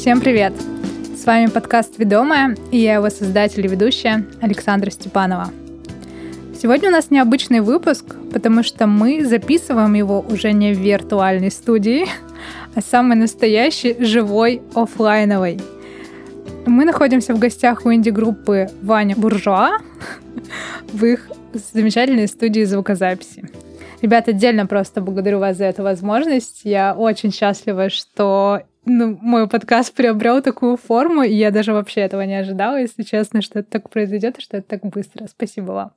Всем 0.00 0.22
привет! 0.22 0.54
С 1.14 1.26
вами 1.26 1.48
подкаст 1.50 1.98
«Ведомая» 1.98 2.56
и 2.72 2.78
я 2.78 2.94
его 2.94 3.10
создатель 3.10 3.66
и 3.66 3.68
ведущая 3.68 4.24
Александра 4.40 4.88
Степанова. 4.88 5.50
Сегодня 6.58 6.88
у 6.88 6.92
нас 6.92 7.10
необычный 7.10 7.60
выпуск, 7.60 8.06
потому 8.32 8.62
что 8.62 8.86
мы 8.86 9.26
записываем 9.26 9.92
его 9.92 10.20
уже 10.20 10.52
не 10.52 10.72
в 10.72 10.78
виртуальной 10.78 11.50
студии, 11.50 12.06
а 12.74 12.80
самой 12.80 13.18
настоящей, 13.18 13.94
живой, 14.02 14.62
офлайновой. 14.74 15.60
Мы 16.64 16.86
находимся 16.86 17.34
в 17.34 17.38
гостях 17.38 17.84
у 17.84 17.92
инди-группы 17.92 18.70
Ваня 18.80 19.16
Буржуа 19.16 19.80
в 20.94 21.04
их 21.04 21.28
замечательной 21.74 22.26
студии 22.26 22.64
звукозаписи. 22.64 23.50
Ребят, 24.00 24.28
отдельно 24.28 24.64
просто 24.64 25.02
благодарю 25.02 25.40
вас 25.40 25.58
за 25.58 25.66
эту 25.66 25.82
возможность. 25.82 26.62
Я 26.64 26.94
очень 26.94 27.30
счастлива, 27.30 27.90
что 27.90 28.62
ну, 28.84 29.18
мой 29.20 29.48
подкаст 29.48 29.94
приобрел 29.94 30.42
такую 30.42 30.76
форму, 30.76 31.22
и 31.22 31.34
я 31.34 31.50
даже 31.50 31.72
вообще 31.72 32.00
этого 32.00 32.22
не 32.22 32.34
ожидала, 32.34 32.80
если 32.80 33.02
честно, 33.02 33.42
что 33.42 33.58
это 33.60 33.70
так 33.70 33.90
произойдет 33.90 34.38
и 34.38 34.40
что 34.40 34.56
это 34.56 34.68
так 34.68 34.84
быстро. 34.84 35.26
Спасибо 35.26 35.72
вам. 35.72 35.92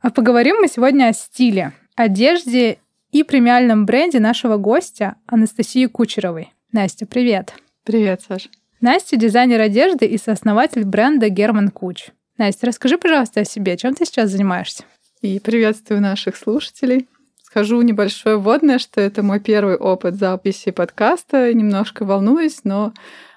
А 0.00 0.10
поговорим 0.10 0.56
мы 0.60 0.68
сегодня 0.68 1.08
о 1.08 1.12
стиле, 1.12 1.72
одежде 1.94 2.78
и 3.12 3.22
премиальном 3.22 3.86
бренде 3.86 4.18
нашего 4.18 4.56
гостя 4.56 5.16
Анастасии 5.26 5.86
Кучеровой. 5.86 6.52
Настя, 6.72 7.06
привет. 7.06 7.54
Привет, 7.84 8.22
Саша. 8.26 8.48
Настя— 8.80 9.16
дизайнер 9.18 9.60
одежды 9.60 10.06
и 10.06 10.18
сооснователь 10.18 10.84
бренда 10.84 11.28
Герман 11.28 11.68
Куч. 11.68 12.08
Настя, 12.38 12.66
расскажи, 12.66 12.98
пожалуйста, 12.98 13.40
о 13.40 13.44
себе. 13.44 13.76
Чем 13.76 13.94
ты 13.94 14.04
сейчас 14.04 14.30
занимаешься? 14.30 14.84
И 15.20 15.38
приветствую 15.38 16.00
наших 16.00 16.36
слушателей. 16.36 17.06
Скажу 17.52 17.82
небольшое 17.82 18.38
вводное, 18.38 18.78
что 18.78 19.02
это 19.02 19.22
мой 19.22 19.38
первый 19.38 19.76
опыт 19.76 20.14
записи 20.14 20.70
подкаста. 20.70 21.52
Немножко 21.52 22.06
волнуюсь, 22.06 22.60
но 22.64 22.94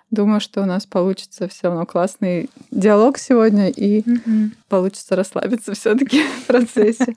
думаю, 0.10 0.40
что 0.40 0.62
у 0.62 0.66
нас 0.66 0.86
получится 0.86 1.50
все 1.50 1.68
равно 1.68 1.86
классный 1.86 2.50
диалог 2.72 3.18
сегодня 3.18 3.68
и 3.68 4.00
mm-hmm. 4.00 4.52
получится 4.70 5.18
расслабиться 5.18 5.74
все-таки 5.74 6.24
в 6.44 6.46
процессе. 6.46 7.16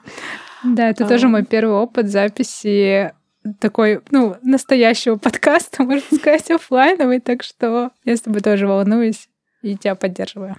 Да, 0.65 0.91
это 0.91 1.07
тоже 1.07 1.29
мой 1.29 1.45
первый 1.45 1.77
опыт 1.77 2.09
записи 2.09 3.13
такой, 3.61 4.01
ну, 4.11 4.35
настоящего 4.43 5.15
подкаста, 5.15 5.85
можно 5.85 6.17
сказать, 6.19 6.51
офлайновый, 6.51 7.21
так 7.21 7.45
что 7.45 7.93
я 8.05 8.17
с 8.17 8.23
тобой 8.23 8.41
тоже 8.41 8.67
волнуюсь 8.67 9.29
и 9.63 9.77
тебя 9.77 9.95
поддерживаю. 9.95 10.57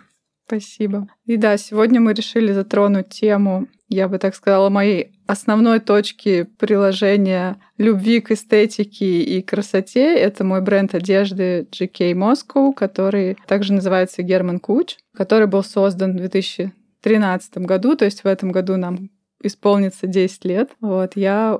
Спасибо. 0.49 1.07
И 1.25 1.37
да, 1.37 1.57
сегодня 1.57 2.01
мы 2.01 2.13
решили 2.13 2.51
затронуть 2.51 3.09
тему, 3.09 3.67
я 3.87 4.07
бы 4.07 4.17
так 4.17 4.33
сказала, 4.33 4.69
моей 4.69 5.11
основной 5.27 5.79
точки 5.79 6.47
приложения 6.57 7.57
любви 7.77 8.19
к 8.19 8.31
эстетике 8.31 9.21
и 9.21 9.43
красоте. 9.43 10.15
Это 10.15 10.43
мой 10.43 10.61
бренд 10.61 10.95
одежды 10.95 11.67
GK 11.71 12.13
Moscow, 12.13 12.73
который 12.73 13.37
также 13.45 13.73
называется 13.73 14.23
Герман 14.23 14.59
Куч, 14.59 14.95
который 15.15 15.45
был 15.45 15.63
создан 15.63 16.13
в 16.13 16.17
2013 16.17 17.57
году, 17.59 17.95
то 17.95 18.05
есть 18.05 18.23
в 18.23 18.25
этом 18.25 18.51
году 18.51 18.75
нам 18.75 19.11
исполнится 19.43 20.07
10 20.07 20.45
лет. 20.45 20.71
Вот, 20.81 21.11
я 21.15 21.59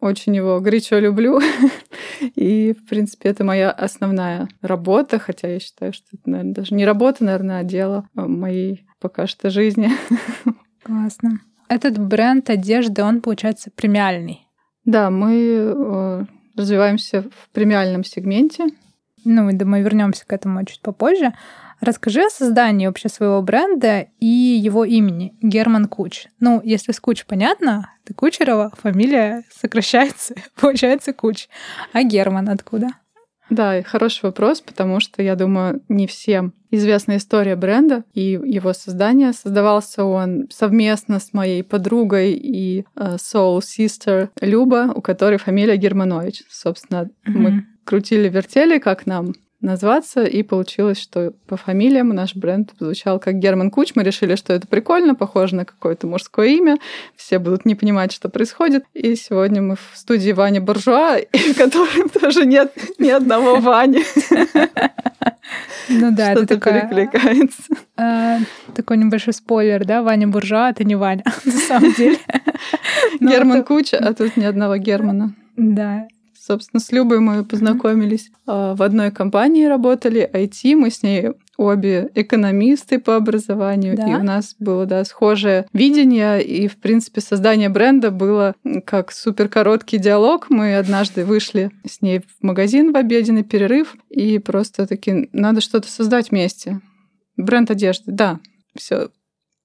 очень 0.00 0.36
его 0.36 0.60
горячо 0.60 0.98
люблю. 0.98 1.40
И, 2.34 2.72
в 2.72 2.88
принципе, 2.88 3.28
это 3.30 3.44
моя 3.44 3.70
основная 3.70 4.48
работа, 4.62 5.18
хотя 5.18 5.48
я 5.48 5.60
считаю, 5.60 5.92
что 5.92 6.06
это, 6.12 6.30
наверное, 6.30 6.54
даже 6.54 6.74
не 6.74 6.84
работа, 6.84 7.24
наверное, 7.24 7.60
а 7.60 7.64
дело 7.64 8.08
моей 8.14 8.86
пока 9.00 9.26
что 9.26 9.50
жизни. 9.50 9.90
Классно. 10.82 11.40
Этот 11.68 11.98
бренд 11.98 12.48
одежды, 12.48 13.02
он, 13.02 13.20
получается, 13.20 13.70
премиальный. 13.74 14.46
Да, 14.84 15.10
мы 15.10 15.34
э, 15.34 16.24
развиваемся 16.56 17.22
в 17.22 17.50
премиальном 17.52 18.04
сегменте. 18.04 18.68
Ну, 19.24 19.42
мы, 19.44 19.52
мы 19.64 19.82
вернемся 19.82 20.26
к 20.26 20.32
этому 20.32 20.64
чуть 20.64 20.80
попозже. 20.80 21.34
Расскажи 21.80 22.24
о 22.24 22.30
создании 22.30 22.86
вообще 22.86 23.08
своего 23.08 23.40
бренда 23.40 24.08
и 24.18 24.26
его 24.26 24.84
имени 24.84 25.34
Герман 25.40 25.86
Куч. 25.86 26.26
Ну, 26.40 26.60
если 26.64 26.92
с 26.92 27.00
Куч 27.00 27.24
понятно, 27.24 27.90
ты 28.04 28.14
Кучерова, 28.14 28.72
фамилия 28.76 29.44
сокращается, 29.50 30.34
получается 30.60 31.12
Куч. 31.12 31.48
А 31.92 32.02
Герман 32.02 32.48
откуда? 32.48 32.88
Да, 33.50 33.82
хороший 33.82 34.24
вопрос, 34.24 34.60
потому 34.60 35.00
что, 35.00 35.22
я 35.22 35.34
думаю, 35.34 35.82
не 35.88 36.06
всем 36.06 36.52
известна 36.70 37.16
история 37.16 37.56
бренда 37.56 38.04
и 38.12 38.32
его 38.32 38.74
создания. 38.74 39.32
Создавался 39.32 40.04
он 40.04 40.48
совместно 40.50 41.18
с 41.18 41.32
моей 41.32 41.62
подругой 41.62 42.32
и 42.32 42.84
uh, 42.94 43.16
soul 43.16 43.60
sister 43.60 44.28
Люба, 44.40 44.92
у 44.94 45.00
которой 45.00 45.38
фамилия 45.38 45.76
Германович. 45.76 46.42
Собственно, 46.50 47.04
mm-hmm. 47.04 47.30
мы 47.30 47.66
крутили-вертели, 47.84 48.78
как 48.78 49.06
нам 49.06 49.32
назваться, 49.60 50.24
и 50.24 50.42
получилось, 50.42 51.00
что 51.00 51.32
по 51.46 51.56
фамилиям 51.56 52.10
наш 52.10 52.34
бренд 52.36 52.70
звучал 52.78 53.18
как 53.18 53.34
Герман 53.36 53.70
Куч. 53.70 53.92
Мы 53.94 54.04
решили, 54.04 54.36
что 54.36 54.52
это 54.52 54.66
прикольно, 54.66 55.14
похоже 55.14 55.56
на 55.56 55.64
какое-то 55.64 56.06
мужское 56.06 56.48
имя. 56.48 56.78
Все 57.16 57.38
будут 57.38 57.64
не 57.64 57.74
понимать, 57.74 58.12
что 58.12 58.28
происходит. 58.28 58.84
И 58.94 59.16
сегодня 59.16 59.60
мы 59.60 59.76
в 59.76 59.96
студии 59.96 60.30
Вани 60.30 60.60
Буржуа, 60.60 61.18
в 61.32 61.56
которой 61.56 62.08
тоже 62.08 62.46
нет 62.46 62.72
ни 62.98 63.10
одного 63.10 63.56
Вани. 63.56 64.04
Ну 65.88 66.12
да, 66.12 66.32
это 66.32 66.46
такая... 66.46 66.82
перекликается. 66.82 67.62
А, 67.96 68.38
такой 68.74 68.98
небольшой 68.98 69.32
спойлер, 69.32 69.84
да? 69.84 70.02
Ваня 70.02 70.28
Буржуа, 70.28 70.70
это 70.70 70.84
не 70.84 70.94
Ваня, 70.94 71.24
на 71.44 71.52
самом 71.52 71.92
деле. 71.94 72.18
Герман 73.20 73.64
Куча, 73.64 73.96
а 73.96 74.14
тут 74.14 74.36
ни 74.36 74.44
одного 74.44 74.76
Германа. 74.76 75.34
Да, 75.56 76.06
Собственно, 76.48 76.80
с 76.80 76.90
Любой 76.92 77.20
мы 77.20 77.44
познакомились 77.44 78.30
mm-hmm. 78.46 78.76
в 78.76 78.82
одной 78.82 79.10
компании, 79.10 79.66
работали 79.66 80.28
IT, 80.32 80.76
мы 80.76 80.90
с 80.90 81.02
ней 81.02 81.32
обе 81.58 82.10
экономисты 82.14 82.98
по 82.98 83.16
образованию, 83.16 83.94
да? 83.94 84.08
и 84.08 84.14
у 84.14 84.22
нас 84.22 84.56
было, 84.58 84.86
да, 84.86 85.04
схожее 85.04 85.66
видение, 85.74 86.42
и, 86.42 86.66
в 86.66 86.78
принципе, 86.78 87.20
создание 87.20 87.68
бренда 87.68 88.10
было 88.10 88.54
как 88.86 89.12
супер 89.12 89.50
короткий 89.50 89.98
диалог. 89.98 90.46
Мы 90.48 90.76
однажды 90.76 91.26
вышли 91.26 91.70
с 91.86 92.00
ней 92.00 92.20
в 92.20 92.42
магазин 92.42 92.92
в 92.92 92.96
обеденный 92.96 93.44
перерыв, 93.44 93.94
и 94.08 94.38
просто 94.38 94.86
таки 94.86 95.28
надо 95.32 95.60
что-то 95.60 95.90
создать 95.90 96.30
вместе. 96.30 96.80
Бренд 97.36 97.70
одежды, 97.70 98.10
да, 98.10 98.40
все 98.74 99.10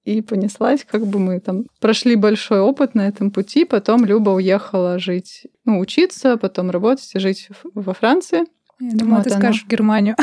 и 0.06 0.22
понеслась, 0.22 0.86
как 0.90 1.06
бы 1.06 1.19
мы 1.19 1.40
там 1.40 1.66
прошли 1.80 2.16
большой 2.16 2.59
опыт 2.59 2.94
на 2.94 3.08
этом 3.08 3.31
пути, 3.31 3.66
потом 3.66 4.06
Люба 4.06 4.31
уехала 4.31 5.00
жить, 5.00 5.47
ну, 5.66 5.80
учиться, 5.80 6.38
потом 6.38 6.69
работать 6.69 7.09
и 7.16 7.19
жить 7.19 7.50
во 7.74 7.94
Франции. 7.94 8.44
Я 8.80 8.91
думала, 8.91 9.18
вот 9.18 9.24
ты 9.25 9.30
она... 9.31 9.40
скажешь 9.40 9.64
в 9.64 9.68
Германию. 9.68 10.16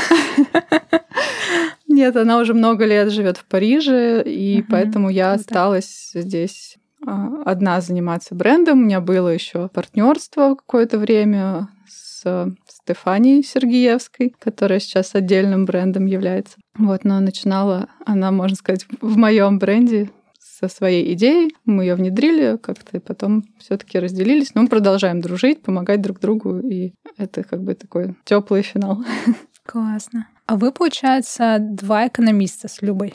Нет, 1.88 2.16
она 2.16 2.38
уже 2.38 2.54
много 2.54 2.84
лет 2.84 3.10
живет 3.10 3.38
в 3.38 3.44
Париже, 3.46 4.22
и 4.22 4.62
поэтому 4.62 5.08
я 5.08 5.32
осталась 5.32 6.12
здесь 6.14 6.76
а, 7.06 7.42
одна 7.44 7.80
заниматься 7.80 8.34
брендом. 8.34 8.80
У 8.80 8.84
меня 8.84 9.00
было 9.00 9.28
еще 9.28 9.68
партнерство 9.68 10.54
какое-то 10.54 10.98
время 10.98 11.68
с 11.88 12.54
Стефанией 12.90 13.44
Сергеевской, 13.44 14.34
которая 14.38 14.80
сейчас 14.80 15.14
отдельным 15.14 15.64
брендом 15.64 16.06
является. 16.06 16.56
Вот, 16.76 17.04
но 17.04 17.20
начинала 17.20 17.88
она, 18.04 18.32
можно 18.32 18.56
сказать, 18.56 18.84
в 19.00 19.16
моем 19.16 19.60
бренде 19.60 20.10
со 20.40 20.66
своей 20.68 21.14
идеей. 21.14 21.54
Мы 21.64 21.84
ее 21.84 21.94
внедрили 21.94 22.58
как-то, 22.60 22.96
и 22.96 23.00
потом 23.00 23.44
все-таки 23.58 24.00
разделились. 24.00 24.54
Но 24.54 24.62
мы 24.62 24.68
продолжаем 24.68 25.20
дружить, 25.20 25.62
помогать 25.62 26.02
друг 26.02 26.18
другу, 26.18 26.58
и 26.58 26.92
это 27.16 27.44
как 27.44 27.62
бы 27.62 27.74
такой 27.74 28.16
теплый 28.24 28.62
финал. 28.62 29.04
Классно. 29.64 30.26
А 30.46 30.56
вы, 30.56 30.72
получается, 30.72 31.58
два 31.60 32.08
экономиста 32.08 32.66
с 32.66 32.82
Любой? 32.82 33.14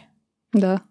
Да. 0.54 0.82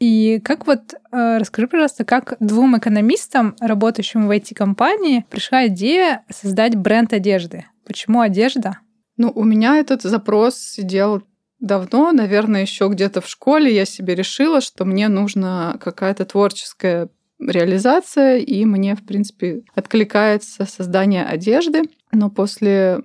И 0.00 0.40
как 0.42 0.66
вот, 0.66 0.94
э, 1.12 1.38
расскажи, 1.38 1.68
пожалуйста, 1.68 2.04
как 2.04 2.36
двум 2.40 2.76
экономистам, 2.76 3.54
работающим 3.60 4.26
в 4.26 4.30
IT-компании, 4.30 5.26
пришла 5.30 5.68
идея 5.68 6.24
создать 6.28 6.74
бренд 6.74 7.12
одежды? 7.12 7.66
Почему 7.90 8.20
одежда? 8.20 8.78
Ну, 9.16 9.32
у 9.34 9.42
меня 9.42 9.78
этот 9.78 10.02
запрос 10.02 10.54
сидел 10.54 11.24
давно, 11.58 12.12
наверное, 12.12 12.60
еще 12.60 12.86
где-то 12.86 13.20
в 13.20 13.26
школе 13.26 13.74
я 13.74 13.84
себе 13.84 14.14
решила, 14.14 14.60
что 14.60 14.84
мне 14.84 15.08
нужна 15.08 15.76
какая-то 15.80 16.24
творческая 16.24 17.08
реализация, 17.40 18.38
и 18.38 18.64
мне, 18.64 18.94
в 18.94 19.04
принципе, 19.04 19.64
откликается 19.74 20.66
создание 20.66 21.24
одежды. 21.24 21.82
Но 22.12 22.30
после 22.30 23.00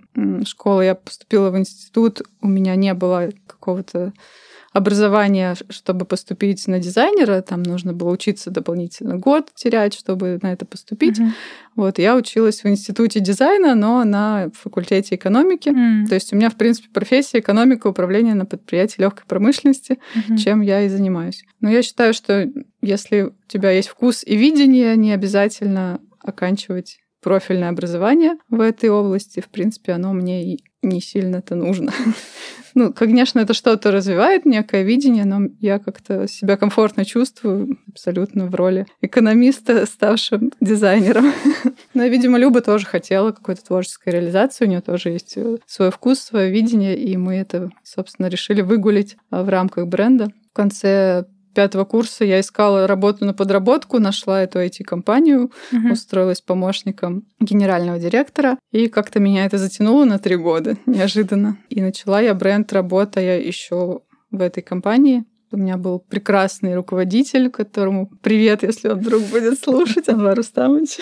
школы 0.45 0.85
я 0.85 0.93
поступила 0.93 1.49
в 1.49 1.57
институт, 1.57 2.21
у 2.39 2.47
меня 2.47 2.75
не 2.75 2.93
было 2.93 3.31
какого-то 3.47 4.13
образование, 4.75 5.55
чтобы 5.69 6.03
поступить 6.03 6.67
на 6.67 6.79
дизайнера, 6.79 7.41
там 7.41 7.63
нужно 7.63 7.93
было 7.93 8.11
учиться 8.11 8.51
дополнительно 8.51 9.15
год 9.15 9.49
терять, 9.55 9.93
чтобы 9.93 10.37
на 10.41 10.51
это 10.51 10.65
поступить. 10.65 11.17
Mm-hmm. 11.17 11.31
Вот, 11.77 11.97
я 11.97 12.17
училась 12.17 12.61
в 12.61 12.67
институте 12.67 13.21
дизайна, 13.21 13.73
но 13.73 14.03
на 14.03 14.49
факультете 14.53 15.15
экономики. 15.15 15.69
Mm-hmm. 15.69 16.07
То 16.09 16.15
есть 16.15 16.33
у 16.33 16.35
меня, 16.35 16.49
в 16.49 16.55
принципе, 16.55 16.89
профессия 16.93 17.39
экономика, 17.39 17.87
управление 17.87 18.35
на 18.35 18.45
предприятии 18.45 18.99
легкой 18.99 19.23
промышленности, 19.27 19.97
mm-hmm. 20.13 20.37
чем 20.37 20.59
я 20.59 20.81
и 20.81 20.89
занимаюсь. 20.89 21.45
Но 21.61 21.69
я 21.69 21.81
считаю, 21.81 22.13
что 22.13 22.45
если 22.81 23.21
у 23.21 23.33
тебя 23.47 23.71
есть 23.71 23.87
вкус 23.87 24.25
и 24.25 24.35
видение, 24.35 24.97
не 24.97 25.13
обязательно 25.13 26.01
оканчивать 26.19 26.99
профильное 27.21 27.69
образование 27.69 28.33
в 28.49 28.59
этой 28.59 28.89
области. 28.89 29.39
В 29.39 29.47
принципе, 29.47 29.93
оно 29.93 30.11
мне 30.11 30.53
и 30.53 30.59
не 30.85 31.01
сильно 31.01 31.37
это 31.37 31.55
нужно. 31.55 31.91
Ну, 32.77 32.91
конечно, 32.91 33.39
это 33.39 33.53
что-то 33.53 33.89
развивает, 33.89 34.45
некое 34.45 34.83
видение, 34.83 35.23
но 35.23 35.47
я 35.61 35.79
как-то 35.79 36.27
себя 36.27 36.57
комфортно 36.57 37.05
чувствую 37.05 37.79
абсолютно 37.89 38.47
в 38.47 38.55
роли 38.55 38.85
экономиста, 38.99 39.85
ставшим 39.85 40.51
дизайнером. 40.59 41.31
Но, 41.93 42.03
видимо, 42.03 42.37
Люба 42.37 42.59
тоже 42.59 42.85
хотела 42.85 43.31
какой-то 43.31 43.63
творческой 43.63 44.09
реализации, 44.09 44.65
у 44.65 44.67
нее 44.67 44.81
тоже 44.81 45.11
есть 45.11 45.37
э, 45.37 45.55
свой 45.65 45.89
вкус, 45.89 46.19
свое 46.19 46.51
видение, 46.51 46.97
и 46.97 47.15
мы 47.15 47.35
это, 47.35 47.69
собственно, 47.81 48.27
решили 48.27 48.59
выгулить 48.59 49.15
а, 49.29 49.43
в 49.43 49.47
рамках 49.47 49.87
бренда. 49.87 50.27
В 50.51 50.53
конце 50.53 51.27
пятого 51.55 51.85
курса 51.85 52.25
я 52.25 52.39
искала 52.39 52.85
работу 52.85 53.25
на 53.25 53.33
подработку, 53.33 53.97
нашла 53.97 54.43
эту 54.43 54.59
IT-компанию, 54.59 55.51
угу. 55.71 55.93
устроилась 55.93 56.41
помощником 56.41 57.23
генерального 57.39 57.97
директора, 57.97 58.59
и 58.71 58.87
как-то 58.87 59.19
меня 59.19 59.45
это 59.45 59.57
затянуло 59.57 60.05
на 60.05 60.19
три 60.19 60.35
года, 60.35 60.77
неожиданно. 60.85 61.57
И 61.69 61.81
начала 61.81 62.21
я 62.21 62.35
бренд, 62.35 62.71
работая 62.73 63.41
еще 63.41 64.01
в 64.29 64.41
этой 64.41 64.61
компании. 64.61 65.23
У 65.51 65.57
меня 65.57 65.77
был 65.77 65.99
прекрасный 65.99 66.75
руководитель, 66.75 67.49
которому 67.49 68.09
привет, 68.21 68.63
если 68.63 68.89
он 68.89 68.99
вдруг 68.99 69.21
будет 69.23 69.57
слушать, 69.59 70.09
Анвар 70.09 70.35
Рустамович. 70.35 70.97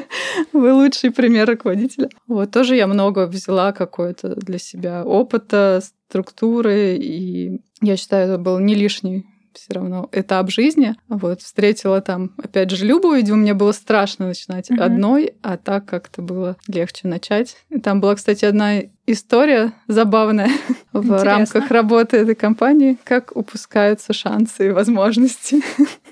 Вы 0.52 0.72
лучший 0.72 1.10
пример 1.10 1.48
руководителя. 1.48 2.08
Вот 2.26 2.50
тоже 2.50 2.76
я 2.76 2.86
много 2.86 3.26
взяла 3.26 3.72
какой-то 3.72 4.34
для 4.36 4.58
себя 4.58 5.04
опыта, 5.04 5.82
структуры, 6.08 6.96
и 6.96 7.60
я 7.82 7.96
считаю, 7.96 8.28
это 8.28 8.38
был 8.38 8.58
не 8.60 8.74
лишний 8.74 9.26
все 9.52 9.74
равно 9.74 10.08
этап 10.12 10.50
жизни. 10.50 10.94
Вот, 11.08 11.42
встретила 11.42 12.00
там, 12.00 12.32
опять 12.42 12.70
же, 12.70 12.84
Любу, 12.84 13.12
видимо, 13.12 13.38
мне 13.38 13.54
было 13.54 13.72
страшно 13.72 14.28
начинать 14.28 14.70
mm-hmm. 14.70 14.80
одной, 14.80 15.34
а 15.42 15.56
так 15.56 15.86
как-то 15.86 16.22
было 16.22 16.56
легче 16.66 17.08
начать. 17.08 17.56
И 17.68 17.78
там 17.78 18.00
была, 18.00 18.14
кстати, 18.14 18.44
одна 18.44 18.80
история 19.06 19.72
забавная 19.86 20.50
в 20.92 21.22
рамках 21.22 21.70
работы 21.70 22.18
этой 22.18 22.34
компании, 22.34 22.98
как 23.04 23.34
упускаются 23.34 24.12
шансы 24.12 24.68
и 24.68 24.70
возможности. 24.70 25.62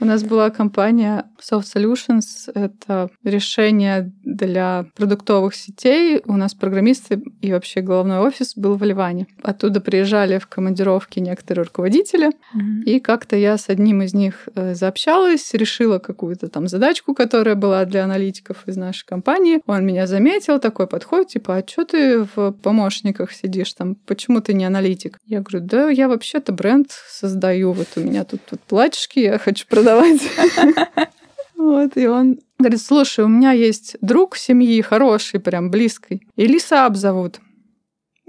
У 0.00 0.04
нас 0.04 0.22
была 0.22 0.50
компания 0.50 1.26
Soft 1.40 1.66
Solutions. 1.74 2.50
Это 2.54 3.10
решение 3.24 4.12
для 4.22 4.86
продуктовых 4.96 5.54
сетей. 5.54 6.22
У 6.24 6.36
нас 6.36 6.54
программисты 6.54 7.22
и 7.40 7.52
вообще 7.52 7.80
головной 7.80 8.18
офис 8.18 8.56
был 8.56 8.76
в 8.76 8.82
Ливане. 8.82 9.26
Оттуда 9.42 9.80
приезжали 9.80 10.38
в 10.38 10.46
командировки 10.46 11.18
некоторые 11.18 11.64
руководители. 11.64 12.28
Mm-hmm. 12.28 12.84
И 12.86 13.00
как-то 13.00 13.36
я 13.36 13.58
с 13.58 13.68
одним 13.68 14.02
из 14.02 14.14
них 14.14 14.48
э, 14.54 14.74
заобщалась, 14.74 15.52
решила 15.54 15.98
какую-то 15.98 16.48
там 16.48 16.68
задачку, 16.68 17.14
которая 17.14 17.56
была 17.56 17.84
для 17.84 18.04
аналитиков 18.04 18.66
из 18.66 18.76
нашей 18.76 19.04
компании. 19.06 19.60
Он 19.66 19.84
меня 19.84 20.06
заметил, 20.06 20.58
такой 20.60 20.86
подход, 20.86 21.28
типа, 21.28 21.56
а 21.56 21.64
что 21.66 21.84
ты 21.84 22.26
в 22.34 22.52
помощниках 22.52 23.32
сидишь 23.32 23.72
там? 23.74 23.96
Почему 24.06 24.40
ты 24.40 24.54
не 24.54 24.64
аналитик? 24.64 25.18
Я 25.26 25.40
говорю, 25.40 25.66
да 25.66 25.88
я 25.90 26.08
вообще-то 26.08 26.52
бренд 26.52 26.90
создаю. 27.08 27.72
Вот 27.72 27.88
у 27.96 28.00
меня 28.00 28.24
тут, 28.24 28.40
тут 28.48 28.60
платьишки, 29.00 29.20
я 29.20 29.38
хочу 29.38 29.66
продавать. 29.66 30.20
Вот, 31.56 31.94
и 31.98 32.06
он 32.06 32.38
говорит, 32.58 32.80
слушай, 32.80 33.22
у 33.22 33.28
меня 33.28 33.52
есть 33.52 33.98
друг 34.00 34.38
семьи 34.38 34.80
хороший, 34.80 35.40
прям 35.40 35.70
близкий. 35.70 36.26
Элиса 36.34 36.88
зовут. 36.94 37.38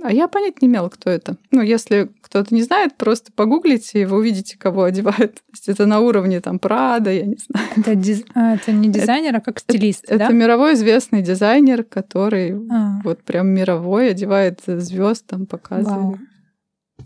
А 0.03 0.11
я 0.11 0.27
понять 0.27 0.61
не 0.61 0.67
имела, 0.67 0.89
кто 0.89 1.09
это. 1.09 1.37
Ну, 1.49 1.61
если 1.61 2.09
кто-то 2.21 2.53
не 2.53 2.61
знает, 2.61 2.97
просто 2.97 3.31
погуглите, 3.31 4.01
и 4.01 4.05
вы 4.05 4.17
увидите, 4.17 4.57
кого 4.57 4.83
одевают. 4.83 5.35
То 5.35 5.51
есть 5.53 5.69
это 5.69 5.85
на 5.85 6.01
уровне 6.01 6.41
там 6.41 6.59
Прада, 6.59 7.09
я 7.09 7.25
не 7.25 7.37
знаю. 7.37 7.69
Это, 7.77 7.95
диз... 7.95 8.25
а, 8.35 8.55
это 8.55 8.73
не 8.73 8.89
дизайнер, 8.89 9.37
а 9.37 9.39
как 9.39 9.59
стилист, 9.59 10.03
это, 10.03 10.17
да? 10.17 10.25
Это 10.25 10.33
мировой 10.33 10.73
известный 10.73 11.21
дизайнер, 11.21 11.85
который 11.85 12.51
а. 12.69 12.99
вот 13.05 13.23
прям 13.23 13.47
мировой 13.47 14.09
одевает 14.09 14.59
звезд, 14.65 15.25
там 15.25 15.45
показывает. 15.45 16.01
Вау. 16.01 16.19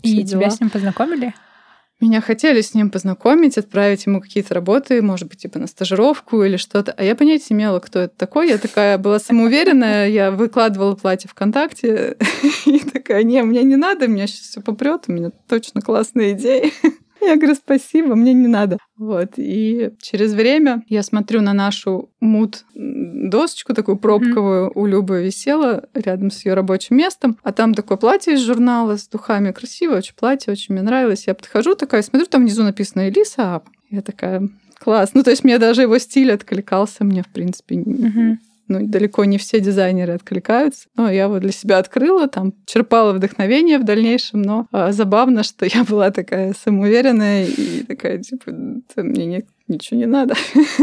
И 0.02 0.22
дела. 0.22 0.42
тебя 0.42 0.50
с 0.50 0.60
ним 0.60 0.70
познакомили? 0.70 1.34
Меня 1.98 2.20
хотели 2.20 2.60
с 2.60 2.74
ним 2.74 2.90
познакомить, 2.90 3.56
отправить 3.56 4.04
ему 4.04 4.20
какие-то 4.20 4.52
работы, 4.52 5.00
может 5.00 5.28
быть, 5.28 5.38
типа 5.38 5.58
на 5.58 5.66
стажировку 5.66 6.42
или 6.42 6.58
что-то. 6.58 6.92
А 6.92 7.02
я 7.02 7.16
понятия 7.16 7.54
не 7.54 7.56
имела, 7.56 7.80
кто 7.80 8.00
это 8.00 8.14
такой. 8.14 8.50
Я 8.50 8.58
такая 8.58 8.98
была 8.98 9.18
самоуверенная, 9.18 10.06
я 10.08 10.30
выкладывала 10.30 10.94
платье 10.94 11.30
ВКонтакте 11.30 12.18
и 12.66 12.80
такая, 12.80 13.22
не, 13.22 13.42
мне 13.42 13.62
не 13.62 13.76
надо, 13.76 14.08
меня 14.08 14.26
сейчас 14.26 14.48
все 14.48 14.60
попрет, 14.60 15.04
у 15.08 15.12
меня 15.12 15.30
точно 15.48 15.80
классные 15.80 16.32
идеи. 16.32 16.70
Я 17.20 17.36
говорю, 17.36 17.54
спасибо, 17.54 18.14
мне 18.14 18.32
не 18.32 18.48
надо. 18.48 18.78
Вот. 18.96 19.32
И 19.36 19.90
через 20.00 20.32
время 20.32 20.84
я 20.88 21.02
смотрю 21.02 21.40
на 21.40 21.52
нашу 21.52 22.10
мут 22.20 22.64
досочку 22.74 23.74
такую 23.74 23.96
пробковую 23.96 24.68
mm-hmm. 24.68 24.72
у 24.74 24.86
Любы 24.86 25.24
висела 25.24 25.88
рядом 25.94 26.30
с 26.30 26.44
ее 26.44 26.54
рабочим 26.54 26.96
местом, 26.96 27.38
а 27.42 27.52
там 27.52 27.74
такое 27.74 27.96
платье 27.98 28.34
из 28.34 28.40
журнала 28.40 28.96
с 28.96 29.08
духами 29.08 29.52
красивое, 29.52 29.98
очень 29.98 30.14
платье, 30.14 30.52
очень 30.52 30.74
мне 30.74 30.82
нравилось. 30.82 31.26
Я 31.26 31.34
подхожу 31.34 31.74
такая, 31.74 32.02
смотрю, 32.02 32.26
там 32.26 32.42
внизу 32.42 32.62
написано 32.62 33.08
Элиса 33.08 33.62
Я 33.90 34.02
такая, 34.02 34.48
класс. 34.78 35.10
Ну, 35.14 35.22
то 35.22 35.30
есть 35.30 35.44
мне 35.44 35.58
даже 35.58 35.82
его 35.82 35.98
стиль 35.98 36.32
откликался, 36.32 37.04
мне, 37.04 37.22
в 37.22 37.28
принципе, 37.28 37.76
mm-hmm 37.76 38.36
ну, 38.68 38.86
далеко 38.86 39.24
не 39.24 39.38
все 39.38 39.60
дизайнеры 39.60 40.14
откликаются. 40.14 40.88
Но 40.96 41.10
я 41.10 41.28
вот 41.28 41.40
для 41.40 41.52
себя 41.52 41.78
открыла, 41.78 42.28
там, 42.28 42.54
черпала 42.66 43.12
вдохновение 43.12 43.78
в 43.78 43.84
дальнейшем, 43.84 44.42
но 44.42 44.66
а, 44.72 44.92
забавно, 44.92 45.42
что 45.42 45.66
я 45.66 45.84
была 45.84 46.10
такая 46.10 46.54
самоуверенная 46.54 47.46
и 47.46 47.82
такая, 47.84 48.18
типа, 48.18 48.50
мне 48.96 49.26
не, 49.26 49.44
ничего 49.68 49.98
не 49.98 50.06
надо. 50.06 50.34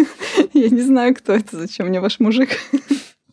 я 0.53 0.69
не 0.69 0.81
знаю, 0.81 1.15
кто 1.15 1.33
это, 1.33 1.57
зачем 1.57 1.87
мне 1.87 1.99
ваш 1.99 2.19
мужик. 2.19 2.49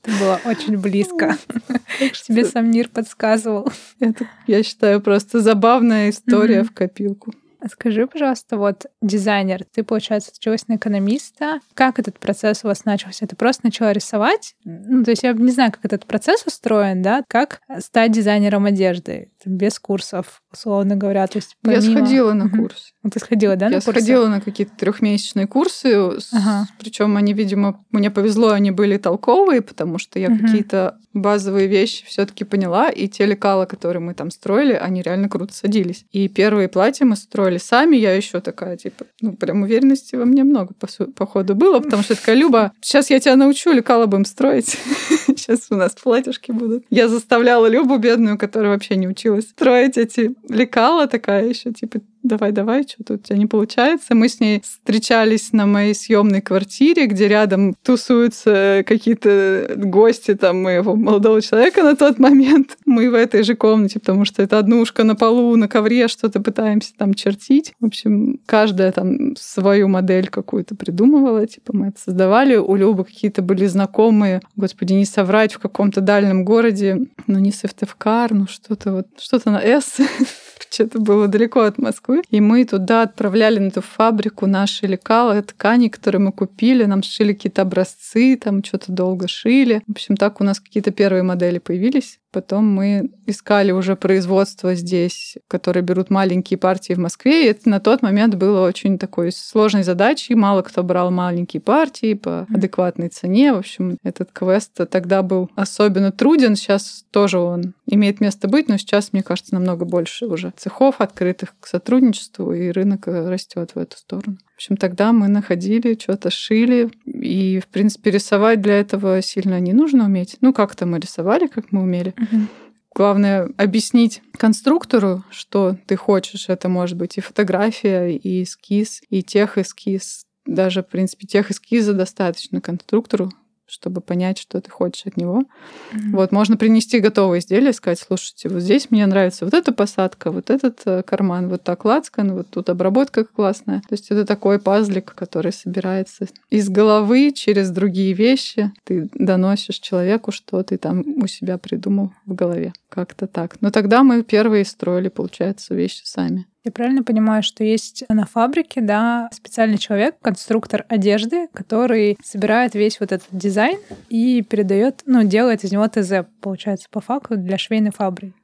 Это 0.02 0.16
было 0.18 0.40
очень 0.44 0.78
близко. 0.78 1.36
Тебе 2.26 2.44
сам 2.44 2.70
мир 2.70 2.88
подсказывал. 2.88 3.68
Это, 4.00 4.26
я 4.46 4.62
считаю, 4.62 5.00
просто 5.00 5.40
забавная 5.40 6.10
история 6.10 6.62
в 6.64 6.72
копилку. 6.72 7.32
Скажи, 7.68 8.06
пожалуйста, 8.06 8.56
вот 8.56 8.86
дизайнер, 9.02 9.64
ты, 9.64 9.82
получается, 9.82 10.32
училась 10.36 10.66
на 10.68 10.76
экономиста. 10.76 11.60
Как 11.74 11.98
этот 11.98 12.18
процесс 12.18 12.64
у 12.64 12.68
вас 12.68 12.84
начался? 12.84 13.26
Ты 13.26 13.36
просто 13.36 13.62
начала 13.64 13.92
рисовать? 13.92 14.54
Ну, 14.64 15.04
то 15.04 15.10
есть 15.10 15.22
я 15.22 15.32
не 15.32 15.50
знаю, 15.50 15.72
как 15.72 15.84
этот 15.84 16.06
процесс 16.06 16.46
устроен, 16.46 17.02
да? 17.02 17.22
Как 17.28 17.60
стать 17.78 18.12
дизайнером 18.12 18.66
одежды? 18.66 19.30
Без 19.46 19.78
курсов, 19.78 20.42
условно 20.52 20.96
говоря. 20.96 21.26
То 21.26 21.38
есть 21.38 21.56
помимо... 21.62 21.82
Я 21.82 21.90
сходила 21.90 22.32
на 22.32 22.48
курс. 22.48 22.92
Ну, 23.02 23.10
ты 23.10 23.18
сходила, 23.18 23.56
да, 23.56 23.68
на 23.68 23.74
Я 23.74 23.80
курсы? 23.80 24.00
сходила 24.00 24.28
на 24.28 24.40
какие-то 24.40 24.72
трехмесячные 24.76 25.46
курсы. 25.46 26.10
Ага. 26.32 26.68
Причем 26.78 27.16
они, 27.16 27.32
видимо, 27.32 27.84
мне 27.90 28.10
повезло, 28.10 28.50
они 28.50 28.70
были 28.70 28.96
толковые, 28.98 29.62
потому 29.62 29.98
что 29.98 30.18
я 30.18 30.28
угу. 30.28 30.38
какие-то 30.38 30.98
базовые 31.12 31.66
вещи 31.66 32.04
все-таки 32.06 32.44
поняла, 32.44 32.88
и 32.88 33.08
те 33.08 33.26
лекала, 33.26 33.66
которые 33.66 34.00
мы 34.00 34.14
там 34.14 34.30
строили, 34.30 34.74
они 34.74 35.02
реально 35.02 35.28
круто 35.28 35.52
садились. 35.52 36.04
И 36.12 36.28
первые 36.28 36.68
платья 36.68 37.04
мы 37.04 37.16
строили 37.16 37.58
сами, 37.58 37.96
я 37.96 38.14
еще 38.14 38.40
такая, 38.40 38.76
типа, 38.76 39.06
ну, 39.20 39.32
прям 39.32 39.62
уверенности 39.62 40.14
во 40.14 40.24
мне 40.24 40.44
много, 40.44 40.74
по, 40.74 40.86
по 40.86 41.26
ходу 41.26 41.54
было, 41.54 41.80
потому 41.80 42.02
что 42.02 42.14
такая, 42.14 42.36
Люба, 42.36 42.72
сейчас 42.80 43.10
я 43.10 43.18
тебя 43.18 43.36
научу 43.36 43.72
лекала 43.72 44.06
будем 44.06 44.24
строить. 44.24 44.78
Сейчас 45.26 45.66
у 45.70 45.76
нас 45.76 45.92
платьишки 45.92 46.52
будут. 46.52 46.84
Я 46.90 47.08
заставляла 47.08 47.66
Любу, 47.66 47.96
бедную, 47.98 48.38
которая 48.38 48.72
вообще 48.72 48.96
не 48.96 49.08
училась, 49.08 49.29
строить 49.40 49.96
эти 49.96 50.34
лекала, 50.48 51.06
такая 51.06 51.46
еще, 51.46 51.72
типа, 51.72 52.00
давай, 52.22 52.52
давай, 52.52 52.86
что-то 52.86 53.14
у 53.14 53.16
тебя 53.18 53.36
не 53.36 53.46
получается. 53.46 54.14
Мы 54.14 54.28
с 54.28 54.40
ней 54.40 54.60
встречались 54.60 55.52
на 55.52 55.66
моей 55.66 55.94
съемной 55.94 56.40
квартире, 56.40 57.06
где 57.06 57.28
рядом 57.28 57.74
тусуются 57.82 58.84
какие-то 58.86 59.72
гости 59.76 60.34
там 60.34 60.62
моего 60.62 60.96
молодого 60.96 61.40
человека 61.40 61.82
на 61.82 61.96
тот 61.96 62.18
момент. 62.18 62.76
Мы 62.84 63.10
в 63.10 63.14
этой 63.14 63.42
же 63.42 63.54
комнате, 63.54 64.00
потому 64.00 64.24
что 64.24 64.42
это 64.42 64.58
однушка 64.58 65.04
на 65.04 65.16
полу, 65.16 65.56
на 65.56 65.68
ковре 65.68 66.08
что-то 66.08 66.40
пытаемся 66.40 66.92
там 66.96 67.14
чертить. 67.14 67.72
В 67.80 67.86
общем, 67.86 68.40
каждая 68.46 68.92
там 68.92 69.36
свою 69.36 69.88
модель 69.88 70.28
какую-то 70.28 70.74
придумывала, 70.74 71.46
типа 71.46 71.74
мы 71.76 71.88
это 71.88 72.00
создавали. 72.00 72.56
У 72.56 72.74
Любы 72.74 73.04
какие-то 73.04 73.42
были 73.42 73.66
знакомые, 73.66 74.40
господи, 74.56 74.94
не 74.94 75.04
соврать, 75.04 75.52
в 75.52 75.58
каком-то 75.58 76.00
дальнем 76.00 76.44
городе, 76.44 77.06
ну 77.26 77.38
не 77.38 77.52
Сыктывкар, 77.52 78.32
ну 78.32 78.46
что-то 78.46 78.92
вот, 78.92 79.06
что-то 79.18 79.50
на 79.50 79.60
«С», 79.60 79.98
что-то 80.70 81.00
было 81.00 81.28
далеко 81.28 81.60
от 81.60 81.78
Москвы. 81.78 82.09
И 82.30 82.40
мы 82.40 82.64
туда 82.64 83.02
отправляли 83.02 83.58
на 83.58 83.68
эту 83.68 83.80
фабрику 83.80 84.46
наши 84.46 84.86
лекала, 84.86 85.42
ткани, 85.42 85.88
которые 85.88 86.20
мы 86.20 86.32
купили. 86.32 86.84
Нам 86.84 87.02
шили 87.02 87.32
какие-то 87.32 87.62
образцы, 87.62 88.36
там 88.36 88.64
что-то 88.64 88.92
долго 88.92 89.28
шили. 89.28 89.82
В 89.86 89.92
общем, 89.92 90.16
так 90.16 90.40
у 90.40 90.44
нас 90.44 90.60
какие-то 90.60 90.90
первые 90.90 91.22
модели 91.22 91.58
появились. 91.58 92.18
Потом 92.32 92.66
мы 92.66 93.10
искали 93.26 93.72
уже 93.72 93.96
производство 93.96 94.74
здесь, 94.74 95.36
которые 95.48 95.82
берут 95.82 96.10
маленькие 96.10 96.58
партии 96.58 96.92
в 96.92 96.98
Москве. 96.98 97.44
И 97.46 97.50
это 97.50 97.68
на 97.68 97.80
тот 97.80 98.02
момент 98.02 98.36
было 98.36 98.66
очень 98.66 98.98
такой 98.98 99.32
сложной 99.32 99.82
задачей. 99.82 100.34
Мало 100.34 100.62
кто 100.62 100.82
брал 100.82 101.10
маленькие 101.10 101.60
партии 101.60 102.14
по 102.14 102.46
адекватной 102.54 103.08
цене. 103.08 103.52
В 103.52 103.58
общем, 103.58 103.98
этот 104.04 104.30
квест 104.32 104.72
тогда 104.90 105.22
был 105.22 105.50
особенно 105.56 106.12
труден. 106.12 106.54
Сейчас 106.54 107.04
тоже 107.10 107.38
он 107.38 107.74
имеет 107.86 108.20
место 108.20 108.48
быть, 108.48 108.68
но 108.68 108.76
сейчас, 108.76 109.12
мне 109.12 109.22
кажется, 109.22 109.54
намного 109.54 109.84
больше 109.84 110.26
уже 110.26 110.52
цехов 110.56 110.96
открытых 111.00 111.54
к 111.58 111.66
сотрудничеству, 111.66 112.52
и 112.52 112.70
рынок 112.70 113.06
растет 113.06 113.72
в 113.74 113.78
эту 113.78 113.96
сторону. 113.96 114.38
Общем, 114.60 114.76
тогда 114.76 115.12
мы 115.12 115.28
находили, 115.28 115.98
что-то 115.98 116.28
шили. 116.30 116.90
И, 117.06 117.60
в 117.60 117.68
принципе, 117.68 118.10
рисовать 118.10 118.60
для 118.60 118.78
этого 118.78 119.22
сильно 119.22 119.58
не 119.58 119.72
нужно 119.72 120.04
уметь. 120.04 120.36
Ну, 120.42 120.52
как-то 120.52 120.84
мы 120.84 120.98
рисовали, 120.98 121.46
как 121.46 121.72
мы 121.72 121.80
умели. 121.80 122.12
Мгм. 122.18 122.48
Главное 122.94 123.48
объяснить 123.56 124.20
конструктору, 124.36 125.24
что 125.30 125.78
ты 125.86 125.96
хочешь. 125.96 126.50
Это 126.50 126.68
может 126.68 126.98
быть 126.98 127.16
и 127.16 127.22
фотография, 127.22 128.14
и 128.14 128.42
эскиз, 128.42 129.00
и 129.08 129.22
тех 129.22 129.56
эскиз. 129.56 130.26
Даже, 130.44 130.82
в 130.82 130.88
принципе, 130.88 131.26
тех 131.26 131.50
эскиза 131.50 131.94
достаточно 131.94 132.60
конструктору, 132.60 133.30
чтобы 133.70 134.00
понять, 134.00 134.38
что 134.38 134.60
ты 134.60 134.70
хочешь 134.70 135.06
от 135.06 135.16
него. 135.16 135.44
Мгм. 135.92 136.12
Вот, 136.12 136.32
можно 136.32 136.56
принести 136.56 137.00
готовое 137.00 137.38
изделие, 137.38 137.72
сказать, 137.72 137.98
слушайте, 137.98 138.48
вот 138.48 138.62
здесь 138.62 138.90
мне 138.90 139.06
нравится 139.06 139.44
вот 139.44 139.54
эта 139.54 139.72
посадка, 139.72 140.30
вот 140.30 140.50
этот 140.50 140.80
э, 140.84 141.02
карман, 141.02 141.48
вот 141.48 141.62
так 141.62 141.84
лацкан, 141.84 142.32
вот 142.32 142.48
тут 142.50 142.68
обработка 142.68 143.24
классная. 143.24 143.80
То 143.88 143.92
есть 143.92 144.10
это 144.10 144.24
такой 144.24 144.58
пазлик, 144.58 145.14
который 145.14 145.52
собирается 145.52 146.26
из 146.50 146.68
головы 146.68 147.32
через 147.32 147.70
другие 147.70 148.12
вещи. 148.12 148.72
Ты 148.84 149.08
доносишь 149.14 149.78
человеку, 149.78 150.32
что 150.32 150.62
ты 150.62 150.76
там 150.76 151.04
у 151.22 151.26
себя 151.26 151.58
придумал 151.58 152.12
в 152.26 152.34
голове. 152.34 152.72
Как-то 152.88 153.26
так. 153.26 153.56
Но 153.60 153.70
тогда 153.70 154.02
мы 154.02 154.22
первые 154.22 154.64
строили, 154.64 155.08
получается, 155.08 155.74
вещи 155.74 156.02
сами. 156.04 156.46
Я 156.62 156.72
правильно 156.72 157.02
понимаю, 157.02 157.42
что 157.42 157.64
есть 157.64 158.04
на 158.10 158.26
фабрике, 158.26 158.82
да, 158.82 159.30
специальный 159.32 159.78
человек, 159.78 160.16
конструктор 160.20 160.84
одежды, 160.88 161.48
который 161.54 162.18
собирает 162.22 162.74
весь 162.74 163.00
вот 163.00 163.12
этот 163.12 163.28
дизайн 163.32 163.78
и 164.10 164.42
передает, 164.42 165.02
ну, 165.06 165.24
делает 165.24 165.64
из 165.64 165.72
него 165.72 165.88
ТЗ, 165.88 166.26
получается, 166.42 166.88
по 166.90 167.00
факту 167.00 167.36
для 167.36 167.56
швейной 167.56 167.92
фабрики. 167.92 168.34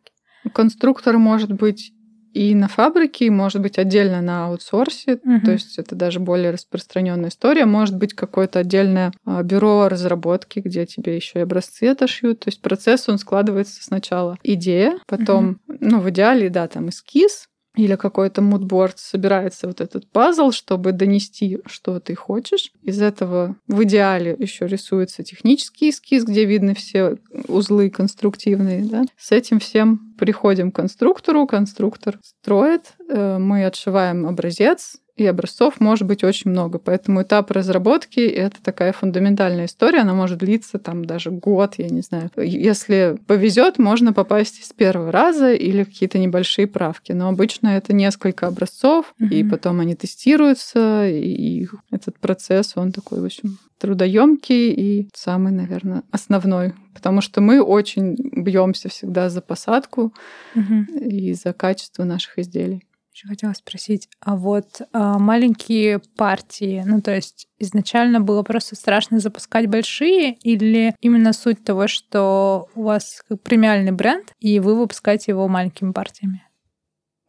Конструктор 0.55 1.19
может 1.19 1.53
быть 1.53 1.93
и 2.33 2.55
на 2.55 2.69
фабрике, 2.69 3.27
и 3.27 3.31
может 3.31 3.63
быть 3.63 3.79
отдельно 3.79 4.21
на 4.21 4.47
аутсорсе. 4.47 5.19
Мгм. 5.25 5.41
То 5.41 5.53
есть 5.53 5.79
это 5.79 5.95
даже 5.95 6.21
более 6.21 6.51
распространенная 6.51 7.31
история. 7.31 7.65
Может 7.65 7.97
быть 7.97 8.13
какое-то 8.13 8.59
отдельное 8.59 9.13
а, 9.25 9.43
бюро 9.43 9.89
разработки, 9.89 10.61
где 10.61 10.85
тебе 10.85 11.17
еще 11.17 11.39
и 11.39 11.43
образцы 11.43 11.85
отошьют. 11.85 12.41
То 12.41 12.49
есть 12.49 12.61
процесс 12.61 13.09
он 13.09 13.17
складывается 13.17 13.83
сначала 13.83 14.37
идея, 14.43 14.99
потом, 15.07 15.61
ну 15.67 16.01
в 16.01 16.11
идеале, 16.11 16.51
да, 16.51 16.69
там 16.69 16.91
эскиз 16.91 17.49
или 17.77 17.95
какой-то 17.95 18.43
мудборд 18.43 18.99
собирается 18.99 19.67
вот 19.67 19.81
этот 19.81 20.09
пазл, 20.11 20.51
чтобы 20.51 20.93
донести, 20.93 21.61
что 21.67 22.01
ты 22.01 22.15
хочешь. 22.15 22.73
Из 22.83 23.01
этого 23.01 23.57
в 23.69 23.85
идеале 23.85 24.35
еще 24.39 24.67
рисуется 24.67 25.23
технический 25.23 25.91
эскиз, 25.91 26.25
где 26.25 26.45
видны 26.45 26.75
все 26.75 27.19
узлы 27.49 27.91
конструктивные. 27.91 28.85
Да? 28.85 29.05
С 29.17 29.33
этим 29.33 29.61
всем 29.61 30.15
приходим 30.19 30.73
к 30.73 30.77
конструктору, 30.77 31.47
конструктор 31.47 32.19
строит, 32.23 32.95
э, 33.09 33.39
мы 33.39 33.65
отшиваем 33.67 34.27
образец, 34.27 34.97
и 35.17 35.25
образцов 35.25 35.81
может 35.81 36.07
быть 36.07 36.23
очень 36.23 36.51
много. 36.51 36.79
Поэтому 36.79 37.23
этап 37.23 37.51
разработки— 37.51 38.21
это 38.21 38.57
такая 38.63 38.93
фундаментальная 38.93 39.65
история. 39.65 40.01
Она 40.01 40.13
может 40.13 40.39
длиться 40.39 40.79
там 40.79 41.05
даже 41.07 41.31
год, 41.31 41.75
я 41.79 41.89
не 41.89 42.03
знаю. 42.03 42.31
Если 42.37 43.17
повезет, 43.27 43.79
можно 43.79 44.13
попасть 44.13 44.63
с 44.65 44.73
первого 44.75 45.11
раза 45.11 45.55
или 45.55 45.85
какие-то 45.85 46.19
небольшие 46.19 46.67
правки. 46.67 47.13
Но 47.13 47.29
обычно 47.29 47.69
это 47.69 47.95
несколько 47.95 48.47
образцов, 48.47 49.15
и 49.19 49.43
Мгм. 49.43 49.51
потом 49.51 49.81
они 49.81 49.95
тестируются, 49.95 51.09
и 51.09 51.67
этот 51.91 52.19
процесс, 52.19 52.73
он 52.77 52.93
такой, 52.93 53.21
в 53.21 53.25
общем, 53.25 53.59
трудоемкий 53.79 54.71
и 54.73 55.09
самый, 55.15 55.53
наверное, 55.53 56.03
основной. 56.11 56.75
Потому 56.95 57.21
что 57.23 57.41
мы 57.41 57.63
очень 57.63 58.17
бьемся 58.33 58.89
всегда 58.91 59.31
за 59.31 59.41
посадку 59.41 60.13
Мгм. 60.55 60.85
и 60.99 61.33
за 61.33 61.53
качество 61.55 62.05
наших 62.05 62.39
изделий. 62.39 62.83
Еще 63.17 63.29
хотела 63.29 63.55
спросить, 63.55 64.11
а 64.21 64.37
вот 64.37 64.83
а, 64.93 65.19
маленькие 65.19 66.01
партии, 66.19 66.83
ну 66.85 67.01
то 67.01 67.15
есть 67.15 67.49
изначально 67.59 68.21
было 68.21 68.43
просто 68.43 68.77
страшно 68.77 69.21
запускать 69.21 69.69
большие, 69.69 70.35
или 70.43 70.95
именно 71.01 71.33
суть 71.33 71.65
того, 71.65 71.87
что 71.87 72.69
у 72.75 72.83
вас 72.83 73.23
премиальный 73.43 73.93
бренд, 73.93 74.35
и 74.39 74.61
вы 74.61 74.79
выпускаете 74.79 75.33
его 75.33 75.49
маленькими 75.49 75.93
партиями? 75.93 76.43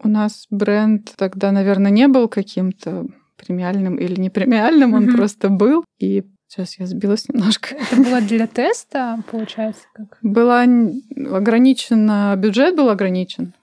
У 0.04 0.10
нас 0.10 0.48
бренд 0.50 1.14
тогда, 1.16 1.54
наверное, 1.54 1.90
не 1.90 2.10
был 2.10 2.28
каким-то 2.28 3.06
премиальным 3.38 3.96
или 3.96 4.20
не 4.20 4.30
премиальным, 4.30 4.94
он 4.94 5.16
просто 5.16 5.48
был. 5.48 5.86
И 6.00 6.26
сейчас 6.50 6.78
я 6.80 6.86
сбилась 6.86 7.30
немножко. 7.30 7.76
Это 7.76 7.96
было 7.96 8.20
для 8.20 8.48
теста, 8.48 9.24
получается, 9.32 9.84
как? 9.94 10.18
Была 10.22 10.64
ограничена, 10.64 12.36
бюджет 12.36 12.76
был 12.76 12.90
ограничен. 12.90 13.54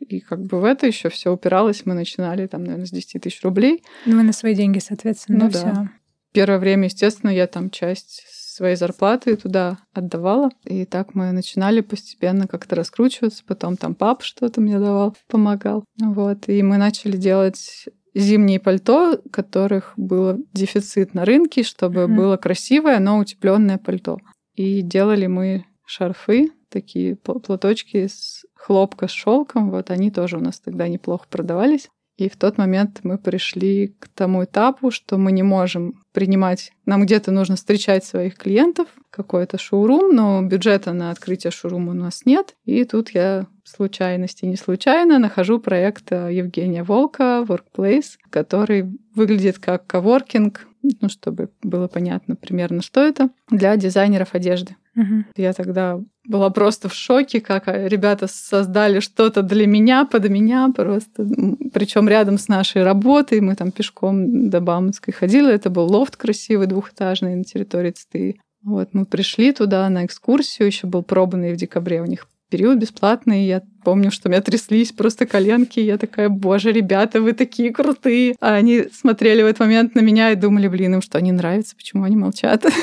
И 0.00 0.20
как 0.20 0.42
бы 0.42 0.60
в 0.60 0.64
это 0.64 0.86
еще 0.86 1.08
все 1.08 1.32
упиралось. 1.32 1.86
Мы 1.86 1.94
начинали 1.94 2.46
там, 2.46 2.64
наверное, 2.64 2.86
с 2.86 2.90
10 2.90 3.22
тысяч 3.22 3.42
рублей. 3.42 3.82
Ну, 4.04 4.16
вы 4.16 4.22
на 4.22 4.32
свои 4.32 4.54
деньги, 4.54 4.78
соответственно, 4.78 5.44
Ну 5.44 5.50
да, 5.50 5.62
да. 5.62 5.90
Первое 6.32 6.58
время, 6.58 6.84
естественно, 6.84 7.30
я 7.30 7.46
там 7.46 7.70
часть 7.70 8.24
своей 8.28 8.76
зарплаты 8.76 9.36
туда 9.36 9.78
отдавала. 9.92 10.50
И 10.64 10.84
так 10.84 11.14
мы 11.14 11.32
начинали 11.32 11.80
постепенно 11.82 12.46
как-то 12.46 12.74
раскручиваться. 12.76 13.42
Потом 13.46 13.76
там 13.76 13.94
пап 13.94 14.22
что-то 14.22 14.60
мне 14.60 14.78
давал, 14.78 15.16
помогал. 15.28 15.84
Вот. 16.00 16.48
И 16.48 16.62
мы 16.62 16.76
начали 16.78 17.16
делать 17.16 17.86
зимние 18.14 18.58
пальто, 18.60 19.20
которых 19.30 19.92
был 19.98 20.46
дефицит 20.54 21.12
на 21.12 21.24
рынке, 21.26 21.62
чтобы 21.62 22.06
Мгм. 22.06 22.16
было 22.16 22.36
красивое, 22.38 22.98
но 22.98 23.18
утепленное 23.18 23.76
пальто. 23.78 24.18
И 24.54 24.80
делали 24.80 25.26
мы 25.26 25.66
шарфы, 25.84 26.48
такие 26.68 27.14
пл- 27.14 27.40
платочки 27.40 27.98
из 27.98 28.44
хлопка 28.54 29.08
с 29.08 29.10
шелком. 29.10 29.70
Вот 29.70 29.90
они 29.90 30.10
тоже 30.10 30.38
у 30.38 30.40
нас 30.40 30.60
тогда 30.60 30.88
неплохо 30.88 31.26
продавались. 31.30 31.88
И 32.16 32.28
в 32.30 32.36
тот 32.36 32.56
момент 32.56 33.00
мы 33.02 33.18
пришли 33.18 33.88
к 33.88 34.08
тому 34.08 34.44
этапу, 34.44 34.90
что 34.90 35.18
мы 35.18 35.32
не 35.32 35.42
можем 35.42 36.02
принимать... 36.12 36.72
Нам 36.86 37.02
где-то 37.04 37.32
нужно 37.32 37.56
встречать 37.56 38.04
своих 38.04 38.36
клиентов, 38.36 38.86
какой-то 39.10 39.58
шоурум, 39.58 40.14
но 40.14 40.40
бюджета 40.42 40.92
на 40.92 41.10
открытие 41.10 41.50
шоурума 41.50 41.90
у 41.90 41.94
нас 41.94 42.24
нет. 42.24 42.54
И 42.64 42.84
тут 42.84 43.10
я 43.10 43.46
случайности 43.64 44.44
не 44.44 44.56
случайно 44.56 45.18
нахожу 45.18 45.58
проект 45.58 46.12
э, 46.12 46.32
Евгения 46.32 46.84
Волка 46.84 47.44
Workplace, 47.46 48.16
который 48.30 48.86
выглядит 49.14 49.58
как 49.58 49.86
коворкинг, 49.86 50.66
ну, 51.00 51.08
чтобы 51.08 51.50
было 51.62 51.88
понятно 51.88 52.36
примерно, 52.36 52.82
что 52.82 53.04
это, 53.04 53.30
для 53.50 53.76
дизайнеров 53.76 54.34
одежды. 54.34 54.76
Мгм. 54.94 55.26
Я 55.36 55.52
тогда 55.52 56.00
была 56.24 56.50
просто 56.50 56.88
в 56.88 56.94
шоке, 56.94 57.40
как 57.40 57.68
а, 57.68 57.86
ребята 57.86 58.26
создали 58.28 59.00
что-то 59.00 59.42
для 59.42 59.66
меня, 59.66 60.06
под 60.06 60.28
меня 60.28 60.72
просто. 60.74 61.26
Причем 61.72 62.08
рядом 62.08 62.38
с 62.38 62.48
нашей 62.48 62.82
работой. 62.82 63.40
Мы 63.40 63.54
там 63.54 63.70
пешком 63.72 64.48
до 64.48 64.60
Бауманской 64.60 65.12
ходили. 65.12 65.52
Это 65.52 65.68
был 65.68 65.86
лофт 65.86 66.16
красивый, 66.16 66.66
двухэтажный 66.76 67.34
на 67.34 67.44
территории 67.44 67.92
ЦТИ. 67.92 68.38
Вот 68.62 68.90
мы 68.92 69.06
пришли 69.06 69.52
туда 69.52 69.88
на 69.88 70.04
экскурсию. 70.04 70.66
Еще 70.66 70.86
был 70.86 71.02
пробанный 71.02 71.54
в 71.54 71.56
декабре 71.56 72.02
у 72.02 72.04
них 72.04 72.28
период 72.50 72.78
бесплатный. 72.78 73.46
Я 73.46 73.62
помню, 73.82 74.10
что 74.10 74.28
у 74.28 74.30
меня 74.30 74.42
тряслись 74.42 74.92
просто 74.92 75.26
коленки. 75.26 75.80
Я 75.80 75.98
такая, 75.98 76.28
боже, 76.28 76.72
ребята, 76.72 77.20
вы 77.20 77.32
такие 77.32 77.72
крутые. 77.72 78.36
А 78.40 78.54
они 78.54 78.84
смотрели 78.92 79.42
в 79.42 79.46
этот 79.46 79.60
момент 79.60 79.94
на 79.94 80.00
меня 80.00 80.30
и 80.30 80.36
думали, 80.36 80.68
блин, 80.68 80.94
им 80.94 81.02
что, 81.02 81.20
не 81.20 81.32
нравится, 81.32 81.74
почему 81.76 82.04
они 82.04 82.16
молчат? 82.16 82.64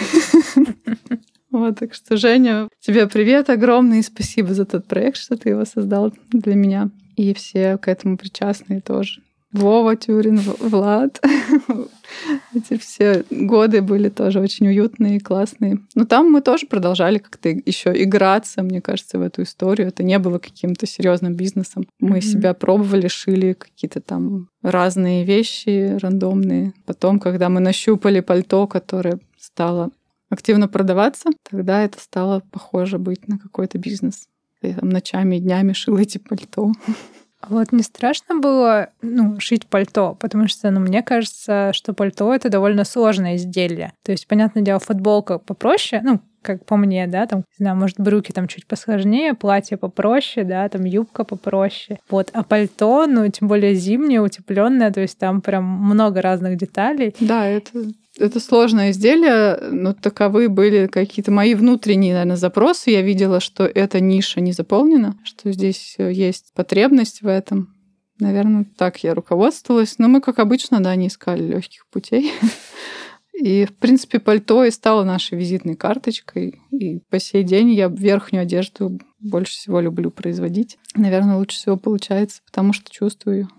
Вот, 1.52 1.78
так 1.78 1.94
что, 1.94 2.18
Женя, 2.18 2.68
тебе 2.80 3.06
привет 3.06 3.52
огромный, 3.52 4.02
спасибо 4.02 4.56
за 4.56 4.66
тот 4.66 4.88
проект, 4.88 5.18
что 5.18 5.38
ты 5.38 5.50
его 5.50 5.66
создал 5.66 6.12
для 6.32 6.56
меня. 6.56 6.90
И 7.16 7.36
все 7.36 7.78
к 7.78 7.88
этому 7.88 8.18
причастные 8.18 8.82
тоже. 8.82 9.22
Вова 9.52 9.96
Тюрин, 9.96 10.40
Влад. 10.40 11.24
Эти 12.54 12.78
все 12.78 13.26
годы 13.30 13.82
были 13.82 14.10
тоже 14.10 14.40
очень 14.40 14.68
уютные 14.68 15.18
и 15.18 15.20
классные. 15.20 15.80
Но 15.96 16.06
там 16.06 16.32
мы 16.32 16.42
тоже 16.42 16.68
продолжали 16.68 17.18
как-то 17.18 17.50
еще 17.50 17.92
играться, 18.04 18.64
мне 18.64 18.82
кажется, 18.82 19.20
в 19.20 19.22
эту 19.22 19.44
историю. 19.44 19.88
Это 19.88 20.04
не 20.04 20.20
было 20.20 20.40
каким-то 20.40 20.86
серьезным 20.86 21.36
бизнесом. 21.36 21.86
Мы 22.00 22.18
Мгм. 22.18 22.22
себя 22.22 22.54
пробовали, 22.54 23.08
шили 23.08 23.54
какие-то 23.54 24.02
там 24.02 24.50
разные 24.62 25.24
вещи 25.26 25.98
рандомные. 26.02 26.74
Потом, 26.86 27.20
когда 27.20 27.50
мы 27.50 27.60
нащупали 27.60 28.20
пальто, 28.22 28.68
которое 28.68 29.20
стало 29.38 29.92
активно 30.30 30.68
продаваться, 30.68 31.30
тогда 31.50 31.84
это 31.84 32.00
стало 32.00 32.42
похоже 32.52 32.98
быть 32.98 33.28
на 33.28 33.38
какой-то 33.38 33.78
бизнес. 33.78 34.28
Я 34.62 34.76
там 34.76 34.90
ночами 34.90 35.36
и 35.36 35.40
днями 35.40 35.74
шила 35.74 35.98
эти 36.00 36.18
пальто. 36.18 36.72
А 37.44 37.48
вот 37.50 37.74
не 37.74 37.84
страшно 37.84 38.40
было 38.40 38.90
ну, 39.02 39.38
шить 39.40 39.68
пальто, 39.68 40.16
потому 40.18 40.48
что, 40.48 40.72
ну, 40.72 40.80
мне 40.80 41.04
кажется, 41.04 41.72
что 41.74 41.94
пальто 41.94 42.34
это 42.34 42.50
довольно 42.50 42.86
сложное 42.86 43.36
изделие. 43.36 43.92
То 44.04 44.14
есть, 44.14 44.28
понятное 44.28 44.64
дело, 44.64 44.80
футболка 44.80 45.40
попроще, 45.40 46.02
ну, 46.06 46.22
как 46.42 46.66
по 46.66 46.78
мне, 46.78 47.06
да, 47.08 47.26
там, 47.26 47.40
не 47.40 47.64
знаю, 47.64 47.76
может, 47.76 48.00
брюки 48.00 48.32
там 48.32 48.48
чуть 48.48 48.66
посложнее, 48.66 49.34
платье 49.34 49.76
попроще, 49.78 50.46
да, 50.46 50.68
там 50.70 50.86
юбка 50.86 51.26
попроще. 51.26 52.00
Вот, 52.10 52.30
а 52.34 52.44
пальто, 52.44 53.08
ну, 53.08 53.28
тем 53.30 53.50
более 53.50 53.76
зимнее, 53.76 54.22
утепленное, 54.22 54.92
то 54.92 55.02
есть 55.02 55.18
там 55.18 55.42
прям 55.42 55.66
много 55.66 56.22
разных 56.22 56.58
деталей. 56.58 57.14
Да, 57.20 57.46
это, 57.46 57.72
это 58.18 58.40
сложное 58.40 58.92
изделие, 58.92 59.58
но 59.72 59.94
таковы 59.94 60.50
были 60.50 60.88
какие-то 60.88 61.32
мои 61.32 61.56
внутренние, 61.56 62.14
наверное, 62.14 62.36
запросы. 62.36 62.92
Я 62.92 63.02
видела, 63.02 63.40
что 63.40 63.66
эта 63.66 64.00
ниша 64.00 64.40
не 64.40 64.52
заполнена, 64.52 65.18
что 65.24 65.52
здесь 65.52 65.96
э, 65.98 66.12
есть 66.12 66.54
потребность 66.54 67.22
в 67.22 67.28
этом. 67.28 67.74
Наверное, 68.20 68.66
так 68.78 69.04
я 69.04 69.16
руководствовалась. 69.16 69.98
Но 69.98 70.08
мы, 70.08 70.22
как 70.22 70.40
обычно, 70.40 70.80
да, 70.80 70.96
не 70.96 71.08
искали 71.08 71.44
легких 71.44 71.88
путей. 71.88 72.32
И, 73.34 73.66
в 73.66 73.76
принципе, 73.76 74.20
пальто 74.20 74.64
и 74.64 74.70
стало 74.70 75.04
нашей 75.04 75.40
визитной 75.40 75.76
карточкой. 75.76 76.62
И 76.70 77.00
по 77.10 77.20
сей 77.20 77.44
день 77.44 77.72
я 77.72 77.88
верхнюю 77.88 78.44
одежду 78.44 79.00
больше 79.20 79.54
всего 79.54 79.82
люблю 79.82 80.12
производить. 80.12 80.78
Наверное, 80.96 81.38
лучше 81.38 81.58
всего 81.58 81.76
получается, 81.76 82.42
потому 82.46 82.74
что 82.74 82.92
чувствую. 82.92 83.50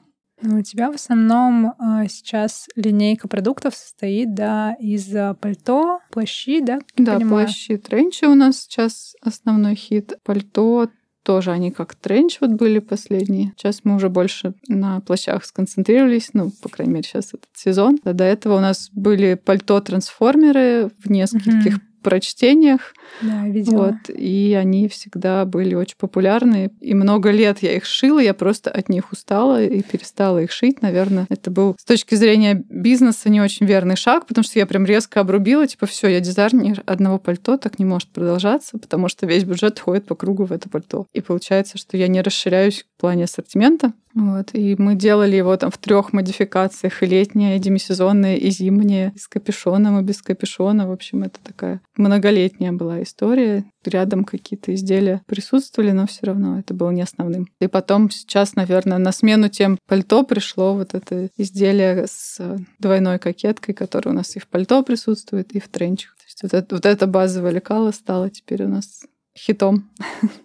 Ну, 0.42 0.58
у 0.58 0.62
тебя 0.62 0.90
в 0.90 0.96
основном 0.96 1.66
э, 1.66 2.06
сейчас 2.08 2.66
линейка 2.76 3.28
продуктов 3.28 3.74
состоит, 3.74 4.34
да, 4.34 4.74
из 4.80 5.14
э, 5.14 5.34
пальто, 5.40 6.00
плащи, 6.10 6.60
да? 6.60 6.80
Да, 6.96 7.16
понимаю? 7.16 7.46
плащи, 7.46 7.76
тренчи 7.76 8.24
у 8.24 8.34
нас 8.34 8.62
сейчас 8.62 9.14
основной 9.22 9.74
хит. 9.74 10.14
Пальто 10.24 10.88
тоже 11.22 11.52
они 11.52 11.70
как 11.70 11.94
тренч 11.94 12.38
вот 12.40 12.50
были 12.50 12.80
последние. 12.80 13.54
Сейчас 13.56 13.80
мы 13.84 13.94
уже 13.96 14.10
больше 14.10 14.54
на 14.68 15.00
плащах 15.00 15.44
сконцентрировались, 15.44 16.30
ну, 16.34 16.50
по 16.62 16.68
крайней 16.68 16.92
мере, 16.92 17.04
сейчас 17.04 17.28
этот 17.28 17.48
сезон. 17.54 17.98
До 18.04 18.24
этого 18.24 18.58
у 18.58 18.60
нас 18.60 18.90
были 18.92 19.34
пальто-трансформеры 19.34 20.90
в 21.02 21.10
нескольких 21.10 21.78
mm-hmm 21.78 21.93
прочтениях. 22.04 22.94
Да, 23.20 23.46
видела. 23.46 23.86
Вот, 23.86 24.16
и 24.16 24.56
они 24.58 24.88
всегда 24.88 25.44
были 25.44 25.74
очень 25.74 25.96
популярны. 25.98 26.70
И 26.80 26.94
много 26.94 27.30
лет 27.30 27.58
я 27.60 27.76
их 27.76 27.84
шила, 27.84 28.20
я 28.20 28.34
просто 28.34 28.70
от 28.70 28.88
них 28.88 29.10
устала 29.10 29.62
и 29.62 29.82
перестала 29.82 30.42
их 30.42 30.52
шить. 30.52 30.82
Наверное, 30.82 31.26
это 31.28 31.50
был 31.50 31.74
с 31.78 31.84
точки 31.84 32.14
зрения 32.14 32.62
бизнеса 32.68 33.28
не 33.28 33.40
очень 33.40 33.66
верный 33.66 33.96
шаг, 33.96 34.26
потому 34.26 34.44
что 34.44 34.58
я 34.58 34.66
прям 34.66 34.84
резко 34.84 35.20
обрубила, 35.20 35.66
типа, 35.66 35.86
все, 35.86 36.08
я 36.08 36.20
дизайнер 36.20 36.82
одного 36.86 37.18
пальто, 37.18 37.56
так 37.56 37.78
не 37.78 37.84
может 37.84 38.08
продолжаться, 38.10 38.78
потому 38.78 39.08
что 39.08 39.26
весь 39.26 39.44
бюджет 39.44 39.80
ходит 39.80 40.06
по 40.06 40.14
кругу 40.14 40.44
в 40.44 40.52
это 40.52 40.68
пальто. 40.68 41.06
И 41.12 41.20
получается, 41.20 41.78
что 41.78 41.96
я 41.96 42.08
не 42.08 42.20
расширяюсь 42.20 42.84
в 42.96 43.00
плане 43.00 43.24
ассортимента, 43.24 43.92
вот, 44.14 44.50
и 44.52 44.76
мы 44.78 44.94
делали 44.94 45.34
его 45.34 45.56
там 45.56 45.72
в 45.72 45.78
трех 45.78 46.12
модификациях, 46.12 47.02
и 47.02 47.06
летнее, 47.06 47.56
и 47.56 47.58
демисезонное, 47.58 48.36
и 48.36 48.48
зимнее, 48.50 49.12
и 49.14 49.18
с 49.18 49.26
капюшоном, 49.26 49.98
и 49.98 50.04
без 50.04 50.22
капюшона. 50.22 50.88
В 50.88 50.92
общем, 50.92 51.24
это 51.24 51.40
такая 51.42 51.80
многолетняя 51.96 52.72
была 52.72 53.02
история. 53.02 53.64
Рядом 53.84 54.24
какие-то 54.24 54.74
изделия 54.74 55.22
присутствовали, 55.26 55.92
но 55.92 56.06
все 56.06 56.26
равно 56.26 56.58
это 56.58 56.74
было 56.74 56.90
не 56.90 57.02
основным. 57.02 57.48
И 57.60 57.66
потом 57.66 58.10
сейчас, 58.10 58.56
наверное, 58.56 58.98
на 58.98 59.12
смену 59.12 59.48
тем 59.48 59.78
пальто 59.86 60.22
пришло 60.24 60.74
вот 60.74 60.94
это 60.94 61.28
изделие 61.36 62.06
с 62.06 62.40
двойной 62.78 63.18
кокеткой, 63.18 63.74
которое 63.74 64.10
у 64.10 64.14
нас 64.14 64.36
и 64.36 64.40
в 64.40 64.48
пальто 64.48 64.82
присутствует, 64.82 65.52
и 65.52 65.60
в 65.60 65.68
тренчах. 65.68 66.14
То 66.16 66.24
есть 66.26 66.42
вот, 66.42 66.54
это, 66.54 66.74
вот 66.74 66.86
эта 66.86 67.06
базовая 67.06 67.52
лекала 67.52 67.90
стала 67.90 68.30
теперь 68.30 68.64
у 68.64 68.68
нас 68.68 69.04
хитом. 69.36 69.90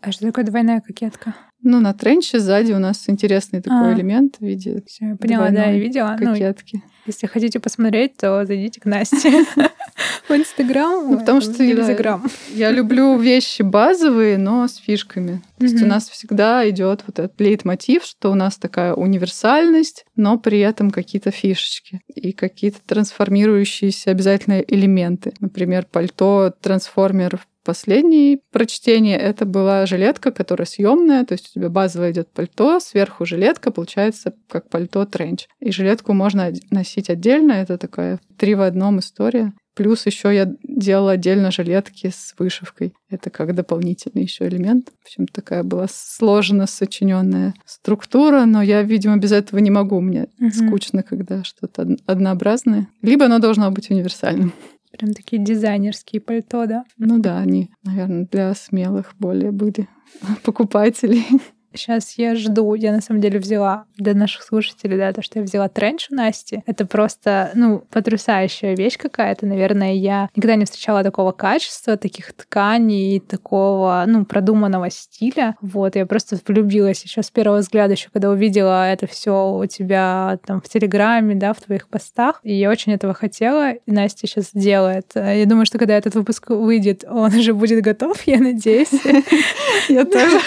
А 0.01 0.11
что 0.11 0.25
такое 0.27 0.45
двойная 0.45 0.81
кокетка? 0.81 1.35
Ну, 1.61 1.79
на 1.79 1.93
тренче 1.93 2.39
сзади 2.39 2.71
у 2.71 2.79
нас 2.79 3.03
интересный 3.07 3.61
такой 3.61 3.91
а. 3.91 3.93
элемент 3.93 4.37
в 4.39 4.45
виде 4.45 4.81
Всё, 4.87 5.09
я 5.09 5.15
поняла, 5.15 5.49
да, 5.49 5.65
я 5.65 5.77
видела. 5.77 6.15
Ну, 6.19 6.33
кокетки. 6.33 6.81
Ну, 6.83 6.89
если 7.05 7.27
хотите 7.27 7.59
посмотреть, 7.59 8.17
то 8.17 8.45
зайдите 8.45 8.79
к 8.79 8.85
Насте 8.85 9.43
в 10.29 10.31
Инстаграм. 10.31 11.11
Ну, 11.11 11.19
потому 11.19 11.41
что 11.41 11.63
я 11.63 12.71
люблю 12.71 13.17
вещи 13.17 13.61
базовые, 13.61 14.37
но 14.37 14.67
с 14.67 14.75
фишками. 14.75 15.41
То 15.57 15.65
есть 15.65 15.81
у 15.81 15.85
нас 15.85 16.07
всегда 16.07 16.69
идет 16.69 17.03
вот 17.07 17.19
этот 17.19 17.39
лейтмотив, 17.41 18.05
что 18.05 18.31
у 18.31 18.35
нас 18.35 18.57
такая 18.57 18.93
универсальность, 18.93 20.05
но 20.15 20.37
при 20.37 20.59
этом 20.59 20.91
какие-то 20.91 21.31
фишечки 21.31 22.01
и 22.13 22.31
какие-то 22.31 22.79
трансформирующиеся 22.85 24.11
обязательно 24.11 24.59
элементы. 24.59 25.33
Например, 25.39 25.85
пальто 25.91 26.53
трансформер 26.61 27.41
последнее 27.63 28.39
прочтение 28.51 29.17
это 29.17 29.45
была 29.45 29.85
жилетка, 29.85 30.31
которая 30.31 30.65
съемная, 30.65 31.25
то 31.25 31.33
есть 31.33 31.49
у 31.49 31.59
тебя 31.59 31.69
базовое 31.69 32.11
идет 32.11 32.31
пальто, 32.31 32.79
сверху 32.79 33.25
жилетка, 33.25 33.71
получается 33.71 34.33
как 34.49 34.69
пальто 34.69 35.05
тренч. 35.05 35.47
И 35.59 35.71
жилетку 35.71 36.13
можно 36.13 36.51
носить 36.71 37.09
отдельно, 37.09 37.53
это 37.53 37.77
такая 37.77 38.19
три 38.37 38.55
в 38.55 38.61
одном 38.61 38.99
история. 38.99 39.53
Плюс 39.79 40.05
еще 40.05 40.35
я 40.35 40.51
делала 40.61 41.11
отдельно 41.11 41.51
жилетки 41.51 42.11
с 42.13 42.35
вышивкой. 42.37 42.93
Это 43.09 43.29
как 43.29 43.55
дополнительный 43.55 44.23
еще 44.23 44.45
элемент. 44.45 44.89
В 44.89 45.05
общем, 45.05 45.25
такая 45.25 45.63
была 45.63 45.87
сложно 45.89 46.67
сочиненная 46.67 47.53
структура, 47.65 48.43
но 48.43 48.61
я, 48.61 48.81
видимо, 48.81 49.15
без 49.15 49.31
этого 49.31 49.59
не 49.59 49.71
могу. 49.71 50.01
Мне 50.01 50.27
угу. 50.37 50.49
скучно, 50.49 51.01
когда 51.01 51.45
что-то 51.45 51.95
однообразное. 52.05 52.89
Либо 53.01 53.27
оно 53.27 53.39
должно 53.39 53.71
быть 53.71 53.89
универсальным. 53.89 54.51
Прям 54.99 55.13
такие 55.13 55.41
дизайнерские 55.41 56.19
пальто, 56.19 56.65
да? 56.65 56.83
Ну 56.97 57.19
да, 57.19 57.39
они, 57.39 57.69
наверное, 57.83 58.27
для 58.29 58.53
смелых 58.53 59.15
более 59.17 59.51
были 59.53 59.87
покупателей. 60.43 61.25
Сейчас 61.73 62.13
я 62.17 62.35
жду. 62.35 62.73
Я 62.73 62.91
на 62.91 63.01
самом 63.01 63.21
деле 63.21 63.39
взяла 63.39 63.85
для 63.97 64.13
наших 64.13 64.43
слушателей, 64.43 64.97
да, 64.97 65.13
то, 65.13 65.21
что 65.21 65.39
я 65.39 65.45
взяла 65.45 65.69
тренч 65.69 66.07
у 66.11 66.15
Насти. 66.15 66.63
Это 66.65 66.85
просто, 66.85 67.51
ну, 67.53 67.83
потрясающая 67.89 68.75
вещь 68.75 68.97
какая-то. 68.97 69.45
Наверное, 69.45 69.93
я 69.93 70.29
никогда 70.35 70.55
не 70.55 70.65
встречала 70.65 71.03
такого 71.03 71.31
качества, 71.31 71.97
таких 71.97 72.33
тканей, 72.33 73.19
такого, 73.19 74.03
ну, 74.07 74.25
продуманного 74.25 74.89
стиля. 74.89 75.55
Вот, 75.61 75.95
я 75.95 76.05
просто 76.05 76.37
влюбилась 76.47 77.03
еще 77.03 77.21
с 77.23 77.31
первого 77.31 77.59
взгляда, 77.59 77.93
еще 77.93 78.09
когда 78.11 78.29
увидела 78.29 78.89
это 78.89 79.07
все 79.07 79.51
у 79.51 79.65
тебя 79.65 80.39
там 80.45 80.61
в 80.61 80.69
Телеграме, 80.69 81.35
да, 81.35 81.53
в 81.53 81.61
твоих 81.61 81.87
постах. 81.87 82.39
И 82.43 82.53
я 82.53 82.69
очень 82.69 82.93
этого 82.93 83.13
хотела, 83.13 83.73
и 83.73 83.91
Настя 83.91 84.27
сейчас 84.27 84.51
делает. 84.53 85.11
Я 85.15 85.45
думаю, 85.45 85.65
что 85.65 85.77
когда 85.77 85.97
этот 85.97 86.15
выпуск 86.15 86.49
выйдет, 86.49 87.03
он 87.07 87.33
уже 87.35 87.53
будет 87.53 87.83
готов, 87.83 88.21
я 88.25 88.39
надеюсь. 88.39 88.89
Я 89.89 90.05
тоже. 90.05 90.39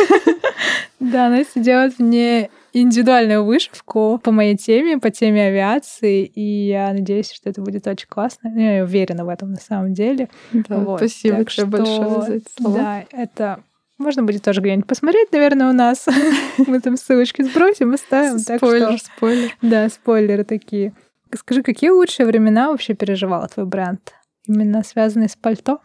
Да, 1.03 1.29
Настя 1.29 1.59
делает 1.59 1.99
мне 1.99 2.49
индивидуальную 2.73 3.45
вышивку 3.45 4.21
по 4.23 4.31
моей 4.31 4.57
теме, 4.57 4.99
по 4.99 5.11
теме 5.11 5.49
авиации, 5.49 6.25
и 6.25 6.69
я 6.69 6.93
надеюсь, 6.93 7.33
что 7.33 7.51
это 7.51 7.61
будет 7.61 7.87
очень 7.89 8.07
классно. 8.09 8.51
Ну, 8.51 8.61
я 8.61 8.85
уверена 8.85 9.25
в 9.25 9.29
этом 9.29 9.51
на 9.51 9.61
самом 9.61 9.95
деле. 9.95 10.29
Да, 10.53 10.79
вот. 10.79 11.01
спасибо 11.01 11.39
так 11.39 11.51
что, 11.51 11.67
большое 11.67 12.23
за 12.23 12.35
эти 12.35 12.47
слова. 12.57 12.79
Да, 12.79 13.05
это 13.11 13.65
можно 13.99 14.23
будет 14.23 14.43
тоже 14.43 14.61
где-нибудь 14.61 14.87
посмотреть, 14.87 15.33
наверное, 15.33 15.71
у 15.71 15.73
нас. 15.73 16.07
Мы 16.59 16.81
там 16.81 16.97
ссылочки 16.97 17.43
сбросим 17.43 17.95
и 17.95 17.97
ставим. 17.97 18.39
Спойлер, 18.39 18.99
спойлер. 18.99 19.57
Да, 19.61 19.89
спойлеры 19.89 20.45
такие. 20.45 20.95
Скажи, 21.35 21.63
какие 21.63 21.91
лучшие 21.91 22.27
времена 22.27 22.71
вообще 22.71 22.95
переживала 22.95 23.49
твой 23.49 23.67
бренд? 23.67 24.13
Именно 24.47 24.85
связанные 24.85 25.29
с 25.29 25.37
пальто? 25.37 25.81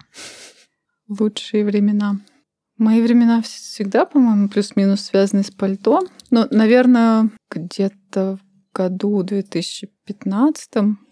Лучшие 1.07 1.65
времена. 1.65 2.17
Мои 2.77 3.01
времена 3.01 3.41
всегда, 3.41 4.05
по-моему, 4.05 4.49
плюс-минус 4.49 5.01
связаны 5.01 5.43
с 5.43 5.51
пальто. 5.51 6.01
Но, 6.29 6.47
наверное, 6.51 7.29
где-то 7.49 8.37
в 8.37 8.75
году 8.75 9.23
2015 9.23 10.69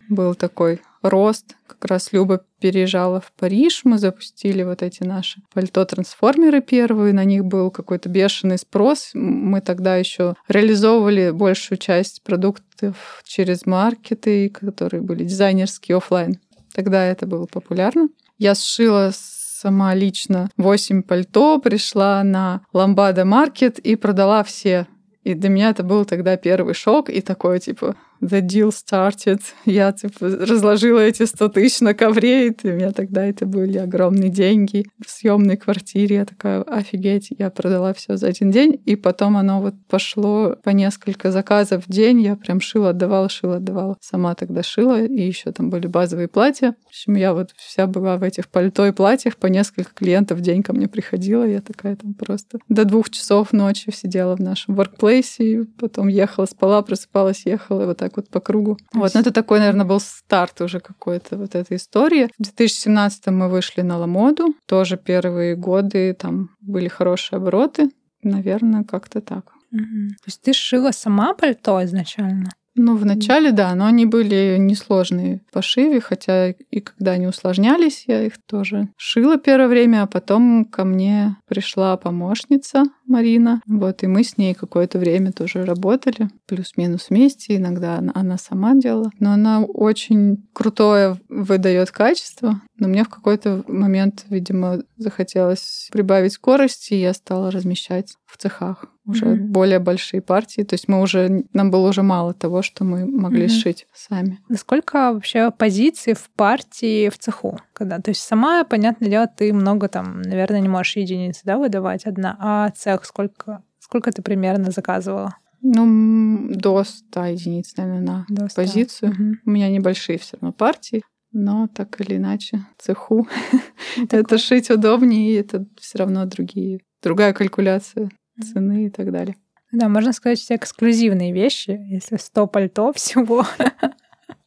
был 0.09 0.35
такой 0.35 0.81
рост. 1.01 1.55
Как 1.67 1.85
раз 1.85 2.11
Люба 2.11 2.43
переезжала 2.59 3.21
в 3.21 3.31
Париж, 3.33 3.81
мы 3.83 3.97
запустили 3.97 4.63
вот 4.63 4.81
эти 4.81 5.03
наши 5.03 5.41
пальто-трансформеры 5.53 6.61
первые, 6.61 7.13
на 7.13 7.23
них 7.23 7.45
был 7.45 7.71
какой-то 7.71 8.09
бешеный 8.09 8.57
спрос. 8.57 9.11
Мы 9.13 9.61
тогда 9.61 9.97
еще 9.97 10.35
реализовывали 10.47 11.31
большую 11.31 11.77
часть 11.77 12.23
продуктов 12.23 13.21
через 13.23 13.65
маркеты, 13.65 14.49
которые 14.49 15.01
были 15.01 15.23
дизайнерские 15.23 15.97
офлайн. 15.97 16.39
Тогда 16.73 17.05
это 17.05 17.25
было 17.25 17.45
популярно. 17.45 18.09
Я 18.37 18.53
сшила 18.53 19.11
сама 19.55 19.95
лично 19.95 20.49
8 20.57 21.01
пальто, 21.03 21.59
пришла 21.59 22.23
на 22.23 22.61
Ламбада 22.73 23.23
Маркет 23.23 23.79
и 23.79 23.95
продала 23.95 24.43
все. 24.43 24.87
И 25.23 25.33
для 25.33 25.49
меня 25.49 25.69
это 25.69 25.83
был 25.83 26.05
тогда 26.05 26.35
первый 26.35 26.73
шок 26.73 27.09
и 27.09 27.21
такой, 27.21 27.59
типа, 27.59 27.95
the 28.21 28.41
deal 28.41 28.69
started. 28.69 29.41
Я 29.65 29.91
типа, 29.91 30.27
разложила 30.27 30.99
эти 30.99 31.23
100 31.23 31.49
тысяч 31.49 31.81
на 31.81 31.93
ковре, 31.93 32.47
и 32.47 32.49
для 32.55 32.73
меня 32.73 32.91
тогда 32.91 33.25
это 33.25 33.45
были 33.45 33.77
огромные 33.77 34.29
деньги. 34.29 34.85
В 35.05 35.09
съемной 35.09 35.57
квартире 35.57 36.17
я 36.17 36.25
такая, 36.25 36.61
офигеть, 36.61 37.27
я 37.37 37.49
продала 37.49 37.93
все 37.93 38.17
за 38.17 38.27
один 38.27 38.51
день, 38.51 38.81
и 38.85 38.95
потом 38.95 39.37
оно 39.37 39.61
вот 39.61 39.75
пошло 39.87 40.55
по 40.63 40.69
несколько 40.69 41.31
заказов 41.31 41.85
в 41.85 41.91
день, 41.91 42.21
я 42.21 42.35
прям 42.35 42.61
шила, 42.61 42.89
отдавала, 42.89 43.29
шила, 43.29 43.57
отдавала. 43.57 43.97
Сама 44.01 44.35
тогда 44.35 44.63
шила, 44.63 45.03
и 45.03 45.21
еще 45.21 45.51
там 45.51 45.69
были 45.69 45.87
базовые 45.87 46.27
платья. 46.27 46.75
В 46.85 46.87
общем, 46.87 47.15
я 47.15 47.33
вот 47.33 47.51
вся 47.55 47.87
была 47.87 48.17
в 48.17 48.23
этих 48.23 48.47
пальто 48.47 48.85
и 48.85 48.91
платьях, 48.91 49.37
по 49.37 49.47
несколько 49.47 49.93
клиентов 49.93 50.39
в 50.39 50.41
день 50.41 50.63
ко 50.63 50.73
мне 50.73 50.87
приходила, 50.87 51.43
я 51.43 51.61
такая 51.61 51.95
там 51.95 52.13
просто 52.13 52.59
до 52.69 52.85
двух 52.85 53.09
часов 53.09 53.53
ночи 53.53 53.91
сидела 53.91 54.35
в 54.35 54.39
нашем 54.39 54.75
воркплейсе, 54.75 55.65
потом 55.79 56.07
ехала, 56.07 56.45
спала, 56.45 56.81
просыпалась, 56.81 57.45
ехала, 57.45 57.83
и 57.83 57.85
вот 57.85 58.01
вот 58.15 58.29
по 58.29 58.39
кругу. 58.39 58.77
Вот, 58.93 59.13
но 59.13 59.19
это 59.19 59.31
такой, 59.31 59.59
наверное, 59.59 59.85
был 59.85 59.99
старт 59.99 60.61
уже 60.61 60.79
какой-то 60.79 61.37
вот 61.37 61.55
этой 61.55 61.77
истории. 61.77 62.29
В 62.37 62.43
2017 62.43 63.27
мы 63.27 63.49
вышли 63.49 63.81
на 63.81 63.97
Ламоду. 63.97 64.55
Тоже 64.67 64.97
первые 64.97 65.55
годы 65.55 66.13
там 66.13 66.49
были 66.61 66.87
хорошие 66.87 67.37
обороты. 67.37 67.89
Наверное, 68.23 68.83
как-то 68.83 69.21
так. 69.21 69.45
Угу. 69.71 70.09
То 70.09 70.27
есть 70.27 70.41
ты 70.41 70.53
шила 70.53 70.91
сама 70.91 71.33
пальто 71.33 71.83
изначально? 71.83 72.51
Ну, 72.77 72.97
в 72.97 73.05
начале, 73.05 73.51
да, 73.51 73.73
но 73.73 73.85
они 73.85 74.05
были 74.05 74.57
несложные 74.59 75.41
в 75.47 75.53
пошиве, 75.53 76.01
хотя 76.01 76.49
и 76.49 76.81
когда 76.81 77.11
они 77.11 77.25
усложнялись, 77.25 78.03
я 78.05 78.21
их 78.23 78.33
тоже 78.45 78.89
шила 78.97 79.37
первое 79.37 79.69
время, 79.69 80.03
а 80.03 80.07
потом 80.07 80.65
ко 80.65 80.83
мне 80.83 81.37
пришла 81.47 81.95
помощница 81.95 82.83
Марина, 83.05 83.61
вот, 83.65 84.03
и 84.03 84.07
мы 84.07 84.23
с 84.23 84.37
ней 84.37 84.53
какое-то 84.53 84.99
время 84.99 85.31
тоже 85.31 85.65
работали, 85.65 86.29
плюс-минус 86.47 87.07
вместе, 87.09 87.55
иногда 87.55 87.97
она, 87.97 88.11
она 88.15 88.37
сама 88.37 88.75
делала, 88.75 89.11
но 89.19 89.31
она 89.31 89.61
очень 89.61 90.45
крутое 90.53 91.19
выдает 91.29 91.91
качество, 91.91 92.61
но 92.77 92.87
мне 92.87 93.03
в 93.03 93.09
какой-то 93.09 93.63
момент, 93.67 94.25
видимо, 94.29 94.79
захотелось 94.97 95.89
прибавить 95.91 96.33
скорости, 96.33 96.93
и 96.93 97.01
я 97.01 97.13
стала 97.13 97.51
размещать 97.51 98.15
в 98.25 98.37
цехах 98.37 98.85
уже 99.07 99.25
mm-hmm. 99.25 99.37
более 99.37 99.79
большие 99.79 100.21
партии. 100.21 100.63
То 100.63 100.73
есть 100.73 100.87
мы 100.87 101.01
уже 101.01 101.45
нам 101.53 101.71
было 101.71 101.89
уже 101.89 102.01
мало 102.01 102.33
того, 102.33 102.61
что 102.61 102.83
мы 102.83 103.05
могли 103.05 103.45
mm-hmm. 103.45 103.49
сшить 103.49 103.87
сами. 103.93 104.39
Насколько 104.49 105.13
вообще 105.13 105.51
позиций 105.51 106.13
в 106.13 106.29
партии 106.31 107.09
в 107.09 107.17
цеху? 107.17 107.59
Когда, 107.75 107.99
то 107.99 108.09
есть 108.09 108.21
сама, 108.21 108.63
понятное 108.63 109.09
дело, 109.09 109.27
ты 109.27 109.51
много 109.51 109.89
там, 109.89 110.21
наверное, 110.21 110.61
не 110.61 110.69
можешь 110.69 110.95
единиц, 110.95 111.41
да, 111.43 111.57
выдавать 111.57 112.05
одна, 112.05 112.37
а 112.39 112.69
цех 112.69 113.03
сколько? 113.03 113.63
Сколько 113.79 114.11
ты 114.13 114.21
примерно 114.21 114.71
заказывала? 114.71 115.35
Ну, 115.61 116.47
до 116.53 116.85
100 116.85 117.25
единиц, 117.25 117.75
наверное, 117.75 118.01
на 118.01 118.25
до 118.29 118.47
100. 118.47 118.61
позицию. 118.61 119.11
Угу. 119.11 119.23
У 119.45 119.49
меня 119.49 119.69
небольшие 119.69 120.17
все 120.17 120.37
равно 120.37 120.53
партии, 120.53 121.03
но 121.33 121.67
так 121.67 121.99
или 121.99 122.15
иначе 122.15 122.65
цеху 122.77 123.27
это 124.09 124.37
шить 124.37 124.69
удобнее, 124.69 125.31
и 125.31 125.35
это 125.35 125.65
все 125.77 125.97
равно 125.97 126.25
другие, 126.25 126.79
другая 127.03 127.33
калькуляция 127.33 128.09
цены 128.41 128.85
и 128.85 128.89
так 128.89 129.11
далее. 129.11 129.35
Да, 129.73 129.89
можно 129.89 130.13
сказать, 130.13 130.39
все 130.39 130.55
эксклюзивные 130.55 131.33
вещи. 131.33 131.71
Если 131.89 132.15
100 132.15 132.47
пальто 132.47 132.93
всего 132.95 133.45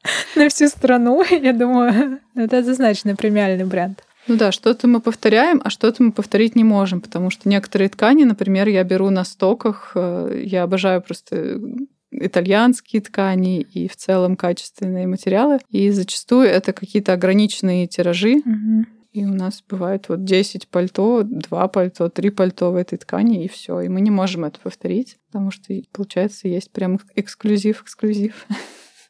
на 0.37 0.49
всю 0.49 0.69
страну, 0.69 1.23
я 1.31 1.53
думаю, 1.53 2.21
это 2.35 2.59
однозначно 2.59 3.17
премиальный 3.17 3.65
бренд. 3.65 4.05
Ну 4.27 4.37
да, 4.37 4.53
что-то 4.53 4.87
мы 4.89 5.01
повторяем, 5.01 5.61
а 5.65 5.71
что-то 5.71 6.03
мы 6.03 6.13
повторить 6.13 6.55
не 6.55 6.65
можем, 6.65 7.01
потому 7.01 7.31
что 7.31 7.49
некоторые 7.49 7.89
ткани, 7.89 8.25
например, 8.25 8.69
я 8.69 8.85
беру 8.85 9.09
на 9.09 9.25
стоках, 9.25 9.93
э, 9.95 10.43
я 10.45 10.65
обожаю 10.65 11.01
просто 11.01 11.59
итальянские 12.11 13.01
ткани 13.03 13.61
и 13.61 13.89
в 13.89 13.97
целом 13.97 14.37
качественные 14.37 15.07
материалы. 15.07 15.61
И 15.71 15.91
зачастую 15.91 16.47
это 16.47 16.73
какие-то 16.73 17.15
ограниченные 17.15 17.87
тиражи. 17.87 18.37
Угу. 18.37 18.87
И 19.13 19.25
у 19.25 19.33
нас 19.33 19.65
бывает 19.69 20.09
вот 20.09 20.25
10 20.25 20.69
пальто, 20.69 21.23
2 21.23 21.69
пальто, 21.69 22.09
3 22.09 22.31
пальто 22.31 22.71
в 22.71 22.77
этой 22.77 22.99
ткани, 22.99 23.45
и 23.45 23.49
все. 23.49 23.81
И 23.81 23.89
мы 23.89 24.01
не 24.01 24.11
можем 24.11 24.45
это 24.45 24.61
повторить, 24.61 25.17
потому 25.27 25.51
что, 25.51 25.75
получается, 25.93 26.49
есть 26.49 26.71
прям 26.71 27.01
эксклюзив-эксклюзив. 27.17 28.35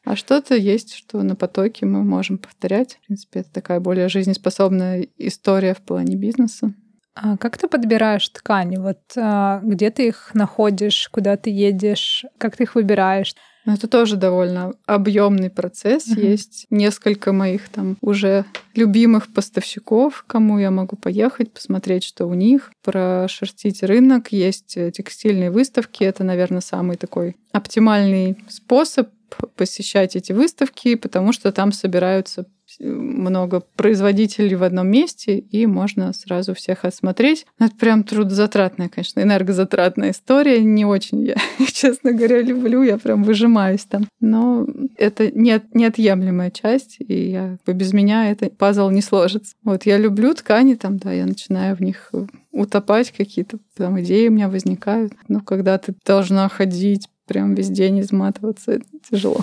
А 0.05 0.15
что-то 0.15 0.55
есть, 0.55 0.93
что 0.93 1.21
на 1.23 1.35
потоке 1.35 1.85
мы 1.85 2.03
можем 2.03 2.37
повторять. 2.37 2.95
В 2.95 3.07
принципе, 3.07 3.41
это 3.41 3.51
такая 3.51 3.79
более 3.79 4.09
жизнеспособная 4.09 5.07
история 5.17 5.73
в 5.73 5.81
плане 5.81 6.15
бизнеса. 6.15 6.73
А 7.15 7.37
как 7.37 7.57
ты 7.57 7.67
подбираешь 7.67 8.29
ткани? 8.29 8.77
Вот 8.77 8.99
а, 9.17 9.59
где 9.63 9.89
ты 9.91 10.07
их 10.07 10.31
находишь, 10.33 11.09
куда 11.11 11.35
ты 11.35 11.49
едешь, 11.49 12.25
как 12.37 12.55
ты 12.55 12.63
их 12.63 12.75
выбираешь? 12.75 13.35
Ну, 13.65 13.73
это 13.73 13.87
тоже 13.87 14.15
довольно 14.15 14.73
объемный 14.85 15.49
процесс. 15.49 16.07
Uh-huh. 16.07 16.19
Есть 16.19 16.65
несколько 16.69 17.33
моих 17.33 17.67
там 17.69 17.97
уже 18.01 18.45
любимых 18.73 19.31
поставщиков, 19.33 20.23
кому 20.27 20.59
я 20.59 20.71
могу 20.71 20.95
поехать, 20.95 21.51
посмотреть, 21.51 22.03
что 22.05 22.25
у 22.25 22.33
них, 22.33 22.71
прошерстить 22.83 23.83
рынок. 23.83 24.31
Есть 24.31 24.77
э, 24.77 24.91
текстильные 24.91 25.51
выставки. 25.51 26.03
Это, 26.05 26.23
наверное, 26.23 26.61
самый 26.61 26.95
такой 26.95 27.35
оптимальный 27.51 28.37
способ 28.47 29.09
посещать 29.55 30.15
эти 30.15 30.31
выставки, 30.31 30.95
потому 30.95 31.33
что 31.33 31.51
там 31.51 31.71
собираются 31.71 32.45
много 32.79 33.61
производителей 33.75 34.55
в 34.55 34.63
одном 34.63 34.87
месте, 34.87 35.39
и 35.39 35.65
можно 35.65 36.13
сразу 36.13 36.53
всех 36.53 36.85
осмотреть. 36.85 37.45
Это 37.59 37.75
прям 37.75 38.03
трудозатратная, 38.03 38.89
конечно, 38.89 39.21
энергозатратная 39.21 40.11
история. 40.11 40.61
Не 40.61 40.85
очень 40.85 41.23
я, 41.23 41.35
честно 41.73 42.11
говоря, 42.13 42.41
люблю, 42.41 42.83
я 42.83 42.97
прям 42.97 43.23
выжимаюсь 43.23 43.85
там. 43.85 44.07
Но 44.19 44.67
это 44.97 45.31
не, 45.31 45.59
неотъемлемая 45.73 46.51
часть, 46.51 46.97
и 46.99 47.29
я, 47.31 47.57
без 47.65 47.93
меня 47.93 48.29
это 48.29 48.49
пазл 48.49 48.89
не 48.89 49.01
сложится. 49.01 49.55
Вот 49.63 49.85
я 49.85 49.97
люблю 49.97 50.33
ткани, 50.33 50.75
там, 50.75 50.97
да, 50.97 51.11
я 51.11 51.25
начинаю 51.25 51.75
в 51.75 51.81
них 51.81 52.11
утопать, 52.51 53.11
какие-то 53.11 53.57
там 53.75 53.99
идеи 54.01 54.27
у 54.27 54.31
меня 54.31 54.49
возникают. 54.49 55.13
Но 55.27 55.41
когда 55.41 55.77
ты 55.77 55.93
должна 56.05 56.47
ходить 56.49 57.07
прям 57.29 57.53
весь 57.53 57.69
день 57.69 58.01
изматываться, 58.01 58.73
это 58.73 58.85
тяжело. 59.09 59.39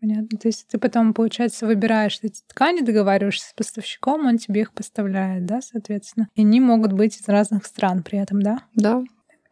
Понятно. 0.00 0.38
То 0.38 0.48
есть 0.48 0.66
ты 0.68 0.78
потом, 0.78 1.12
получается, 1.12 1.66
выбираешь 1.66 2.18
эти 2.22 2.40
ткани, 2.46 2.80
договариваешься 2.80 3.50
с 3.50 3.52
поставщиком, 3.52 4.26
он 4.26 4.38
тебе 4.38 4.62
их 4.62 4.72
поставляет, 4.72 5.44
да, 5.44 5.60
соответственно. 5.60 6.28
И 6.34 6.42
они 6.42 6.60
могут 6.60 6.92
быть 6.92 7.20
из 7.20 7.28
разных 7.28 7.66
стран 7.66 8.02
при 8.02 8.18
этом, 8.18 8.40
да? 8.40 8.60
Да. 8.74 9.02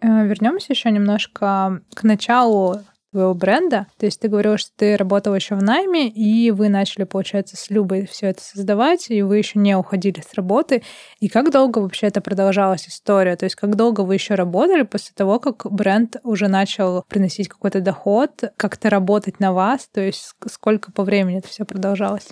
Э, 0.00 0.26
Вернемся 0.26 0.72
еще 0.72 0.90
немножко 0.90 1.82
к 1.94 2.02
началу 2.02 2.76
твоего 3.10 3.34
бренда. 3.34 3.86
То 3.98 4.06
есть 4.06 4.20
ты 4.20 4.28
говорила, 4.28 4.58
что 4.58 4.70
ты 4.76 4.96
работала 4.96 5.34
еще 5.34 5.54
в 5.54 5.62
найме, 5.62 6.08
и 6.08 6.50
вы 6.50 6.68
начали, 6.68 7.04
получается, 7.04 7.56
с 7.56 7.70
Любой 7.70 8.06
все 8.06 8.28
это 8.28 8.42
создавать, 8.42 9.10
и 9.10 9.22
вы 9.22 9.38
еще 9.38 9.58
не 9.58 9.76
уходили 9.76 10.20
с 10.20 10.34
работы. 10.34 10.82
И 11.20 11.28
как 11.28 11.50
долго 11.50 11.78
вообще 11.78 12.06
это 12.06 12.20
продолжалась 12.20 12.88
история? 12.88 13.36
То 13.36 13.44
есть 13.44 13.56
как 13.56 13.76
долго 13.76 14.02
вы 14.02 14.14
еще 14.14 14.34
работали 14.34 14.82
после 14.82 15.12
того, 15.14 15.40
как 15.40 15.70
бренд 15.70 16.16
уже 16.22 16.48
начал 16.48 17.04
приносить 17.08 17.48
какой-то 17.48 17.80
доход, 17.80 18.44
как-то 18.56 18.90
работать 18.90 19.40
на 19.40 19.52
вас? 19.52 19.88
То 19.92 20.00
есть 20.00 20.34
сколько 20.50 20.92
по 20.92 21.04
времени 21.04 21.38
это 21.38 21.48
все 21.48 21.64
продолжалось? 21.64 22.28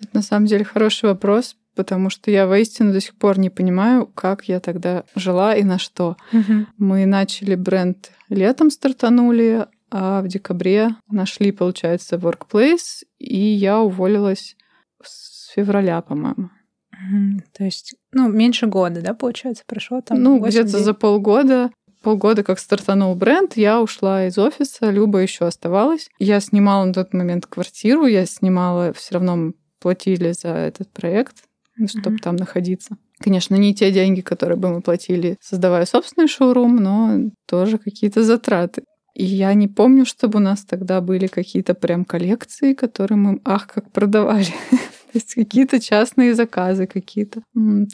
Это 0.00 0.10
на 0.12 0.22
самом 0.22 0.46
деле 0.46 0.64
хороший 0.64 1.08
вопрос, 1.08 1.56
потому 1.74 2.10
что 2.10 2.30
я 2.30 2.46
воистину 2.46 2.92
до 2.92 3.00
сих 3.00 3.14
пор 3.16 3.38
не 3.38 3.50
понимаю, 3.50 4.06
как 4.06 4.44
я 4.44 4.60
тогда 4.60 5.04
жила 5.14 5.54
и 5.54 5.62
на 5.62 5.78
что. 5.78 6.16
Угу. 6.32 6.66
Мы 6.78 7.06
начали 7.06 7.54
бренд 7.54 8.10
летом 8.28 8.70
стартанули, 8.70 9.66
а 9.90 10.22
в 10.22 10.28
декабре 10.28 10.90
нашли, 11.08 11.52
получается, 11.52 12.16
workplace, 12.16 13.04
и 13.18 13.38
я 13.38 13.80
уволилась 13.80 14.56
с 15.02 15.50
февраля, 15.50 16.00
по-моему. 16.02 16.50
То 17.52 17.64
есть, 17.64 17.94
ну, 18.12 18.28
меньше 18.28 18.66
года, 18.66 19.02
да, 19.02 19.14
получается, 19.14 19.64
прошло 19.66 20.00
там? 20.00 20.22
Ну, 20.22 20.40
где-то 20.40 20.78
за 20.78 20.94
полгода 20.94 21.70
полгода, 22.06 22.44
как 22.44 22.60
стартанул 22.60 23.16
бренд, 23.16 23.56
я 23.56 23.82
ушла 23.82 24.26
из 24.26 24.38
офиса, 24.38 24.90
Люба 24.90 25.18
еще 25.18 25.44
оставалась. 25.44 26.08
Я 26.20 26.38
снимала 26.38 26.84
на 26.84 26.92
тот 26.92 27.12
момент 27.12 27.46
квартиру, 27.46 28.06
я 28.06 28.26
снимала, 28.26 28.92
все 28.92 29.14
равно 29.14 29.54
платили 29.80 30.30
за 30.30 30.50
этот 30.50 30.88
проект, 30.92 31.42
чтобы 31.88 32.16
mm-hmm. 32.16 32.22
там 32.22 32.36
находиться. 32.36 32.96
Конечно, 33.18 33.56
не 33.56 33.74
те 33.74 33.90
деньги, 33.90 34.20
которые 34.20 34.56
бы 34.56 34.68
мы 34.68 34.82
платили, 34.82 35.36
создавая 35.40 35.84
собственный 35.84 36.28
шоурум, 36.28 36.76
но 36.76 37.30
тоже 37.44 37.78
какие-то 37.78 38.22
затраты. 38.22 38.84
И 39.16 39.24
я 39.24 39.54
не 39.54 39.66
помню, 39.66 40.04
чтобы 40.04 40.36
у 40.38 40.42
нас 40.42 40.62
тогда 40.64 41.00
были 41.00 41.26
какие-то 41.26 41.72
прям 41.72 42.04
коллекции, 42.04 42.74
которые 42.74 43.16
мы, 43.16 43.40
ах, 43.46 43.66
как 43.66 43.90
продавали. 43.90 44.54
Есть 45.16 45.34
какие-то 45.34 45.80
частные 45.80 46.34
заказы, 46.34 46.86
какие-то 46.86 47.40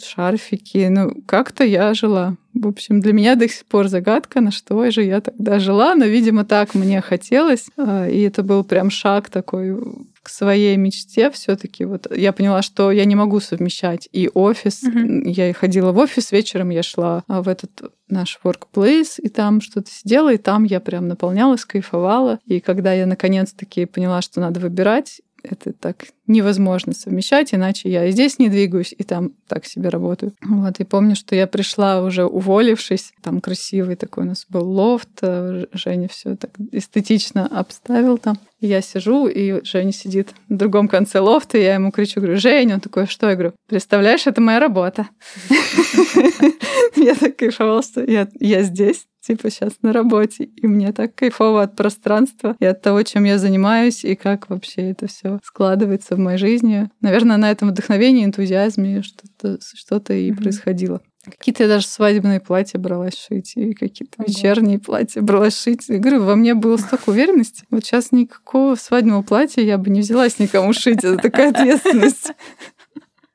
шарфики. 0.05 0.89
Ну, 0.91 1.23
как-то 1.25 1.63
я 1.63 1.95
жила. 1.95 2.37
В 2.53 2.67
общем, 2.67 3.01
для 3.01 3.13
меня 3.13 3.37
до 3.37 3.49
сих 3.49 3.65
пор 3.67 3.87
загадка, 3.87 4.41
на 4.41 4.51
что 4.51 4.91
же 4.91 5.05
я 5.05 5.21
тогда 5.21 5.61
жила, 5.61 5.95
но, 5.95 6.05
видимо, 6.05 6.45
так 6.45 6.75
мне 6.75 7.01
хотелось. 7.01 7.69
А, 7.77 8.09
и 8.09 8.21
это 8.23 8.43
был 8.43 8.65
прям 8.65 8.91
шаг 8.91 9.31
такой 9.31 9.79
к 10.21 10.29
своей 10.29 10.77
мечте 10.77 11.31
все-таки. 11.31 11.85
Вот 11.85 12.09
я 12.15 12.33
поняла, 12.33 12.63
что 12.63 12.91
я 12.91 13.05
не 13.05 13.15
могу 13.15 13.39
совмещать 13.39 14.09
и 14.11 14.29
офис. 14.35 14.83
Mm-hmm. 14.83 15.23
Я 15.29 15.55
ходила 15.55 15.93
в 15.93 15.99
офис 15.99 16.33
вечером, 16.33 16.71
я 16.71 16.83
шла 16.83 17.23
а, 17.29 17.41
в 17.41 17.49
этот 17.49 17.93
наш 18.09 18.41
workplace, 18.45 19.21
и 19.21 19.29
там 19.29 19.61
что-то 19.61 19.91
сидела, 19.91 20.33
и 20.33 20.39
там 20.39 20.65
я 20.65 20.81
прям 20.81 21.07
наполнялась, 21.07 21.65
кайфовала. 21.65 22.41
И 22.47 22.59
когда 22.59 22.93
я 22.93 23.07
наконец-таки 23.07 23.87
поняла, 23.87 24.23
что 24.23 24.41
надо 24.41 24.59
выбирать, 24.61 25.21
это 25.43 25.73
так 25.73 26.07
невозможно 26.27 26.93
совмещать, 26.93 27.53
иначе 27.55 27.91
я 27.91 28.07
и 28.07 28.13
здесь 28.13 28.39
не 28.39 28.49
двигаюсь, 28.49 28.95
и 28.97 29.03
там 29.03 29.33
так 29.49 29.67
себе 29.67 29.89
работаю. 29.89 30.33
Вот, 30.43 30.81
и 30.81 30.85
помню, 30.85 31.17
что 31.17 31.35
я 31.35 31.47
пришла 31.47 32.03
уже 32.03 32.25
уволившись, 32.25 33.13
там 33.23 33.41
красивый 33.41 33.97
такой 33.97 34.25
у 34.25 34.27
нас 34.27 34.47
был 34.49 34.69
лофт, 34.69 35.09
э, 35.23 35.67
Женя 35.73 36.09
все 36.09 36.37
так 36.37 36.51
эстетично 36.71 37.47
обставил 37.47 38.19
там. 38.19 38.39
Я 38.61 38.81
сижу, 38.81 39.27
и 39.27 39.65
Женя 39.65 39.93
сидит 39.93 40.35
на 40.49 40.57
другом 40.57 40.87
конце 40.87 41.19
лофта, 41.19 41.59
и 41.59 41.63
я 41.63 41.75
ему 41.75 41.91
кричу, 41.91 42.21
говорю, 42.21 42.39
Женя, 42.39 42.75
он 42.75 42.81
такой, 42.81 43.07
что? 43.07 43.29
Я 43.29 43.35
говорю, 43.35 43.55
представляешь, 43.67 44.27
это 44.27 44.41
моя 44.41 44.61
работа. 44.61 45.09
Я 46.97 47.15
так 47.17 47.37
кайфовала, 47.37 47.83
что 47.83 48.05
я 48.05 48.63
здесь, 48.63 49.07
типа 49.23 49.51
сейчас 49.51 49.73
на 49.83 49.93
работе, 49.93 50.45
и 50.45 50.67
мне 50.67 50.93
так 50.93 51.15
кайфово 51.15 51.63
от 51.63 51.77
пространства 51.77 52.57
и 52.59 52.65
от 52.65 52.83
того, 52.83 53.03
чем 53.03 53.25
я 53.25 53.39
занимаюсь, 53.39 54.05
и 54.05 54.15
как 54.15 54.51
вообще 54.51 54.91
это 54.91 55.07
все 55.07 55.39
складывается 55.45 56.17
в 56.17 56.19
моей 56.19 56.39
жизни. 56.39 56.91
Наверное, 57.01 57.37
на 57.37 57.51
этом 57.51 57.71
вдохновении, 57.71 58.25
энтузиазме 58.25 59.03
что-то 59.03 59.59
что 59.61 59.97
и 60.13 60.31
mm-hmm. 60.31 60.37
происходило. 60.37 61.01
Какие-то 61.25 61.63
я 61.63 61.69
даже 61.69 61.87
свадебные 61.87 62.41
платья 62.41 62.81
бралась 62.81 63.15
шить, 63.17 63.53
и 63.55 63.75
какие-то 63.75 64.23
Ого. 64.23 64.27
вечерние 64.27 64.81
платья 64.81 65.23
бралась 65.23 65.57
шить. 65.61 65.85
Я 65.89 65.99
говорю, 65.99 66.25
во 66.25 66.35
мне 66.35 66.55
было 66.55 66.77
столько 66.77 67.11
уверенности. 67.11 67.65
Вот 67.71 67.85
сейчас 67.85 68.11
никакого 68.11 68.75
свадебного 68.75 69.23
платья 69.23 69.63
я 69.63 69.79
бы 69.79 69.89
не 69.91 70.01
взялась 70.01 70.41
никому 70.41 70.73
шить. 70.73 71.05
Это 71.05 71.17
такая 71.19 71.51
ответственность. 71.51 72.33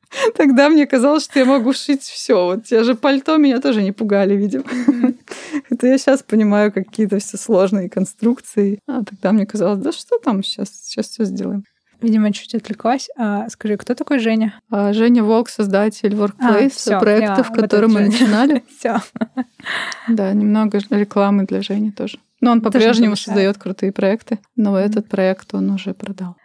Тогда 0.36 0.70
мне 0.70 0.86
казалось, 0.86 1.26
что 1.26 1.40
я 1.40 1.46
могу 1.46 1.74
шить 1.74 2.02
все. 2.02 2.46
Вот 2.46 2.66
те 2.66 2.84
же 2.84 2.96
пальто 2.96 3.38
меня 3.38 3.60
тоже 3.60 3.84
не 3.84 3.92
пугали, 3.92 4.36
видимо. 4.36 4.64
Это 5.70 5.88
я 5.88 5.98
сейчас 5.98 6.24
понимаю 6.24 6.72
какие-то 6.72 7.20
все 7.20 7.38
сложные 7.38 7.90
конструкции. 7.90 8.80
А 8.88 9.04
тогда 9.04 9.32
мне 9.32 9.46
казалось, 9.46 9.80
да 9.80 9.92
что 9.92 10.18
там 10.20 10.44
сейчас, 10.44 10.70
сейчас 10.70 11.08
все 11.08 11.26
сделаем. 11.26 11.64
Видимо, 12.00 12.32
чуть 12.32 12.54
отвлеклась. 12.54 13.10
А, 13.18 13.50
скажи, 13.50 13.76
кто 13.76 13.96
такой 13.96 14.20
Женя? 14.20 14.60
А 14.70 14.94
Женя 14.94 15.24
Волк, 15.24 15.50
создатель 15.50 16.14
Workplace, 16.14 16.70
всё, 16.70 17.00
проектов, 17.00 17.48
я 17.50 17.54
вот 17.54 17.62
которые 17.62 17.90
это 17.90 18.00
мы 18.00 18.06
начинали. 18.06 18.64
Все. 18.78 19.02
Да, 20.08 20.32
немного 20.34 20.80
рекламы 20.92 21.46
для 21.46 21.64
Жени 21.64 21.92
тоже. 21.92 22.20
Но 22.40 22.52
он 22.52 22.62
по-прежнему 22.62 23.16
создает 23.16 23.58
крутые 23.58 23.92
проекты, 23.92 24.38
но 24.56 24.78
этот 24.78 25.10
проект 25.10 25.56
он 25.56 25.72
уже 25.72 25.96
продал. 25.96 26.36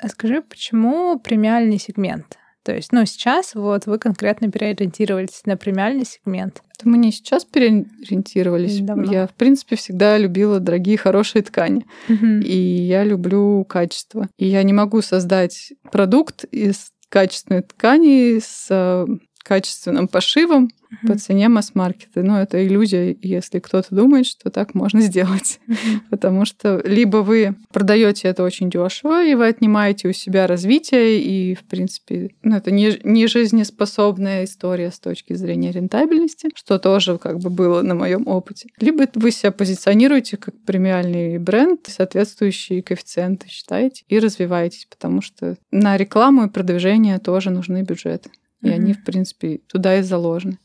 А 0.00 0.08
скажи, 0.08 0.42
почему 0.42 1.20
премиальный 1.20 1.78
сегмент? 1.78 2.36
То 2.66 2.74
есть, 2.74 2.90
ну, 2.90 3.06
сейчас 3.06 3.54
вот 3.54 3.86
вы 3.86 3.96
конкретно 3.96 4.50
переориентировались 4.50 5.42
на 5.44 5.56
премиальный 5.56 6.04
сегмент. 6.04 6.62
Это 6.76 6.88
мы 6.88 6.98
не 6.98 7.12
сейчас 7.12 7.44
переориентировались. 7.44 8.80
Давно. 8.80 9.12
Я, 9.12 9.28
в 9.28 9.34
принципе, 9.34 9.76
всегда 9.76 10.18
любила 10.18 10.58
дорогие, 10.58 10.98
хорошие 10.98 11.42
ткани. 11.42 11.86
И 12.08 12.56
я 12.56 13.04
люблю 13.04 13.64
качество. 13.64 14.28
И 14.36 14.46
я 14.46 14.64
не 14.64 14.72
могу 14.72 15.00
создать 15.00 15.74
продукт 15.92 16.42
из 16.50 16.90
качественной 17.08 17.62
ткани 17.62 18.40
с 18.40 18.66
э, 18.68 19.06
качественным 19.46 20.08
пошивом 20.08 20.70
Мгм. 20.88 21.12
по 21.12 21.18
цене 21.18 21.48
масс-маркета. 21.48 22.22
Но 22.22 22.40
это 22.40 22.64
иллюзия, 22.64 23.16
если 23.20 23.58
кто-то 23.58 23.94
думает, 23.94 24.26
что 24.26 24.50
так 24.50 24.74
можно 24.74 25.00
сделать. 25.10 25.58
Мгм. 25.66 26.02
Потому 26.10 26.44
что 26.44 26.80
либо 26.84 27.18
вы 27.18 27.56
продаете 27.72 28.28
это 28.28 28.44
очень 28.44 28.70
дешево, 28.70 29.24
и 29.24 29.34
вы 29.34 29.48
отнимаете 29.48 30.08
у 30.08 30.12
себя 30.12 30.46
развитие, 30.46 31.20
и, 31.20 31.54
в 31.54 31.64
принципе, 31.64 32.30
ну, 32.42 32.56
это 32.56 32.70
не, 32.70 32.98
не 33.02 33.26
жизнеспособная 33.26 34.44
история 34.44 34.90
с 34.90 34.98
точки 35.00 35.34
зрения 35.34 35.72
рентабельности, 35.72 36.50
что 36.54 36.78
тоже 36.78 37.18
как 37.18 37.38
бы 37.40 37.50
было 37.50 37.82
на 37.82 37.94
моем 37.94 38.26
опыте. 38.28 38.68
Либо 38.80 39.06
вы 39.14 39.30
себя 39.32 39.50
позиционируете 39.52 40.36
как 40.36 40.54
премиальный 40.64 41.38
бренд, 41.38 41.80
соответствующие 41.88 42.82
коэффициенты 42.82 43.48
считаете 43.48 44.04
и 44.08 44.18
развиваетесь, 44.18 44.86
потому 44.88 45.20
что 45.20 45.56
на 45.70 45.96
рекламу 45.96 46.44
и 46.46 46.48
продвижение 46.50 47.18
тоже 47.18 47.50
нужны 47.50 47.82
бюджеты. 47.82 48.30
И 48.62 48.68
они, 48.70 48.92
Мгм. 48.92 49.02
в 49.02 49.04
принципе, 49.04 49.58
туда 49.68 49.98
и 49.98 50.02
заложены. 50.02 50.58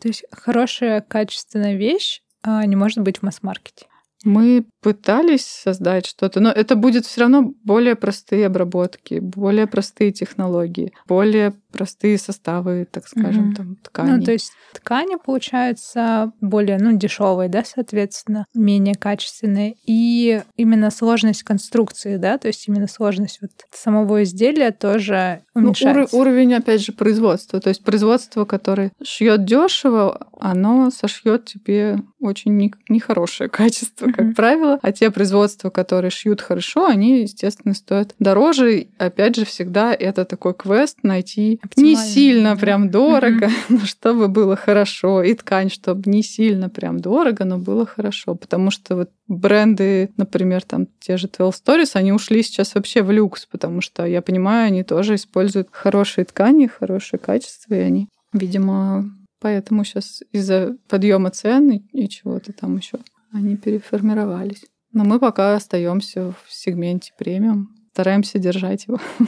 То 0.00 0.08
есть 0.08 0.24
хорошая, 0.32 1.00
качественная 1.00 1.76
вещь 1.76 2.22
а, 2.42 2.64
не 2.66 2.76
может 2.76 2.98
быть 3.00 3.18
в 3.18 3.22
масс-маркете. 3.22 3.86
Мы 4.24 4.66
пытались 4.86 5.44
создать 5.44 6.06
что-то, 6.06 6.38
но 6.38 6.48
это 6.48 6.76
будет 6.76 7.06
все 7.06 7.22
равно 7.22 7.52
более 7.64 7.96
простые 7.96 8.46
обработки, 8.46 9.18
более 9.18 9.66
простые 9.66 10.12
технологии, 10.12 10.92
более 11.08 11.54
простые 11.72 12.18
составы, 12.18 12.86
так 12.88 13.08
скажем, 13.08 13.46
Мгм. 13.46 13.54
там 13.56 13.76
тканей. 13.82 14.12
Ну, 14.12 14.22
то 14.22 14.30
есть 14.30 14.52
ткани 14.72 15.16
получаются 15.22 16.30
более, 16.40 16.78
ну, 16.78 16.96
дешевые, 16.96 17.48
да, 17.48 17.64
соответственно, 17.64 18.46
менее 18.54 18.94
качественные. 18.94 19.74
И 19.86 20.40
именно 20.56 20.90
сложность 20.92 21.42
конструкции, 21.42 22.16
да, 22.16 22.38
то 22.38 22.46
есть 22.46 22.68
именно 22.68 22.86
сложность 22.86 23.40
вот 23.42 23.50
самого 23.72 24.22
изделия 24.22 24.70
тоже 24.70 25.42
Ну, 25.54 25.62
ур- 25.62 25.64
уменьшается. 25.66 26.16
уровень, 26.16 26.54
опять 26.54 26.80
же, 26.80 26.92
производства. 26.92 27.60
То 27.60 27.70
есть 27.70 27.82
производство, 27.82 28.44
которое 28.44 28.92
шьет 29.02 29.44
дешево, 29.44 30.28
оно 30.38 30.90
сошьет 30.90 31.44
тебе 31.46 31.98
очень 32.20 32.56
не- 32.56 32.72
нехорошее 32.88 33.50
качество, 33.50 34.06
как 34.06 34.20
Мгм. 34.26 34.34
правило. 34.34 34.75
А 34.82 34.92
те 34.92 35.10
производства, 35.10 35.70
которые 35.70 36.10
шьют 36.10 36.40
хорошо, 36.40 36.86
они, 36.86 37.22
естественно, 37.22 37.74
стоят 37.74 38.14
дороже. 38.18 38.88
Опять 38.98 39.36
же, 39.36 39.44
всегда 39.44 39.94
это 39.94 40.24
такой 40.24 40.54
квест 40.54 40.98
найти 41.02 41.60
не 41.76 41.96
сильно 41.96 42.56
прям 42.56 42.90
дорого, 42.90 43.48
но 43.68 43.80
чтобы 43.80 44.28
было 44.28 44.56
хорошо. 44.56 45.22
И 45.22 45.34
ткань, 45.34 45.70
чтобы 45.70 46.10
не 46.10 46.22
сильно 46.22 46.68
прям 46.68 47.00
дорого, 47.00 47.44
но 47.44 47.58
было 47.58 47.86
хорошо. 47.86 48.34
Потому 48.34 48.70
что 48.70 48.96
вот 48.96 49.10
бренды, 49.28 50.10
например, 50.16 50.62
там 50.62 50.86
те 51.00 51.16
же 51.16 51.28
12 51.28 51.62
Stories, 51.62 51.90
они 51.94 52.12
ушли 52.12 52.42
сейчас 52.42 52.74
вообще 52.74 53.02
в 53.02 53.10
люкс, 53.10 53.46
потому 53.46 53.80
что, 53.80 54.04
я 54.06 54.22
понимаю, 54.22 54.68
они 54.68 54.82
тоже 54.82 55.14
используют 55.14 55.68
хорошие 55.70 56.24
ткани, 56.24 56.66
хорошее 56.66 57.20
качество, 57.20 57.74
и 57.74 57.78
они, 57.78 58.08
видимо, 58.32 59.10
поэтому 59.40 59.84
сейчас 59.84 60.22
из-за 60.32 60.76
подъема 60.88 61.30
цен 61.30 61.70
и, 61.70 61.82
и 61.92 62.08
чего-то 62.08 62.52
там 62.52 62.76
еще 62.76 62.98
они 63.32 63.56
переформировались. 63.56 64.64
Но 64.92 65.04
мы 65.04 65.18
пока 65.18 65.54
остаемся 65.54 66.32
в 66.32 66.52
сегменте 66.52 67.12
премиум, 67.18 67.74
стараемся 67.92 68.38
держать 68.38 68.86
его. 68.86 68.98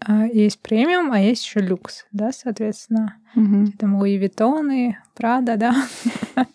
А, 0.00 0.26
Есть 0.26 0.60
премиум, 0.62 1.10
а 1.10 1.18
есть 1.18 1.44
еще 1.44 1.58
люкс, 1.58 2.06
да, 2.12 2.30
соответственно. 2.30 3.16
Мгм. 3.34 3.72
Там 3.72 3.96
Луи 3.96 4.16
Виттоны, 4.16 4.96
Прада, 5.16 5.56
да. 5.56 5.74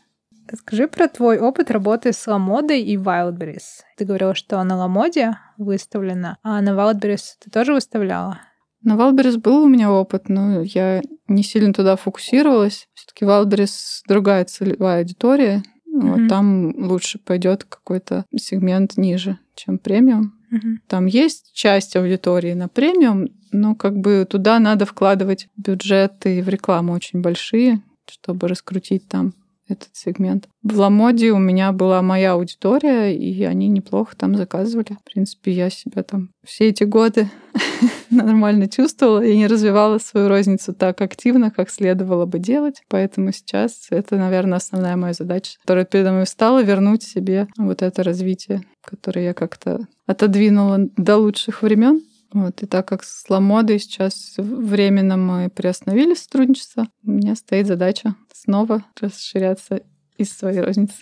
Скажи 0.55 0.87
про 0.87 1.09
твой 1.09 1.39
опыт 1.39 1.69
работы 1.69 2.13
с 2.13 2.25
Ламодой 2.25 2.81
и 2.81 2.95
Wildberries. 2.95 3.81
Ты 3.97 4.05
говорила, 4.05 4.33
что 4.33 4.63
на 4.63 4.77
Ламоде 4.77 5.37
выставлена, 5.57 6.37
а 6.41 6.61
на 6.61 6.69
Wildberries 6.69 7.33
ты 7.43 7.49
тоже 7.49 7.73
выставляла? 7.73 8.39
На 8.83 8.97
Wildberries 8.97 9.37
был 9.37 9.63
у 9.63 9.69
меня 9.69 9.89
опыт, 9.91 10.27
но 10.27 10.61
я 10.61 11.01
не 11.29 11.41
сильно 11.41 11.73
туда 11.73 11.95
фокусировалась. 11.95 12.89
Все-таки 12.93 13.23
Wildberries 13.23 14.03
другая 14.07 14.43
целевая 14.43 14.99
аудитория. 14.99 15.63
Вот 15.93 16.17
Мгм. 16.21 16.27
там 16.27 16.73
лучше 16.77 17.19
пойдет 17.19 17.65
какой-то 17.65 18.25
сегмент 18.35 18.97
ниже, 18.97 19.37
чем 19.55 19.77
премиум. 19.77 20.33
Мгм. 20.49 20.81
Там 20.87 21.05
есть 21.05 21.51
часть 21.53 21.95
аудитории 21.95 22.53
на 22.53 22.67
премиум, 22.67 23.27
но 23.51 23.75
как 23.75 23.95
бы 23.97 24.25
туда 24.27 24.57
надо 24.57 24.85
вкладывать 24.85 25.47
бюджеты 25.55 26.41
в 26.41 26.49
рекламу 26.49 26.93
очень 26.93 27.21
большие, 27.21 27.81
чтобы 28.09 28.47
раскрутить 28.47 29.07
там 29.07 29.33
этот 29.73 29.89
сегмент. 29.93 30.47
В 30.63 30.79
Ламоде 30.79 31.31
у 31.31 31.37
меня 31.37 31.71
была 31.71 32.01
моя 32.01 32.33
аудитория, 32.33 33.15
и 33.15 33.43
они 33.43 33.67
неплохо 33.67 34.15
там 34.15 34.35
заказывали. 34.35 34.97
В 34.99 35.03
принципе, 35.03 35.51
я 35.51 35.69
себя 35.69 36.03
там 36.03 36.29
все 36.43 36.69
эти 36.69 36.83
годы 36.83 37.29
нормально 38.09 38.67
чувствовала 38.67 39.23
и 39.23 39.35
не 39.35 39.47
развивала 39.47 39.97
свою 39.97 40.29
розницу 40.29 40.73
так 40.73 41.01
активно, 41.01 41.51
как 41.51 41.69
следовало 41.69 42.25
бы 42.25 42.39
делать. 42.39 42.83
Поэтому 42.87 43.31
сейчас 43.31 43.87
это, 43.89 44.15
наверное, 44.15 44.57
основная 44.57 44.95
моя 44.95 45.13
задача, 45.13 45.57
которая 45.61 45.85
передо 45.85 46.11
мной 46.11 46.25
встала, 46.25 46.63
вернуть 46.63 47.03
себе 47.03 47.47
вот 47.57 47.81
это 47.81 48.03
развитие, 48.03 48.63
которое 48.83 49.25
я 49.25 49.33
как-то 49.33 49.87
отодвинула 50.05 50.77
до 50.97 51.17
лучших 51.17 51.61
времен. 51.61 52.01
Вот, 52.33 52.63
и 52.63 52.65
так 52.65 52.87
как 52.87 53.03
с 53.03 53.29
Ламодой 53.29 53.79
сейчас 53.79 54.33
временно 54.37 55.17
мы 55.17 55.49
приостановили 55.49 56.15
сотрудничество, 56.15 56.87
у 57.03 57.11
меня 57.11 57.35
стоит 57.35 57.67
задача 57.67 58.15
снова 58.33 58.83
расширяться 58.99 59.83
из 60.17 60.35
своей 60.35 60.61
розницы. 60.61 60.95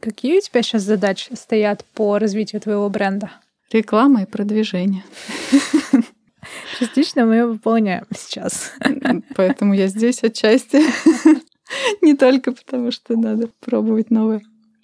Какие 0.00 0.38
у 0.38 0.40
тебя 0.40 0.62
сейчас 0.62 0.82
задачи 0.82 1.32
стоят 1.34 1.84
по 1.94 2.18
развитию 2.18 2.60
твоего 2.60 2.88
бренда? 2.90 3.30
Реклама 3.70 4.22
и 4.22 4.26
продвижение. 4.26 5.04
Частично 6.78 7.24
мы 7.24 7.36
ее 7.36 7.46
выполняем 7.46 8.04
сейчас. 8.14 8.72
Поэтому 9.36 9.74
я 9.74 9.86
здесь 9.86 10.24
отчасти. 10.24 10.82
Не 12.02 12.16
только 12.16 12.52
потому, 12.52 12.90
что 12.90 13.16
надо 13.16 13.48
пробовать 13.60 14.10
новое. 14.10 14.42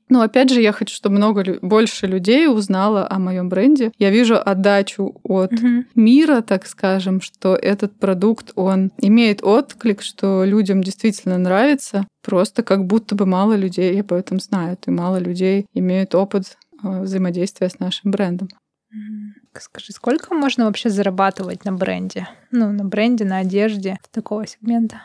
Но 0.09 0.23
опять 0.23 0.51
же, 0.51 0.61
я 0.61 0.73
хочу, 0.73 0.95
чтобы 0.95 1.17
много 1.17 1.59
больше 1.63 2.07
людей 2.07 2.49
узнало 2.49 3.07
о 3.11 3.19
моем 3.19 3.49
бренде. 3.49 3.93
Я 3.99 4.11
вижу 4.11 4.37
отдачу 4.43 5.21
от 5.23 5.53
Мгм. 5.53 5.87
мира, 5.95 6.41
так 6.41 6.67
скажем, 6.67 7.21
что 7.21 7.55
этот 7.55 7.99
продукт, 7.99 8.53
он 8.55 8.91
имеет 8.99 9.43
отклик, 9.43 10.03
что 10.03 10.45
людям 10.45 10.83
действительно 10.83 11.39
нравится. 11.39 12.07
Просто 12.25 12.63
как 12.63 12.85
будто 12.87 13.15
бы 13.15 13.27
мало 13.27 13.55
людей 13.55 14.01
об 14.01 14.13
этом 14.13 14.41
знают, 14.41 14.87
и 14.87 14.91
мало 14.91 15.19
людей 15.19 15.67
имеют 15.75 16.15
опыт 16.15 16.57
э, 16.83 17.03
взаимодействия 17.03 17.69
с 17.69 17.79
нашим 17.79 18.11
брендом. 18.11 18.49
Скажи, 19.59 19.93
сколько 19.93 20.35
можно 20.35 20.67
вообще 20.67 20.89
зарабатывать 20.89 21.65
на 21.65 21.73
бренде? 21.73 22.29
Ну, 22.51 22.73
на 22.73 22.85
бренде, 22.85 23.25
на 23.25 23.39
одежде 23.39 23.99
такого 24.13 24.47
сегмента? 24.47 25.03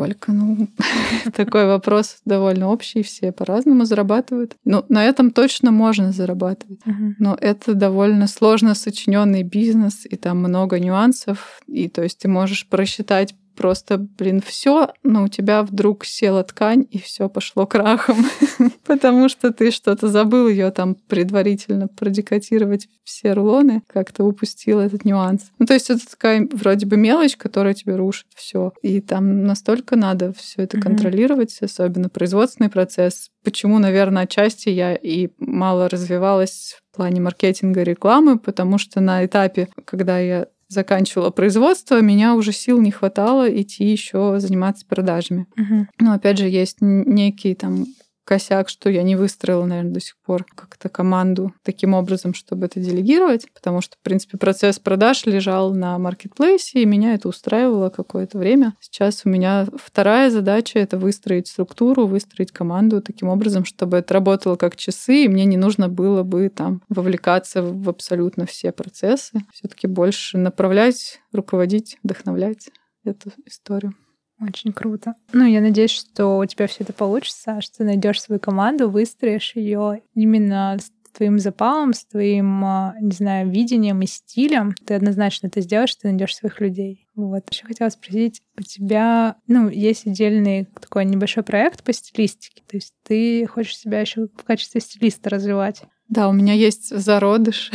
Сколько? 0.00 0.32
Ну, 0.32 0.68
такой 1.34 1.66
вопрос 1.66 2.20
довольно 2.24 2.68
общий, 2.68 3.02
все 3.02 3.32
по-разному 3.32 3.84
зарабатывают. 3.84 4.56
Ну, 4.64 4.84
на 4.88 5.04
этом 5.04 5.30
точно 5.30 5.72
можно 5.72 6.12
зарабатывать. 6.12 6.80
Но 7.18 7.36
это 7.38 7.74
довольно 7.74 8.26
сложно 8.26 8.74
сочиненный 8.74 9.42
бизнес, 9.42 10.06
и 10.08 10.16
там 10.16 10.38
много 10.38 10.80
нюансов. 10.80 11.60
И 11.66 11.88
то 11.88 12.02
есть 12.02 12.18
ты 12.18 12.28
можешь 12.28 12.66
просчитать 12.66 13.34
просто, 13.60 13.98
блин, 13.98 14.40
все, 14.40 14.88
но 15.02 15.24
у 15.24 15.28
тебя 15.28 15.62
вдруг 15.62 16.06
села 16.06 16.42
ткань, 16.42 16.86
и 16.90 16.98
все 16.98 17.28
пошло 17.28 17.66
крахом, 17.66 18.16
потому 18.86 19.28
что 19.28 19.52
ты 19.52 19.70
что-то 19.70 20.08
забыл 20.08 20.48
ее 20.48 20.70
там 20.70 20.94
предварительно 20.94 21.86
продекатировать 21.86 22.88
все 23.04 23.34
рулоны, 23.34 23.82
как-то 23.86 24.24
упустил 24.24 24.80
этот 24.80 25.04
нюанс. 25.04 25.50
Ну, 25.58 25.66
то 25.66 25.74
есть 25.74 25.90
это 25.90 26.10
такая 26.10 26.48
вроде 26.50 26.86
бы 26.86 26.96
мелочь, 26.96 27.36
которая 27.36 27.74
тебе 27.74 27.96
рушит 27.96 28.28
все. 28.34 28.72
И 28.80 29.02
там 29.02 29.44
настолько 29.44 29.94
надо 29.94 30.32
все 30.32 30.62
это 30.62 30.80
контролировать, 30.80 31.58
особенно 31.60 32.08
производственный 32.08 32.70
процесс. 32.70 33.28
Почему, 33.44 33.78
наверное, 33.78 34.22
отчасти 34.22 34.70
я 34.70 34.94
и 34.94 35.28
мало 35.38 35.90
развивалась 35.90 36.78
в 36.90 36.96
плане 36.96 37.20
маркетинга 37.20 37.82
и 37.82 37.84
рекламы, 37.84 38.38
потому 38.38 38.78
что 38.78 39.00
на 39.00 39.26
этапе, 39.26 39.68
когда 39.84 40.18
я 40.18 40.46
заканчивала 40.70 41.30
производство, 41.30 42.00
меня 42.00 42.34
уже 42.34 42.52
сил 42.52 42.80
не 42.80 42.90
хватало 42.90 43.50
идти 43.60 43.84
еще 43.84 44.36
заниматься 44.38 44.86
продажами. 44.86 45.46
Угу. 45.58 45.86
Но 45.98 46.12
опять 46.12 46.38
же, 46.38 46.48
есть 46.48 46.78
некий 46.80 47.54
там 47.54 47.86
косяк, 48.30 48.68
что 48.68 48.88
я 48.88 49.02
не 49.02 49.16
выстроила, 49.16 49.64
наверное, 49.64 49.94
до 49.94 49.98
сих 49.98 50.16
пор 50.24 50.46
как-то 50.54 50.88
команду 50.88 51.52
таким 51.64 51.94
образом, 51.94 52.32
чтобы 52.32 52.66
это 52.66 52.78
делегировать, 52.78 53.52
потому 53.52 53.80
что, 53.80 53.96
в 53.96 54.04
принципе, 54.04 54.38
процесс 54.38 54.78
продаж 54.78 55.26
лежал 55.26 55.74
на 55.74 55.98
маркетплейсе, 55.98 56.82
и 56.82 56.86
меня 56.86 57.14
это 57.14 57.28
устраивало 57.28 57.88
какое-то 57.88 58.38
время. 58.38 58.74
Сейчас 58.78 59.22
у 59.24 59.28
меня 59.28 59.66
вторая 59.74 60.30
задача— 60.30 60.78
это 60.80 60.96
выстроить 60.96 61.48
структуру, 61.48 62.06
выстроить 62.06 62.52
команду 62.52 63.02
таким 63.02 63.26
образом, 63.26 63.64
чтобы 63.64 63.96
это 63.96 64.14
работало 64.14 64.54
как 64.54 64.76
часы, 64.76 65.24
и 65.24 65.28
мне 65.28 65.44
не 65.44 65.56
нужно 65.56 65.88
было 65.88 66.22
бы 66.22 66.50
там 66.50 66.82
вовлекаться 66.88 67.64
в 67.64 67.88
абсолютно 67.88 68.46
все 68.46 68.70
процессы. 68.70 69.40
все 69.52 69.66
таки 69.66 69.88
больше 69.88 70.38
направлять, 70.38 71.20
руководить, 71.32 71.98
вдохновлять 72.04 72.70
эту 73.02 73.32
историю. 73.44 73.92
Очень 74.40 74.72
круто. 74.72 75.14
Ну, 75.32 75.44
я 75.44 75.60
надеюсь, 75.60 75.90
что 75.90 76.38
у 76.38 76.46
тебя 76.46 76.66
все 76.66 76.84
это 76.84 76.92
получится, 76.92 77.60
что 77.60 77.78
ты 77.78 77.84
найдешь 77.84 78.22
свою 78.22 78.40
команду, 78.40 78.88
выстроишь 78.88 79.52
ее 79.54 80.02
именно 80.14 80.78
с 80.80 80.90
твоим 81.12 81.38
запалом, 81.38 81.92
с 81.92 82.04
твоим, 82.04 82.64
а, 82.64 82.94
не 83.00 83.12
знаю, 83.12 83.50
видением 83.50 84.00
и 84.00 84.06
стилем. 84.06 84.74
Ты 84.86 84.94
однозначно 84.94 85.48
это 85.48 85.60
сделаешь, 85.60 85.94
ты 85.96 86.08
найдешь 86.08 86.36
своих 86.36 86.60
людей. 86.60 87.06
Вот. 87.14 87.50
Еще 87.50 87.66
хотела 87.66 87.88
спросить, 87.90 88.42
у 88.58 88.62
тебя, 88.62 89.36
ну, 89.46 89.68
есть 89.68 90.06
отдельный 90.06 90.66
такой 90.80 91.04
небольшой 91.04 91.42
проект 91.42 91.82
по 91.82 91.92
стилистике, 91.92 92.62
то 92.66 92.76
есть 92.76 92.94
ты 93.02 93.46
хочешь 93.46 93.76
себя 93.76 94.00
еще 94.00 94.28
в 94.28 94.44
качестве 94.44 94.80
стилиста 94.80 95.30
развивать? 95.30 95.82
Да, 96.08 96.28
у 96.28 96.32
меня 96.32 96.54
есть 96.54 96.96
зародыш 96.96 97.70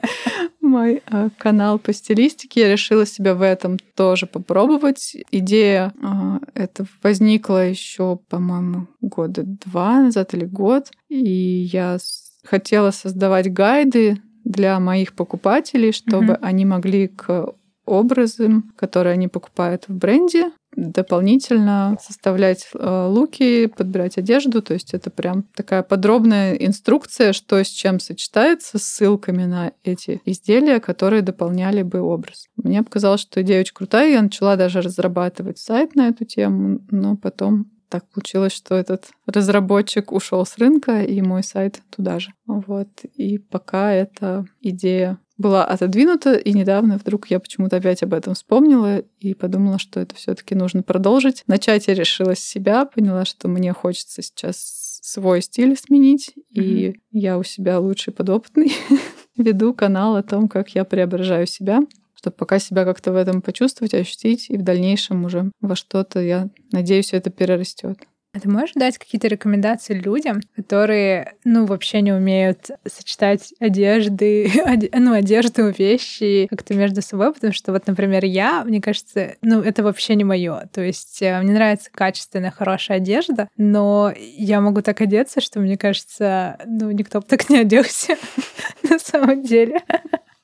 мой 0.73 1.03
э, 1.07 1.29
канал 1.39 1.79
по 1.79 1.93
стилистике. 1.93 2.63
Я 2.63 2.73
решила 2.73 3.07
себя 3.07 3.35
в 3.35 3.43
этом 3.43 3.79
тоже 3.95 4.27
попробовать. 4.27 5.17
Идея 5.31 5.93
э, 6.03 6.39
это 6.55 6.87
возникла 7.03 7.69
еще, 7.69 8.19
по-моему, 8.29 8.89
года 9.01 9.43
два 9.45 10.01
назад 10.01 10.35
или 10.35 10.45
год. 10.45 10.91
И 11.09 11.69
я 11.73 11.99
хотела 12.45 12.91
создавать 12.91 13.53
гайды 13.53 14.21
для 14.45 14.81
моих 14.81 15.13
покупателей, 15.13 15.93
чтобы 15.93 16.33
mm-hmm. 16.33 16.39
они 16.43 16.65
могли 16.65 17.09
к 17.09 17.55
образам, 17.85 18.73
которые 18.77 19.13
они 19.13 19.29
покупают 19.29 19.85
в 19.89 19.95
бренде, 19.95 20.51
дополнительно 20.91 21.97
составлять 22.01 22.69
э, 22.75 23.07
луки, 23.09 23.67
подбирать 23.67 24.19
одежду. 24.19 24.63
То 24.63 24.75
есть 24.75 24.95
это 24.95 25.11
прям 25.11 25.45
такая 25.55 25.83
подробная 25.83 26.55
инструкция, 26.55 27.33
что 27.33 27.63
с 27.63 27.69
чем 27.69 28.01
сочетается, 28.01 28.79
с 28.79 28.83
ссылками 28.83 29.45
на 29.45 29.73
эти 29.85 30.21
изделия, 30.25 30.81
которые 30.81 31.23
дополняли 31.23 31.83
бы 31.83 32.01
образ. 32.01 32.47
Мне 32.57 32.83
показалось, 32.83 33.21
что 33.21 33.43
идея 33.43 33.61
очень 33.61 33.75
крутая. 33.75 34.13
Я 34.13 34.23
начала 34.23 34.57
даже 34.57 34.81
разрабатывать 34.81 35.59
сайт 35.59 35.95
на 35.95 36.09
эту 36.09 36.25
тему, 36.25 36.81
но 36.91 37.17
потом 37.17 37.71
так 37.89 38.09
получилось, 38.09 38.53
что 38.53 38.75
этот 38.75 39.11
разработчик 39.27 40.13
ушел 40.13 40.47
с 40.47 40.57
рынка, 40.57 41.03
и 41.03 41.21
мой 41.21 41.43
сайт 41.43 41.83
туда 41.95 42.19
же. 42.19 42.33
Вот. 42.47 42.89
И 43.15 43.37
пока 43.37 43.93
эта 43.93 44.47
идея 44.63 45.19
была 45.43 45.65
отодвинута, 45.65 46.35
и 46.35 46.53
недавно 46.53 46.97
вдруг 46.97 47.27
я 47.31 47.41
почему-то 47.41 47.77
опять 47.77 48.03
об 48.03 48.15
этом 48.15 48.35
вспомнила 48.35 49.01
и 49.21 49.35
подумала, 49.35 49.79
что 49.79 50.01
это 50.01 50.15
все 50.15 50.35
таки 50.35 50.55
нужно 50.55 50.83
продолжить. 50.83 51.43
Начать 51.47 51.89
я 51.89 51.95
решила 51.95 52.35
с 52.35 52.39
себя, 52.39 52.87
поняла, 52.87 53.27
что 53.27 53.49
мне 53.49 53.73
хочется 53.73 54.23
сейчас 54.23 55.01
свой 55.03 55.43
стиль 55.43 55.77
сменить, 55.77 56.33
mm-hmm. 56.37 56.63
и 56.63 57.01
я 57.11 57.37
у 57.37 57.43
себя 57.43 57.79
лучший 57.81 58.13
подопытный. 58.13 58.73
Веду 59.37 59.75
канал 59.75 60.17
о 60.17 60.23
том, 60.23 60.49
как 60.49 60.71
я 60.71 60.85
преображаю 60.85 61.47
себя, 61.47 61.81
чтобы 62.15 62.37
пока 62.37 62.59
себя 62.59 62.85
как-то 62.85 63.13
в 63.13 63.17
этом 63.17 63.43
почувствовать, 63.43 63.95
ощутить, 63.95 64.49
и 64.49 64.57
в 64.57 64.63
дальнейшем 64.63 65.25
уже 65.25 65.51
во 65.61 65.75
что-то, 65.75 66.21
я 66.21 66.49
надеюсь, 66.71 67.13
это 67.13 67.31
перерастет. 67.31 67.99
А 68.35 68.41
ты 68.41 68.49
можешь 68.49 68.73
дать 68.75 68.97
какие-то 68.97 69.29
рекомендации 69.29 69.93
людям, 69.93 70.41
которые, 70.57 71.35
ну, 71.45 71.67
вообще 71.67 72.01
не 72.01 72.13
умеют 72.13 72.71
сочетать 72.87 73.53
одежды, 73.61 74.51
оде, 74.67 74.89
ну, 74.95 75.13
одежду, 75.13 75.69
вещи 75.69 76.47
как-то 76.49 76.73
между 76.73 77.03
собой, 77.03 77.35
потому 77.35 77.53
что 77.53 77.73
вот, 77.73 77.87
например, 77.87 78.25
я, 78.25 78.65
мне 78.65 78.81
кажется, 78.81 79.37
ну, 79.43 79.61
это 79.61 79.83
вообще 79.83 80.15
не 80.15 80.25
мое. 80.25 80.67
То 80.73 80.81
есть 80.81 81.21
э, 81.21 81.43
мне 81.43 81.53
нравится 81.53 81.91
качественная, 81.93 82.51
хорошая 82.51 82.97
одежда, 82.97 83.51
но 83.59 84.15
я 84.17 84.63
могу 84.63 84.81
так 84.81 85.03
одеться, 85.03 85.43
что 85.43 85.61
мне 85.61 85.77
кажется, 85.77 86.57
ну, 86.65 86.91
никто 86.91 87.21
бы 87.21 87.27
так 87.27 87.51
не 87.51 87.59
оделся 87.61 88.17
на 88.83 88.99
самом 88.99 89.43
деле. 89.43 89.83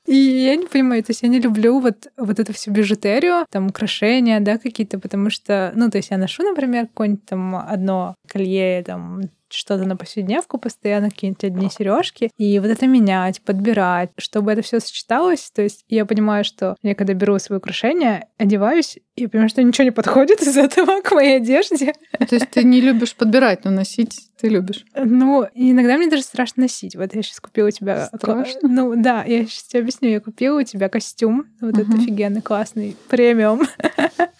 И 0.09 0.15
я 0.15 0.55
не 0.55 0.65
понимаю, 0.65 1.03
то 1.03 1.11
есть 1.11 1.21
я 1.21 1.29
не 1.29 1.39
люблю 1.39 1.79
вот, 1.79 2.07
вот 2.17 2.39
эту 2.39 2.51
всю 2.51 2.71
бижутерию, 2.71 3.45
там, 3.51 3.67
украшения, 3.67 4.39
да, 4.39 4.57
какие-то, 4.57 4.99
потому 4.99 5.29
что, 5.29 5.71
ну, 5.75 5.91
то 5.91 5.97
есть 5.97 6.09
я 6.09 6.17
ношу, 6.17 6.41
например, 6.41 6.87
какое-нибудь 6.87 7.25
там 7.25 7.55
одно 7.55 8.15
колье, 8.27 8.81
там, 8.83 9.21
что-то 9.49 9.85
на 9.85 9.95
повседневку 9.95 10.57
постоянно, 10.57 11.09
какие-нибудь 11.09 11.43
одни 11.43 11.69
сережки, 11.69 12.31
и 12.37 12.59
вот 12.59 12.69
это 12.69 12.87
менять, 12.87 13.41
подбирать, 13.41 14.11
чтобы 14.17 14.51
это 14.51 14.61
все 14.61 14.79
сочеталось. 14.79 15.51
То 15.51 15.61
есть 15.61 15.83
я 15.87 16.05
понимаю, 16.05 16.43
что 16.43 16.75
я 16.81 16.95
когда 16.95 17.13
беру 17.13 17.37
свои 17.39 17.57
украшения, 17.57 18.27
одеваюсь, 18.37 18.97
и 19.15 19.27
понимаю, 19.27 19.49
что 19.49 19.63
ничего 19.63 19.85
не 19.85 19.91
подходит 19.91 20.41
из 20.41 20.57
этого 20.57 21.01
к 21.01 21.11
моей 21.11 21.37
одежде. 21.37 21.93
То 22.17 22.35
есть 22.35 22.49
ты 22.49 22.63
не 22.63 22.81
любишь 22.81 23.15
подбирать, 23.15 23.65
но 23.65 23.71
носить 23.71 24.29
ты 24.39 24.47
любишь? 24.47 24.85
Ну, 24.95 25.45
иногда 25.53 25.97
мне 25.97 26.09
даже 26.09 26.23
страшно 26.23 26.63
носить. 26.63 26.95
Вот 26.95 27.13
я 27.13 27.21
сейчас 27.21 27.41
купила 27.41 27.67
у 27.67 27.71
тебя... 27.71 28.09
Страшно? 28.15 28.69
Ну, 28.69 28.95
да, 28.95 29.23
я 29.25 29.45
сейчас 29.45 29.63
тебе 29.63 29.81
объясню. 29.81 30.09
Я 30.09 30.21
купила 30.21 30.59
у 30.59 30.63
тебя 30.63 30.87
костюм, 30.87 31.47
вот 31.59 31.75
uh-huh. 31.75 31.81
этот 31.81 31.95
офигенный, 31.95 32.41
классный, 32.41 32.95
премиум. 33.09 33.63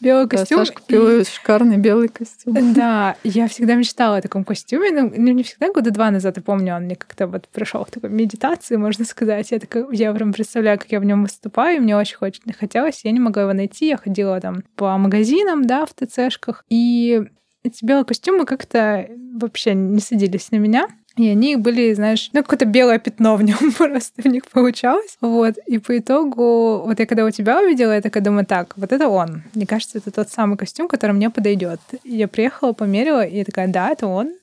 Белый 0.00 0.28
костюм. 0.28 0.58
Саша 0.58 0.72
купила 0.72 1.24
шикарный 1.24 1.76
белый 1.76 2.08
костюм. 2.08 2.74
Да, 2.74 3.16
я 3.24 3.48
всегда 3.48 3.74
мечтала 3.74 4.18
о 4.18 4.22
таком 4.22 4.44
костюме. 4.44 4.90
Ну, 4.90 5.12
ну, 5.14 5.32
не 5.32 5.42
всегда, 5.42 5.72
года 5.72 5.90
два 5.90 6.10
назад, 6.10 6.36
я 6.36 6.42
помню, 6.42 6.74
он 6.76 6.84
мне 6.84 6.96
как-то 6.96 7.26
вот 7.26 7.48
пришел 7.48 7.84
в 7.84 7.90
такой 7.90 8.10
медитации, 8.10 8.76
можно 8.76 9.04
сказать. 9.04 9.50
Я 9.50 9.58
такая, 9.58 9.86
я 9.92 10.12
прям 10.12 10.32
представляю, 10.32 10.78
как 10.78 10.90
я 10.92 11.00
в 11.00 11.04
нем 11.04 11.22
выступаю, 11.22 11.76
и 11.76 11.80
мне 11.80 11.96
очень 11.96 12.16
хотелось. 12.58 13.04
Я 13.04 13.10
не 13.10 13.20
могла 13.20 13.42
его 13.42 13.52
найти. 13.52 13.88
Я 13.88 13.96
ходила 13.96 14.40
там 14.40 14.62
по 14.76 14.96
магазинам, 14.98 15.66
да, 15.66 15.86
в 15.86 15.94
ТЦшках. 15.94 16.64
И 16.68 17.22
эти 17.62 17.84
белые 17.84 18.04
костюмы 18.04 18.46
как-то 18.46 19.08
вообще 19.34 19.74
не 19.74 20.00
садились 20.00 20.50
на 20.50 20.56
меня. 20.56 20.88
И 21.16 21.28
они 21.28 21.56
были, 21.56 21.94
знаешь, 21.94 22.28
ну, 22.32 22.42
какое-то 22.42 22.66
белое 22.66 22.98
пятно 22.98 23.36
в 23.36 23.42
нем 23.42 23.72
просто 23.78 24.22
в 24.22 24.26
них 24.26 24.46
получалось. 24.46 25.16
Вот. 25.20 25.56
И 25.66 25.78
по 25.78 25.98
итогу, 25.98 26.82
вот 26.84 26.98
я 27.00 27.06
когда 27.06 27.24
у 27.24 27.30
тебя 27.30 27.60
увидела, 27.60 27.92
я 27.92 28.02
такая 28.02 28.22
думаю, 28.22 28.44
так, 28.44 28.74
вот 28.76 28.92
это 28.92 29.08
он. 29.08 29.42
Мне 29.54 29.66
кажется, 29.66 29.98
это 29.98 30.10
тот 30.10 30.28
самый 30.28 30.56
костюм, 30.58 30.88
который 30.88 31.12
мне 31.12 31.30
подойдет. 31.30 31.80
Я 32.04 32.28
приехала, 32.28 32.72
померила, 32.72 33.24
и 33.24 33.38
я 33.38 33.44
такая, 33.44 33.68
да, 33.68 33.90
это 33.90 34.06
он 34.06 34.34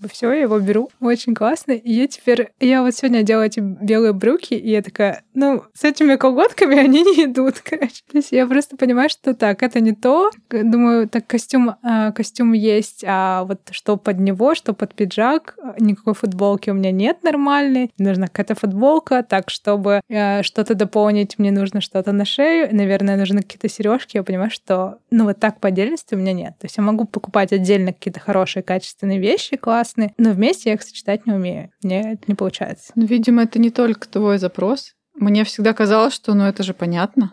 типа, 0.00 0.12
все, 0.12 0.32
я 0.32 0.42
его 0.42 0.58
беру. 0.58 0.90
Очень 1.00 1.34
классно. 1.34 1.72
И 1.72 1.92
я 1.92 2.06
теперь... 2.06 2.50
Я 2.60 2.82
вот 2.82 2.94
сегодня 2.94 3.22
делала 3.22 3.44
эти 3.44 3.60
белые 3.60 4.12
брюки, 4.12 4.54
и 4.54 4.70
я 4.70 4.82
такая, 4.82 5.22
ну, 5.34 5.64
с 5.74 5.84
этими 5.84 6.16
колготками 6.16 6.78
они 6.78 7.02
не 7.02 7.24
идут, 7.24 7.60
короче. 7.64 8.02
То 8.10 8.18
есть 8.18 8.32
я 8.32 8.46
просто 8.46 8.76
понимаю, 8.76 9.08
что 9.08 9.34
так, 9.34 9.62
это 9.62 9.80
не 9.80 9.92
то. 9.92 10.30
Думаю, 10.50 11.08
так, 11.08 11.26
костюм, 11.26 11.76
э, 11.82 12.12
костюм 12.12 12.52
есть, 12.52 13.04
а 13.06 13.44
вот 13.44 13.60
что 13.70 13.96
под 13.96 14.18
него, 14.18 14.54
что 14.54 14.72
под 14.72 14.94
пиджак, 14.94 15.56
никакой 15.78 16.14
футболки 16.14 16.70
у 16.70 16.74
меня 16.74 16.90
нет 16.90 17.22
нормальной. 17.22 17.90
Нужна 17.98 18.26
какая-то 18.26 18.54
футболка, 18.54 19.22
так, 19.22 19.50
чтобы 19.50 20.00
э, 20.08 20.42
что-то 20.42 20.74
дополнить, 20.74 21.38
мне 21.38 21.50
нужно 21.50 21.80
что-то 21.80 22.12
на 22.12 22.24
шею. 22.24 22.68
Наверное, 22.72 23.16
нужны 23.16 23.42
какие-то 23.42 23.68
сережки. 23.68 24.16
Я 24.16 24.22
понимаю, 24.22 24.50
что, 24.50 24.98
ну, 25.10 25.24
вот 25.24 25.38
так 25.38 25.60
по 25.60 25.68
отдельности 25.68 26.14
у 26.14 26.18
меня 26.18 26.32
нет. 26.32 26.58
То 26.58 26.66
есть 26.66 26.76
я 26.76 26.82
могу 26.82 27.04
покупать 27.04 27.52
отдельно 27.52 27.92
какие-то 27.92 28.20
хорошие, 28.20 28.62
качественные 28.62 29.18
вещи, 29.18 29.56
класс 29.56 29.89
классные, 29.90 30.14
но 30.18 30.32
вместе 30.32 30.70
я 30.70 30.74
их 30.74 30.82
сочетать 30.82 31.26
не 31.26 31.32
умею. 31.32 31.70
Мне 31.82 32.12
это 32.12 32.22
не 32.26 32.34
получается. 32.34 32.92
Ну, 32.94 33.06
видимо, 33.06 33.42
это 33.42 33.58
не 33.58 33.70
только 33.70 34.08
твой 34.08 34.38
запрос. 34.38 34.94
Мне 35.14 35.44
всегда 35.44 35.72
казалось, 35.72 36.14
что 36.14 36.34
ну 36.34 36.44
это 36.44 36.62
же 36.62 36.74
понятно. 36.74 37.32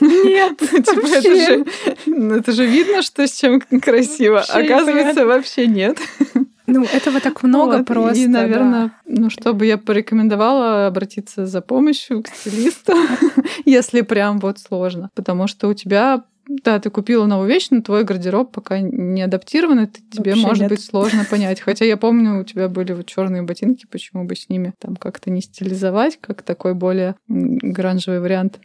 Нет, 0.00 0.58
типа, 0.60 1.06
это 1.06 1.34
же, 1.34 1.66
ну, 2.06 2.34
это 2.36 2.52
же 2.52 2.66
видно, 2.66 3.02
что 3.02 3.26
с 3.26 3.32
чем 3.32 3.60
красиво. 3.60 4.40
Оказывается, 4.40 5.26
вообще 5.26 5.66
нет. 5.66 5.98
Ну, 6.68 6.84
этого 6.84 7.20
так 7.20 7.42
много 7.42 7.78
вот. 7.78 7.86
просто. 7.86 8.20
И, 8.20 8.26
наверное, 8.28 8.86
да. 8.86 8.92
ну, 9.06 9.28
чтобы 9.28 9.66
я 9.66 9.76
порекомендовала 9.76 10.86
обратиться 10.86 11.46
за 11.46 11.62
помощью 11.62 12.22
к 12.22 12.28
стилисту, 12.28 12.94
если 13.64 14.02
прям 14.02 14.38
вот 14.38 14.60
сложно. 14.60 15.10
Потому 15.16 15.48
что 15.48 15.66
у 15.66 15.74
тебя 15.74 16.22
да, 16.64 16.80
ты 16.80 16.90
купила 16.90 17.26
новую 17.26 17.48
вещь, 17.48 17.68
но 17.70 17.80
твой 17.80 18.02
гардероб 18.02 18.52
пока 18.52 18.80
не 18.80 19.22
адаптирован, 19.22 19.84
и 19.84 19.86
тебе 19.86 20.32
Вообще 20.32 20.46
может 20.46 20.62
нет. 20.62 20.70
быть 20.70 20.84
сложно 20.84 21.24
понять. 21.24 21.60
Хотя 21.60 21.84
я 21.84 21.96
помню, 21.96 22.40
у 22.40 22.44
тебя 22.44 22.68
были 22.68 22.92
вот 22.92 23.06
черные 23.06 23.42
ботинки, 23.42 23.86
почему 23.88 24.24
бы 24.24 24.34
с 24.34 24.48
ними 24.48 24.74
там 24.80 24.96
как-то 24.96 25.30
не 25.30 25.42
стилизовать, 25.42 26.18
как 26.20 26.42
такой 26.42 26.74
более 26.74 27.14
гранжевый 27.28 28.20
вариант. 28.20 28.58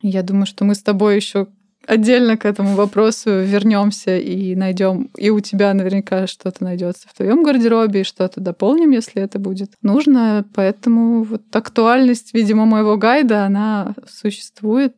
Я 0.00 0.22
думаю, 0.22 0.46
что 0.46 0.64
мы 0.64 0.76
с 0.76 0.82
тобой 0.82 1.16
еще 1.16 1.48
отдельно 1.84 2.36
к 2.36 2.44
этому 2.44 2.76
вопросу 2.76 3.40
вернемся 3.40 4.16
и 4.16 4.54
найдем. 4.54 5.10
И 5.16 5.30
у 5.30 5.40
тебя 5.40 5.74
наверняка 5.74 6.28
что-то 6.28 6.62
найдется 6.62 7.08
в 7.08 7.14
твоем 7.14 7.42
гардеробе, 7.42 8.02
и 8.02 8.04
что-то 8.04 8.40
дополним, 8.40 8.92
если 8.92 9.20
это 9.20 9.40
будет 9.40 9.72
нужно. 9.82 10.44
Поэтому 10.54 11.24
вот 11.24 11.42
актуальность, 11.50 12.34
видимо, 12.34 12.66
моего 12.66 12.96
гайда, 12.96 13.46
она 13.46 13.96
существует 14.06 14.94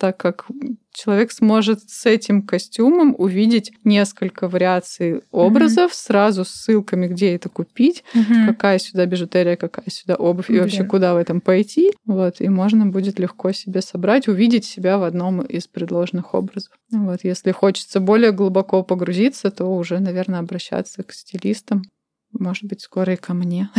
так 0.00 0.16
как 0.16 0.46
человек 0.92 1.30
сможет 1.30 1.88
с 1.88 2.06
этим 2.06 2.42
костюмом 2.42 3.14
увидеть 3.18 3.70
несколько 3.84 4.48
вариаций 4.48 5.20
образов, 5.30 5.94
сразу 5.94 6.44
с 6.46 6.48
ссылками, 6.48 7.06
где 7.06 7.34
это 7.34 7.50
купить, 7.50 8.02
Мгм. 8.14 8.46
какая 8.46 8.78
сюда 8.78 9.04
бижутерия, 9.04 9.56
какая 9.56 9.88
сюда 9.90 10.14
обувь 10.16 10.48
и 10.50 10.58
вообще 10.58 10.78
Блин. 10.78 10.88
куда 10.88 11.14
в 11.14 11.18
этом 11.18 11.40
пойти. 11.42 11.92
Вот, 12.06 12.40
и 12.40 12.48
можно 12.48 12.86
будет 12.86 13.18
легко 13.18 13.52
себе 13.52 13.82
собрать, 13.82 14.26
увидеть 14.26 14.64
себя 14.64 14.96
в 14.98 15.02
одном 15.04 15.42
из 15.42 15.66
предложенных 15.68 16.34
образов. 16.34 16.72
Вот, 16.90 17.20
если 17.22 17.52
хочется 17.52 18.00
более 18.00 18.32
глубоко 18.32 18.82
погрузиться, 18.82 19.50
то 19.50 19.66
уже, 19.66 20.00
наверное, 20.00 20.40
обращаться 20.40 21.02
к 21.02 21.12
стилистам. 21.12 21.82
Может 22.32 22.64
быть, 22.64 22.80
скоро 22.80 23.14
и 23.14 23.16
ко 23.16 23.34
мне. 23.34 23.70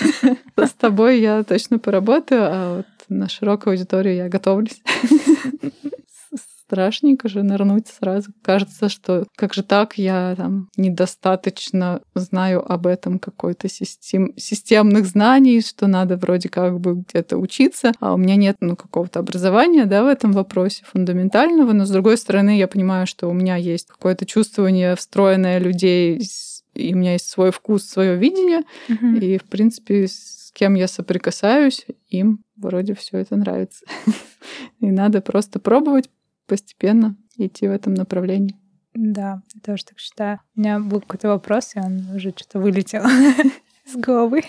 С 0.56 0.72
тобой 0.72 1.20
я 1.20 1.42
точно 1.44 1.78
поработаю, 1.78 2.42
а 2.44 2.76
вот 2.78 2.86
на 3.08 3.28
широкую 3.28 3.72
аудиторию 3.72 4.16
я 4.16 4.28
готовлюсь. 4.28 4.82
Страшненько 6.66 7.28
же 7.28 7.42
нырнуть 7.42 7.88
сразу. 7.88 8.30
Кажется, 8.42 8.88
что 8.88 9.26
как 9.36 9.54
же 9.54 9.64
так, 9.64 9.98
я 9.98 10.34
там 10.36 10.68
недостаточно 10.76 12.00
знаю 12.14 12.64
об 12.64 12.86
этом 12.86 13.18
какой-то 13.18 13.68
систем, 13.68 14.32
системных 14.36 15.06
знаний, 15.06 15.62
что 15.62 15.88
надо 15.88 16.16
вроде 16.16 16.48
как 16.48 16.78
бы 16.78 17.02
где-то 17.02 17.38
учиться, 17.38 17.90
а 17.98 18.14
у 18.14 18.16
меня 18.16 18.36
нет 18.36 18.58
ну, 18.60 18.76
какого-то 18.76 19.18
образования 19.18 19.84
да, 19.86 20.04
в 20.04 20.06
этом 20.06 20.30
вопросе 20.30 20.84
фундаментального, 20.86 21.72
но 21.72 21.84
с 21.84 21.90
другой 21.90 22.16
стороны 22.16 22.56
я 22.56 22.68
понимаю, 22.68 23.08
что 23.08 23.28
у 23.28 23.32
меня 23.32 23.56
есть 23.56 23.88
какое-то 23.88 24.24
чувствование 24.24 24.94
встроенное 24.94 25.58
людей, 25.58 26.20
и 26.74 26.94
у 26.94 26.96
меня 26.98 27.12
есть 27.12 27.28
свой 27.28 27.50
вкус, 27.50 27.84
свое 27.84 28.16
видение, 28.16 28.62
Мгм. 28.88 29.16
и, 29.16 29.38
в 29.38 29.44
принципе, 29.44 30.06
с 30.06 30.50
кем 30.54 30.74
я 30.74 30.88
соприкасаюсь, 30.88 31.86
им 32.08 32.42
вроде 32.56 32.94
все 32.94 33.18
это 33.18 33.36
нравится. 33.36 33.84
И 34.80 34.86
надо 34.90 35.20
просто 35.20 35.58
пробовать 35.60 36.10
постепенно 36.46 37.16
идти 37.36 37.68
в 37.68 37.70
этом 37.72 37.94
направлении. 37.94 38.56
Да, 38.94 39.42
я 39.54 39.60
тоже 39.60 39.84
так 39.84 39.98
считаю. 39.98 40.40
У 40.56 40.60
меня 40.60 40.80
был 40.80 41.00
какой-то 41.00 41.28
вопрос, 41.28 41.76
и 41.76 41.78
он 41.78 42.08
уже 42.16 42.30
что-то 42.30 42.58
вылетел 42.58 43.02
из 43.86 43.94
головы. 43.96 44.42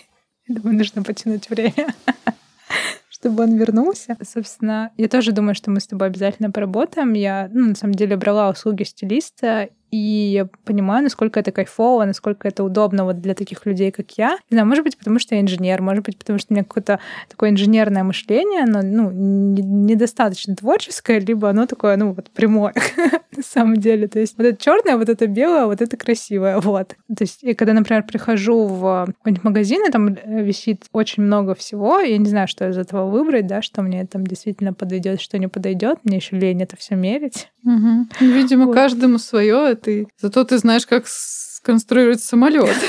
Я 0.47 0.55
думаю, 0.55 0.77
нужно 0.77 1.03
потянуть 1.03 1.49
время, 1.49 1.93
чтобы 3.09 3.43
он 3.43 3.55
вернулся. 3.57 4.17
Собственно, 4.23 4.91
я 4.97 5.07
тоже 5.07 5.31
думаю, 5.31 5.53
что 5.55 5.69
мы 5.69 5.79
с 5.79 5.87
тобой 5.87 6.07
обязательно 6.07 6.49
поработаем. 6.51 7.13
Я, 7.13 7.49
ну, 7.53 7.67
на 7.69 7.75
самом 7.75 7.93
деле, 7.93 8.17
брала 8.17 8.49
услуги 8.49 8.83
стилиста, 8.83 9.69
и 9.91 9.97
я 9.97 10.47
понимаю, 10.63 11.03
насколько 11.03 11.39
это 11.39 11.51
кайфово, 11.51 12.05
насколько 12.05 12.47
это 12.47 12.63
удобно 12.63 13.03
вот 13.03 13.19
для 13.21 13.33
таких 13.33 13.65
людей, 13.65 13.91
как 13.91 14.09
я. 14.17 14.37
Не 14.49 14.55
знаю, 14.55 14.67
может 14.67 14.83
быть, 14.83 14.97
потому 14.97 15.19
что 15.19 15.35
я 15.35 15.41
инженер, 15.41 15.81
может 15.81 16.05
быть, 16.05 16.17
потому 16.17 16.39
что 16.39 16.47
у 16.49 16.53
меня 16.53 16.63
какое-то 16.63 16.99
такое 17.29 17.49
инженерное 17.49 18.03
мышление, 18.03 18.65
но 18.65 18.81
ну, 18.81 19.11
не- 19.11 19.61
недостаточно 19.61 20.55
творческое, 20.55 21.19
либо 21.19 21.49
оно 21.49 21.65
такое, 21.65 21.97
ну, 21.97 22.13
вот 22.13 22.29
прямое 22.31 22.73
на 23.35 23.43
самом 23.43 23.77
деле. 23.77 24.07
То 24.07 24.19
есть 24.19 24.37
вот 24.37 24.47
это 24.47 24.63
черное, 24.63 24.95
вот 24.95 25.09
это 25.09 25.27
белое, 25.27 25.65
вот 25.65 25.81
это 25.81 25.97
красивое, 25.97 26.59
вот. 26.59 26.95
То 27.15 27.21
есть 27.23 27.43
я 27.43 27.53
когда, 27.53 27.73
например, 27.73 28.03
прихожу 28.03 28.65
в 28.65 29.07
какой-нибудь 29.17 29.43
магазин, 29.43 29.85
и 29.87 29.91
там 29.91 30.07
э, 30.07 30.43
висит 30.43 30.85
очень 30.93 31.23
много 31.23 31.53
всего, 31.53 31.99
я 31.99 32.17
не 32.17 32.29
знаю, 32.29 32.47
что 32.47 32.69
из 32.69 32.77
этого 32.77 33.09
выбрать, 33.09 33.47
да, 33.47 33.61
что 33.61 33.81
мне 33.81 34.05
там 34.05 34.25
действительно 34.25 34.73
подойдет, 34.73 35.19
что 35.19 35.37
не 35.37 35.47
подойдет. 35.47 35.99
Мне 36.03 36.17
еще 36.17 36.37
лень 36.37 36.63
это 36.63 36.77
все 36.77 36.95
мерить. 36.95 37.49
Ну, 37.63 38.07
Видимо, 38.19 38.67
Вот. 38.67 38.75
каждому 38.75 39.17
свое. 39.19 39.75
Ты... 39.81 40.07
Зато 40.19 40.43
ты 40.43 40.57
знаешь, 40.57 40.85
как 40.85 41.07
сконструировать 41.07 42.23
самолет. 42.23 42.75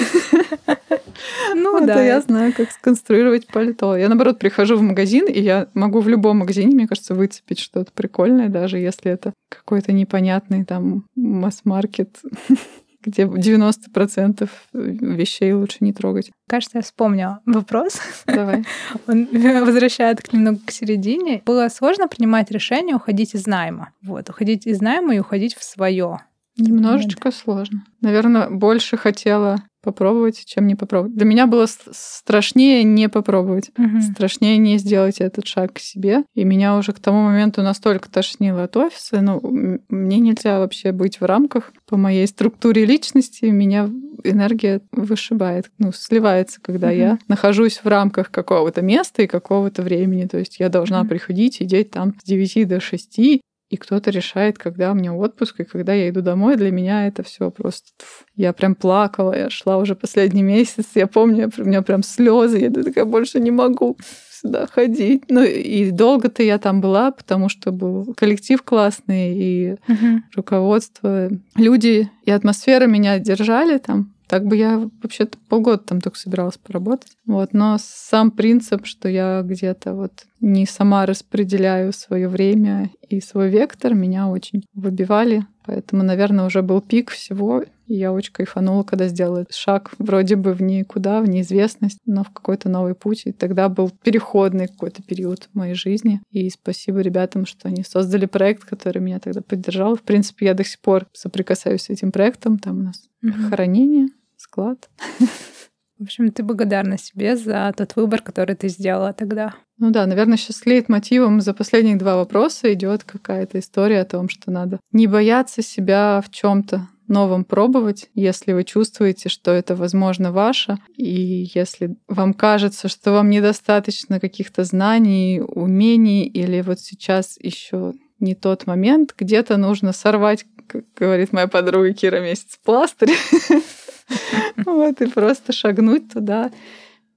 Ну 1.54 1.72
Вот, 1.78 1.86
да. 1.86 2.02
я 2.02 2.20
знаю, 2.20 2.52
как 2.52 2.70
сконструировать 2.70 3.46
пальто. 3.46 3.96
Я, 3.96 4.08
наоборот, 4.08 4.38
прихожу 4.38 4.76
в 4.76 4.82
магазин, 4.82 5.26
и 5.26 5.40
я 5.40 5.68
могу 5.74 6.00
в 6.00 6.08
любом 6.08 6.38
магазине, 6.38 6.74
мне 6.74 6.86
кажется, 6.86 7.14
выцепить 7.14 7.58
что-то 7.58 7.90
прикольное, 7.92 8.48
даже 8.48 8.78
если 8.78 9.10
это 9.10 9.32
какой-то 9.48 9.92
непонятный 9.92 10.64
там 10.64 11.06
масс-маркет, 11.16 12.20
где 13.04 13.22
90% 13.24 14.48
вещей 14.72 15.52
лучше 15.52 15.78
не 15.80 15.92
трогать. 15.92 16.30
Кажется, 16.48 16.78
я 16.78 16.82
вспомнила 16.82 17.40
вопрос. 17.46 18.00
Давай. 18.26 18.64
Он 19.06 19.26
возвращает 19.64 20.20
к 20.22 20.32
немного 20.32 20.60
к 20.64 20.70
середине. 20.70 21.42
Было 21.44 21.68
сложно 21.68 22.06
принимать 22.06 22.50
решение 22.50 22.96
уходить 22.96 23.34
из 23.34 23.46
найма. 23.46 23.90
Вот, 24.02 24.30
уходить 24.30 24.66
из 24.66 24.80
найма 24.80 25.16
и 25.16 25.18
уходить 25.18 25.54
в 25.56 25.64
свое. 25.64 26.20
Немножечко 26.58 27.30
сложно. 27.30 27.84
Наверное, 28.00 28.50
больше 28.50 28.96
хотела 28.96 29.56
попробовать, 29.82 30.44
чем 30.46 30.66
не 30.68 30.74
попробовать. 30.76 31.16
Для 31.16 31.24
меня 31.24 31.46
было 31.46 31.66
страшнее 31.66 32.84
не 32.84 33.08
попробовать. 33.08 33.70
Страшнее 34.12 34.58
не 34.58 34.78
сделать 34.78 35.20
этот 35.20 35.46
шаг 35.46 35.72
к 35.74 35.78
себе. 35.80 36.22
И 36.34 36.44
меня 36.44 36.76
уже 36.76 36.92
к 36.92 37.00
тому 37.00 37.22
моменту 37.24 37.62
настолько 37.62 38.08
тошнило 38.10 38.64
от 38.64 38.76
офиса. 38.76 39.20
Ну, 39.22 39.40
мне 39.88 40.18
нельзя 40.18 40.58
вообще 40.60 40.92
быть 40.92 41.20
в 41.20 41.24
рамках 41.24 41.72
по 41.88 41.96
моей 41.96 42.26
структуре 42.28 42.84
личности. 42.84 43.46
Меня 43.46 43.88
энергия 44.22 44.82
вышибает, 44.92 45.70
ну, 45.78 45.90
сливается, 45.92 46.60
когда 46.60 46.88
Мгм. 46.88 46.96
я 46.96 47.18
нахожусь 47.26 47.80
в 47.82 47.86
рамках 47.88 48.30
какого-то 48.30 48.82
места 48.82 49.22
и 49.22 49.26
какого-то 49.26 49.82
времени. 49.82 50.26
То 50.26 50.38
есть 50.38 50.60
я 50.60 50.68
должна 50.68 51.00
Мгм. 51.00 51.08
приходить, 51.08 51.54
сидеть 51.54 51.90
там 51.90 52.14
с 52.22 52.24
9 52.24 52.64
до 52.64 52.78
6, 52.78 53.40
и 53.72 53.78
кто-то 53.78 54.10
решает, 54.10 54.58
когда 54.58 54.92
у 54.92 54.94
меня 54.94 55.14
отпуск 55.14 55.60
и 55.60 55.64
когда 55.64 55.94
я 55.94 56.10
иду 56.10 56.20
домой. 56.20 56.56
Для 56.56 56.70
меня 56.70 57.06
это 57.06 57.22
все 57.22 57.50
просто... 57.50 57.88
Я 58.36 58.52
прям 58.52 58.74
плакала, 58.74 59.34
я 59.34 59.48
шла 59.48 59.78
уже 59.78 59.94
последний 59.94 60.42
месяц. 60.42 60.88
Я 60.94 61.06
помню, 61.06 61.50
у 61.56 61.62
меня 61.64 61.80
прям 61.80 62.02
слезы. 62.02 62.58
Я 62.58 62.70
такая 62.70 63.06
больше 63.06 63.40
не 63.40 63.50
могу 63.50 63.96
сюда 64.30 64.66
ходить. 64.66 65.22
Ну 65.30 65.42
и 65.42 65.90
долго-то 65.90 66.42
я 66.42 66.58
там 66.58 66.82
была, 66.82 67.12
потому 67.12 67.48
что 67.48 67.72
был 67.72 68.12
коллектив 68.14 68.62
классный 68.62 69.34
и 69.34 69.76
Мгм. 69.88 70.24
руководство. 70.36 71.30
Люди 71.56 72.10
и 72.26 72.30
атмосфера 72.30 72.86
меня 72.86 73.18
держали 73.18 73.78
там. 73.78 74.12
Так 74.32 74.46
бы 74.46 74.56
я 74.56 74.88
вообще-то 75.02 75.36
полгода 75.50 75.82
там 75.82 76.00
только 76.00 76.18
собиралась 76.18 76.56
поработать. 76.56 77.12
Вот. 77.26 77.52
Но 77.52 77.76
сам 77.78 78.30
принцип, 78.30 78.86
что 78.86 79.06
я 79.06 79.42
где-то 79.42 79.92
вот 79.92 80.24
не 80.40 80.64
сама 80.64 81.04
распределяю 81.04 81.92
свое 81.92 82.28
время 82.28 82.88
и 83.06 83.20
свой 83.20 83.50
вектор, 83.50 83.92
меня 83.92 84.28
очень 84.28 84.64
выбивали. 84.72 85.44
Поэтому, 85.66 86.02
наверное, 86.02 86.46
уже 86.46 86.62
был 86.62 86.80
пик 86.80 87.10
всего. 87.10 87.62
И 87.86 87.94
я 87.94 88.10
очень 88.10 88.32
кайфанула, 88.32 88.84
когда 88.84 89.06
сделала 89.06 89.44
шаг 89.50 89.90
вроде 89.98 90.36
бы 90.36 90.54
в 90.54 90.62
никуда, 90.62 91.20
в 91.20 91.28
неизвестность, 91.28 91.98
но 92.06 92.24
в 92.24 92.30
какой-то 92.30 92.70
новый 92.70 92.94
путь. 92.94 93.26
И 93.26 93.32
тогда 93.32 93.68
был 93.68 93.90
переходный 94.02 94.66
какой-то 94.66 95.02
период 95.02 95.50
в 95.52 95.58
моей 95.58 95.74
жизни. 95.74 96.22
И 96.30 96.48
спасибо 96.48 97.00
ребятам, 97.00 97.44
что 97.44 97.68
они 97.68 97.84
создали 97.84 98.24
проект, 98.24 98.64
который 98.64 99.02
меня 99.02 99.18
тогда 99.20 99.42
поддержал. 99.42 99.94
В 99.94 100.02
принципе, 100.02 100.46
я 100.46 100.54
до 100.54 100.64
сих 100.64 100.80
пор 100.80 101.06
соприкасаюсь 101.12 101.82
с 101.82 101.90
этим 101.90 102.12
проектом. 102.12 102.58
Там 102.58 102.78
у 102.78 102.82
нас 102.84 103.10
Мгм. 103.20 103.50
хранение, 103.50 104.08
склад. 104.42 104.90
В 105.98 106.04
общем, 106.04 106.32
ты 106.32 106.42
благодарна 106.42 106.98
себе 106.98 107.36
за 107.36 107.72
тот 107.76 107.94
выбор, 107.94 108.22
который 108.22 108.56
ты 108.56 108.68
сделала 108.68 109.12
тогда. 109.12 109.54
Ну 109.78 109.90
да, 109.90 110.04
наверное, 110.06 110.36
сейчас 110.36 110.62
мотивом 110.88 111.40
за 111.40 111.54
последних 111.54 111.98
два 111.98 112.16
вопроса 112.16 112.72
идет 112.72 113.04
какая-то 113.04 113.60
история 113.60 114.00
о 114.00 114.04
том, 114.04 114.28
что 114.28 114.50
надо 114.50 114.80
не 114.90 115.06
бояться 115.06 115.62
себя 115.62 116.20
в 116.26 116.30
чем-то 116.30 116.88
новом 117.06 117.44
пробовать, 117.44 118.08
если 118.14 118.52
вы 118.52 118.64
чувствуете, 118.64 119.28
что 119.28 119.52
это, 119.52 119.76
возможно, 119.76 120.32
ваше, 120.32 120.78
и 120.96 121.48
если 121.54 121.96
вам 122.08 122.34
кажется, 122.34 122.88
что 122.88 123.12
вам 123.12 123.30
недостаточно 123.30 124.18
каких-то 124.18 124.64
знаний, 124.64 125.40
умений, 125.40 126.26
или 126.26 126.62
вот 126.62 126.80
сейчас 126.80 127.36
еще 127.38 127.92
не 128.18 128.34
тот 128.34 128.66
момент, 128.66 129.14
где-то 129.16 129.56
нужно 129.56 129.92
сорвать, 129.92 130.46
как 130.66 130.84
говорит 130.96 131.32
моя 131.32 131.48
подруга 131.48 131.92
Кира 131.92 132.20
Месяц, 132.20 132.58
пластырь, 132.64 133.10
вот, 134.66 135.00
и 135.00 135.06
просто 135.06 135.52
шагнуть 135.52 136.12
туда, 136.12 136.50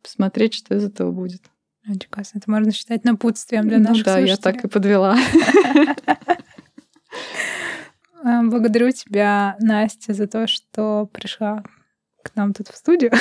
посмотреть, 0.01 0.53
что 0.53 0.75
из 0.75 0.83
этого 0.83 1.11
будет. 1.11 1.41
Очень 1.87 2.09
классно. 2.09 2.39
Это 2.39 2.49
можно 2.49 2.71
считать 2.71 3.03
напутствием 3.03 3.67
для 3.67 3.77
Ну 3.77 3.89
наших 3.89 4.05
да, 4.05 4.17
я 4.19 4.37
так 4.37 4.63
и 4.63 4.67
подвела. 4.67 5.17
А, 8.23 8.41
Благодарю 8.43 8.91
тебя, 8.91 9.55
Настя, 9.59 10.13
за 10.13 10.27
то, 10.27 10.47
что 10.47 11.07
пришла 11.13 11.63
к 12.23 12.35
нам 12.35 12.53
тут 12.53 12.69
в 12.69 12.75
студию. 12.75 13.11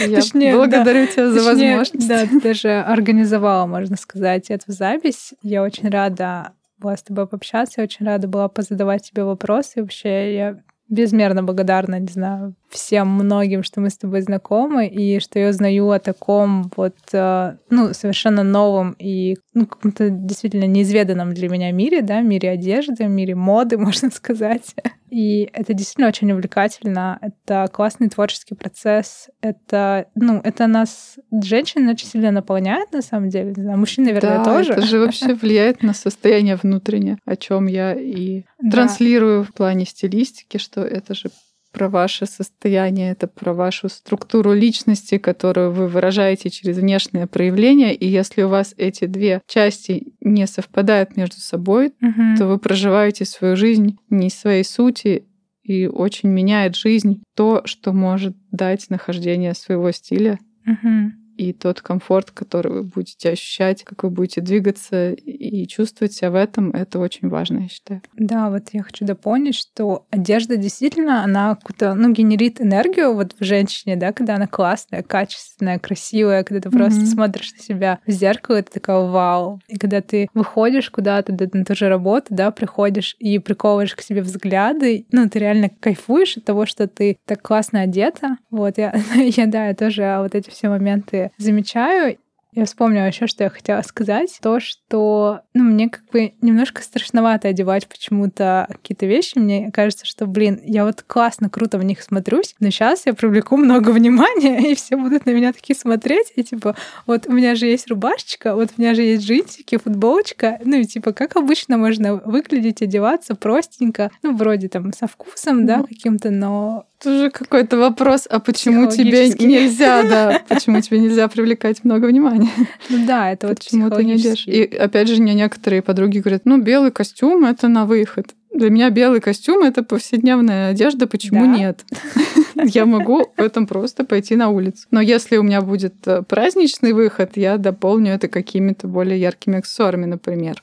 Я 0.00 0.20
Точнее, 0.20 0.54
благодарю 0.54 1.06
тебя 1.06 1.30
за 1.30 1.44
Точнее, 1.44 1.76
возможность. 1.76 2.08
Да, 2.08 2.26
ты 2.26 2.40
даже 2.40 2.80
организовала, 2.80 3.66
можно 3.66 3.96
сказать, 3.96 4.50
эту 4.50 4.72
запись. 4.72 5.34
Я 5.42 5.62
очень 5.62 5.90
рада 5.90 6.54
была 6.78 6.96
с 6.96 7.02
тобой 7.02 7.26
пообщаться. 7.26 7.80
Я 7.80 7.84
очень 7.84 8.06
рада 8.06 8.28
была 8.28 8.48
позадавать 8.48 9.10
тебе 9.10 9.24
вопросы. 9.24 9.82
Вообще, 9.82 10.34
я 10.34 10.62
безмерно 10.88 11.42
благодарна, 11.42 11.98
не 11.98 12.06
знаю, 12.08 12.54
всем 12.68 13.08
многим, 13.08 13.62
что 13.62 13.80
мы 13.80 13.90
с 13.90 13.96
тобой 13.96 14.22
знакомы, 14.22 14.86
и 14.86 15.20
что 15.20 15.38
я 15.38 15.50
узнаю 15.50 15.90
о 15.90 15.98
таком 15.98 16.70
вот, 16.76 16.96
э, 17.12 17.56
ну, 17.70 17.92
совершенно 17.94 18.42
новом 18.42 18.96
и 18.98 19.36
ну, 19.54 19.66
каком-то 19.66 20.10
действительно 20.10 20.64
неизведанном 20.64 21.34
для 21.34 21.48
меня 21.48 21.72
мире, 21.72 22.02
да, 22.02 22.20
мире 22.20 22.50
одежды, 22.50 23.06
мире 23.06 23.34
моды, 23.34 23.78
можно 23.78 24.10
сказать. 24.10 24.74
И 25.10 25.48
это 25.52 25.74
действительно 25.74 26.08
очень 26.08 26.30
увлекательно. 26.32 27.18
Это 27.20 27.68
классный 27.72 28.08
творческий 28.08 28.54
процесс. 28.54 29.28
Это, 29.40 30.06
ну, 30.14 30.40
это 30.42 30.66
нас, 30.66 31.18
женщин, 31.42 31.88
очень 31.88 32.06
сильно 32.06 32.30
наполняет, 32.30 32.92
на 32.92 33.02
самом 33.02 33.28
деле. 33.28 33.52
Не 33.56 33.62
знаю, 33.62 33.78
мужчин, 33.78 34.04
наверное, 34.04 34.38
да, 34.38 34.44
тоже. 34.44 34.72
это 34.72 34.82
же 34.82 34.98
вообще 35.00 35.34
влияет 35.34 35.82
на 35.82 35.94
состояние 35.94 36.56
внутреннее, 36.56 37.18
о 37.24 37.36
чем 37.36 37.66
я 37.66 37.94
и 37.94 38.44
транслирую 38.70 39.44
в 39.44 39.52
плане 39.52 39.84
стилистики, 39.84 40.58
что 40.58 40.82
это 40.82 41.14
же 41.14 41.30
про 41.72 41.88
ваше 41.88 42.26
состояние, 42.26 43.12
это 43.12 43.26
про 43.26 43.52
вашу 43.52 43.88
структуру 43.88 44.52
личности, 44.52 45.18
которую 45.18 45.72
вы 45.72 45.88
выражаете 45.88 46.50
через 46.50 46.78
внешнее 46.78 47.26
проявление. 47.26 47.94
И 47.94 48.06
если 48.06 48.42
у 48.42 48.48
вас 48.48 48.74
эти 48.76 49.06
две 49.06 49.42
части 49.46 50.14
не 50.20 50.46
совпадают 50.46 51.16
между 51.16 51.40
собой, 51.40 51.92
угу. 52.00 52.36
то 52.36 52.46
вы 52.46 52.58
проживаете 52.58 53.24
свою 53.24 53.56
жизнь 53.56 53.98
не 54.10 54.30
своей 54.30 54.64
сути, 54.64 55.24
и 55.62 55.86
очень 55.86 56.30
меняет 56.30 56.76
жизнь 56.76 57.22
то, 57.36 57.60
что 57.66 57.92
может 57.92 58.34
дать 58.50 58.88
нахождение 58.88 59.54
своего 59.54 59.92
стиля. 59.92 60.38
Угу 60.66 61.12
и 61.38 61.52
тот 61.52 61.80
комфорт, 61.80 62.32
который 62.32 62.72
вы 62.72 62.82
будете 62.82 63.30
ощущать, 63.30 63.84
как 63.84 64.02
вы 64.02 64.10
будете 64.10 64.40
двигаться 64.40 65.12
и 65.12 65.68
чувствовать 65.68 66.12
себя 66.12 66.32
в 66.32 66.34
этом, 66.34 66.70
это 66.72 66.98
очень 66.98 67.28
важно, 67.28 67.60
я 67.60 67.68
считаю. 67.68 68.02
Да, 68.16 68.50
вот 68.50 68.70
я 68.72 68.82
хочу 68.82 69.04
дополнить, 69.04 69.54
что 69.54 70.04
одежда 70.10 70.56
действительно, 70.56 71.22
она 71.22 71.54
какую-то, 71.54 71.94
ну, 71.94 72.12
генерит 72.12 72.60
энергию 72.60 73.14
вот 73.14 73.36
в 73.38 73.44
женщине, 73.44 73.94
да, 73.94 74.12
когда 74.12 74.34
она 74.34 74.48
классная, 74.48 75.04
качественная, 75.04 75.78
красивая, 75.78 76.42
когда 76.42 76.60
ты 76.60 76.74
mm-hmm. 76.74 76.78
просто 76.78 77.06
смотришь 77.06 77.52
на 77.52 77.62
себя 77.62 77.98
в 78.04 78.10
зеркало, 78.10 78.60
ты 78.60 78.72
такая 78.72 78.98
вау. 78.98 79.60
И 79.68 79.78
когда 79.78 80.00
ты 80.00 80.28
выходишь 80.34 80.90
куда-то 80.90 81.32
на 81.32 81.64
ту 81.64 81.74
же 81.76 81.88
работу, 81.88 82.26
да, 82.30 82.50
приходишь 82.50 83.14
и 83.20 83.38
приковываешь 83.38 83.94
к 83.94 84.00
себе 84.00 84.22
взгляды, 84.22 85.06
ну, 85.12 85.28
ты 85.28 85.38
реально 85.38 85.68
кайфуешь 85.68 86.36
от 86.36 86.44
того, 86.44 86.66
что 86.66 86.88
ты 86.88 87.16
так 87.24 87.42
классно 87.42 87.82
одета. 87.82 88.38
Вот, 88.50 88.76
я, 88.78 88.92
я 89.14 89.46
да, 89.46 89.68
я 89.68 89.74
тоже 89.74 90.18
вот 90.20 90.34
эти 90.34 90.50
все 90.50 90.68
моменты 90.68 91.27
замечаю. 91.36 92.18
Я 92.52 92.64
вспомнила 92.64 93.04
еще, 93.04 93.26
что 93.26 93.44
я 93.44 93.50
хотела 93.50 93.82
сказать. 93.82 94.38
То, 94.40 94.58
что 94.58 95.42
ну, 95.52 95.64
мне 95.64 95.90
как 95.90 96.04
бы 96.10 96.32
немножко 96.40 96.82
страшновато 96.82 97.48
одевать 97.48 97.86
почему-то 97.86 98.66
какие-то 98.68 99.04
вещи. 99.06 99.38
Мне 99.38 99.70
кажется, 99.70 100.06
что, 100.06 100.26
блин, 100.26 100.58
я 100.64 100.84
вот 100.84 101.02
классно, 101.06 101.50
круто 101.50 101.78
в 101.78 101.84
них 101.84 102.02
смотрюсь, 102.02 102.54
но 102.58 102.70
сейчас 102.70 103.04
я 103.04 103.12
привлеку 103.12 103.58
много 103.58 103.90
внимания, 103.92 104.72
и 104.72 104.74
все 104.74 104.96
будут 104.96 105.26
на 105.26 105.30
меня 105.30 105.52
такие 105.52 105.76
смотреть. 105.76 106.32
И 106.36 106.42
типа, 106.42 106.74
вот 107.06 107.26
у 107.26 107.32
меня 107.32 107.54
же 107.54 107.66
есть 107.66 107.88
рубашечка, 107.88 108.54
вот 108.54 108.70
у 108.76 108.80
меня 108.80 108.94
же 108.94 109.02
есть 109.02 109.24
джинсики, 109.24 109.76
футболочка. 109.76 110.58
Ну 110.64 110.78
и 110.78 110.84
типа, 110.84 111.12
как 111.12 111.36
обычно 111.36 111.76
можно 111.76 112.14
выглядеть, 112.14 112.80
одеваться 112.80 113.34
простенько, 113.34 114.10
ну, 114.22 114.34
вроде 114.34 114.68
там 114.68 114.92
со 114.94 115.06
вкусом, 115.06 115.66
да, 115.66 115.82
каким-то, 115.82 116.30
но 116.30 116.86
тоже 117.02 117.30
какой-то 117.30 117.76
вопрос, 117.76 118.26
а 118.28 118.40
почему 118.40 118.90
тебе 118.90 119.28
нельзя, 119.38 120.02
да, 120.02 120.42
почему 120.48 120.80
тебе 120.80 120.98
нельзя 120.98 121.28
привлекать 121.28 121.84
много 121.84 122.06
внимания? 122.06 122.50
Ну 122.88 123.06
да, 123.06 123.30
это 123.32 123.48
вот 123.48 123.58
почему 123.58 123.90
ты 123.90 124.04
не 124.04 124.16
идешь. 124.16 124.46
И 124.46 124.62
опять 124.64 125.08
же, 125.08 125.22
мне 125.22 125.34
некоторые 125.34 125.82
подруги 125.82 126.18
говорят, 126.18 126.42
ну, 126.44 126.60
белый 126.60 126.90
костюм— 126.90 127.44
это 127.46 127.68
на 127.68 127.84
выход. 127.86 128.34
Для 128.52 128.70
меня 128.70 128.90
белый 128.90 129.20
костюм— 129.20 129.62
это 129.64 129.82
повседневная 129.82 130.70
одежда, 130.70 131.06
почему 131.06 131.44
да? 131.44 131.58
нет? 131.58 131.84
Я 132.64 132.86
могу 132.86 133.32
в 133.36 133.40
этом 133.40 133.66
просто 133.66 134.04
пойти 134.04 134.34
на 134.34 134.48
улицу. 134.48 134.86
Но 134.90 135.00
если 135.00 135.36
у 135.36 135.42
меня 135.42 135.60
будет 135.60 135.94
э, 136.06 136.22
праздничный 136.22 136.92
выход, 136.92 137.36
я 137.36 137.56
дополню 137.56 138.12
это 138.12 138.26
какими-то 138.26 138.88
более 138.88 139.20
яркими 139.20 139.58
аксессуарами, 139.58 140.06
например. 140.06 140.60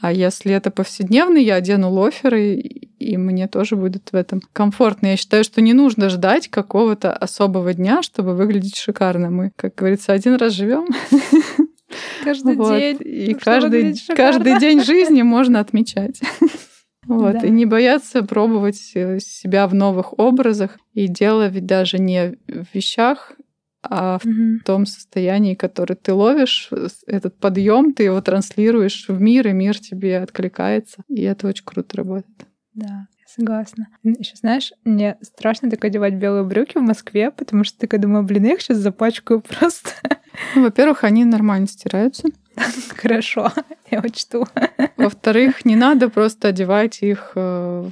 А 0.00 0.12
если 0.12 0.52
это 0.52 0.70
повседневный, 0.70 1.42
я 1.42 1.54
одену 1.54 1.90
лоферы, 1.90 2.54
и 2.56 3.16
мне 3.16 3.48
тоже 3.48 3.76
будет 3.76 4.10
в 4.12 4.14
этом 4.14 4.40
комфортно. 4.52 5.08
Я 5.08 5.16
считаю, 5.16 5.42
что 5.42 5.60
не 5.60 5.72
нужно 5.72 6.10
ждать 6.10 6.48
какого-то 6.48 7.12
особого 7.12 7.72
дня, 7.72 8.02
чтобы 8.02 8.34
выглядеть 8.34 8.76
шикарно. 8.76 9.30
Мы, 9.30 9.52
как 9.56 9.74
говорится, 9.74 10.12
один 10.12 10.34
раз 10.34 10.52
живем. 10.52 10.86
Каждый 12.24 12.56
вот. 12.56 12.78
день. 12.78 12.98
И 13.00 13.34
каждый, 13.34 13.94
каждый 14.14 14.58
день 14.58 14.82
жизни 14.82 15.22
можно 15.22 15.60
отмечать. 15.60 16.20
Вот, 17.08 17.34
да. 17.34 17.46
и 17.46 17.50
не 17.50 17.66
бояться 17.66 18.24
пробовать 18.24 18.90
э, 18.96 19.20
себя 19.20 19.68
в 19.68 19.74
новых 19.76 20.18
образах. 20.18 20.76
И 20.92 21.06
дело 21.06 21.46
ведь 21.46 21.64
даже 21.64 22.00
не 22.00 22.34
в 22.48 22.66
вещах, 22.74 23.36
а 23.90 24.18
в 24.18 24.24
угу. 24.24 24.60
том 24.64 24.86
состоянии, 24.86 25.54
которое 25.54 25.94
ты 25.94 26.12
ловишь, 26.12 26.70
этот 27.06 27.38
подъем, 27.38 27.92
ты 27.92 28.04
его 28.04 28.20
транслируешь 28.20 29.06
в 29.08 29.20
мир, 29.20 29.48
и 29.48 29.52
мир 29.52 29.78
тебе 29.78 30.18
откликается. 30.18 31.02
И 31.08 31.22
это 31.22 31.48
очень 31.48 31.64
круто 31.64 31.96
работает. 31.96 32.46
Да, 32.74 33.06
согласна. 33.26 33.88
Еще 34.02 34.36
знаешь, 34.36 34.72
мне 34.84 35.16
страшно 35.22 35.70
так 35.70 35.84
одевать 35.84 36.14
белые 36.14 36.44
брюки 36.44 36.78
в 36.78 36.82
Москве, 36.82 37.30
потому 37.30 37.64
что 37.64 37.78
такая 37.78 38.00
думаю, 38.00 38.24
блин, 38.24 38.44
я 38.44 38.54
их 38.54 38.60
сейчас 38.60 38.78
запачкаю 38.78 39.40
просто. 39.40 39.90
Ну, 40.54 40.62
во-первых, 40.62 41.04
они 41.04 41.24
нормально 41.24 41.66
стираются. 41.66 42.28
Хорошо, 42.96 43.52
я 43.90 44.00
учту. 44.00 44.46
Во-вторых, 44.96 45.64
не 45.64 45.76
надо 45.76 46.08
просто 46.08 46.48
одевать 46.48 47.02
их 47.02 47.32
в 47.34 47.38
э, 47.38 47.90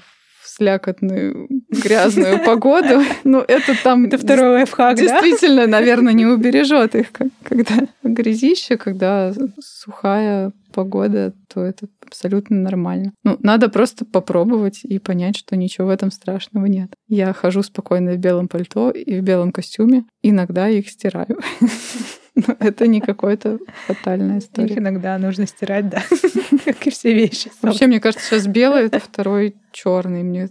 слякотную, 0.56 1.48
грязную 1.70 2.44
погоду. 2.44 3.02
Ну, 3.24 3.40
это 3.40 3.74
там... 3.82 4.04
Это 4.04 4.18
второй 4.18 4.50
лайфхак, 4.50 4.96
Действительно, 4.96 5.66
наверное, 5.78 6.12
не 6.12 6.26
убережет 6.26 6.94
их, 6.94 7.06
когда 7.42 7.74
грязище, 8.02 8.76
когда 8.76 9.32
сухая 9.60 10.52
погода, 10.72 11.32
то 11.52 11.62
это 11.62 11.86
абсолютно 12.06 12.56
нормально. 12.56 13.12
Ну, 13.24 13.36
надо 13.40 13.68
просто 13.68 14.04
попробовать 14.04 14.80
и 14.84 14.98
понять, 14.98 15.36
что 15.36 15.56
ничего 15.56 15.86
в 15.86 15.90
этом 15.90 16.10
страшного 16.10 16.66
нет. 16.66 16.90
Я 17.08 17.32
хожу 17.32 17.62
спокойно 17.62 18.12
в 18.12 18.18
белом 18.18 18.48
пальто 18.48 18.90
и 18.90 19.20
в 19.20 19.22
белом 19.22 19.52
костюме. 19.52 20.04
Иногда 20.22 20.68
их 20.68 20.88
стираю. 20.88 21.38
Но 22.34 22.56
это 22.58 22.86
не 22.86 23.00
какая-то 23.00 23.58
фатальная 23.86 24.38
история. 24.38 24.72
Их 24.72 24.78
иногда 24.78 25.16
нужно 25.18 25.46
стирать, 25.46 25.88
да, 25.88 26.02
как 26.64 26.86
и 26.86 26.90
все 26.90 27.14
вещи. 27.14 27.50
Вообще, 27.62 27.86
мне 27.86 28.00
кажется, 28.00 28.26
сейчас 28.26 28.46
белый— 28.46 28.84
это 28.86 28.98
второй 28.98 29.56
черный. 29.72 30.22
Мне 30.22 30.48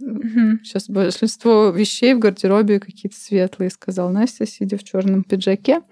сейчас 0.62 0.88
большинство 0.88 1.70
вещей 1.70 2.14
в 2.14 2.18
гардеробе 2.18 2.80
какие-то 2.80 3.16
светлые, 3.16 3.70
сказал 3.70 4.10
Настя, 4.10 4.46
сидя 4.46 4.78
в 4.78 4.84
черном 4.84 5.24
пиджаке. 5.24 5.82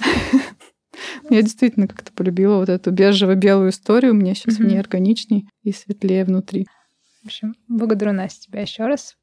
Я 1.30 1.42
действительно 1.42 1.86
как-то 1.86 2.12
полюбила 2.12 2.56
вот 2.56 2.68
эту 2.68 2.90
бежево-белую 2.90 3.70
историю. 3.70 4.14
Мне 4.14 4.34
сейчас 4.34 4.56
в 4.56 4.64
ней 4.64 4.78
органичней 4.78 5.48
и 5.62 5.72
светлее 5.72 6.24
внутри. 6.24 6.66
В 7.22 7.26
общем, 7.26 7.54
благодарю 7.68 8.12
Настя 8.12 8.46
тебя 8.46 8.62
еще 8.62 8.86
раз. 8.86 9.16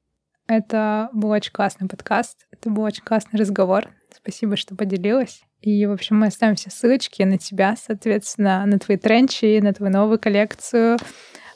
Это 0.47 1.10
был 1.14 1.30
очень 1.32 1.51
классный 1.51 1.89
подкаст. 1.89 2.47
Это 2.51 2.70
был 2.70 2.84
очень 2.84 3.03
классный 3.03 3.38
разговор. 3.38 3.89
Спасибо, 4.22 4.57
что 4.57 4.76
поделилась. 4.76 5.41
И, 5.61 5.86
в 5.86 5.91
общем, 5.91 6.18
мы 6.18 6.28
оставим 6.28 6.55
все 6.55 6.70
ссылочки 6.70 7.24
на 7.24 7.38
тебя, 7.38 7.76
соответственно, 7.76 8.65
на 8.65 8.80
твои 8.80 8.97
тренчи, 8.97 9.59
на 9.59 9.74
твою 9.74 9.91
новую 9.91 10.20
коллекцию. 10.20 10.97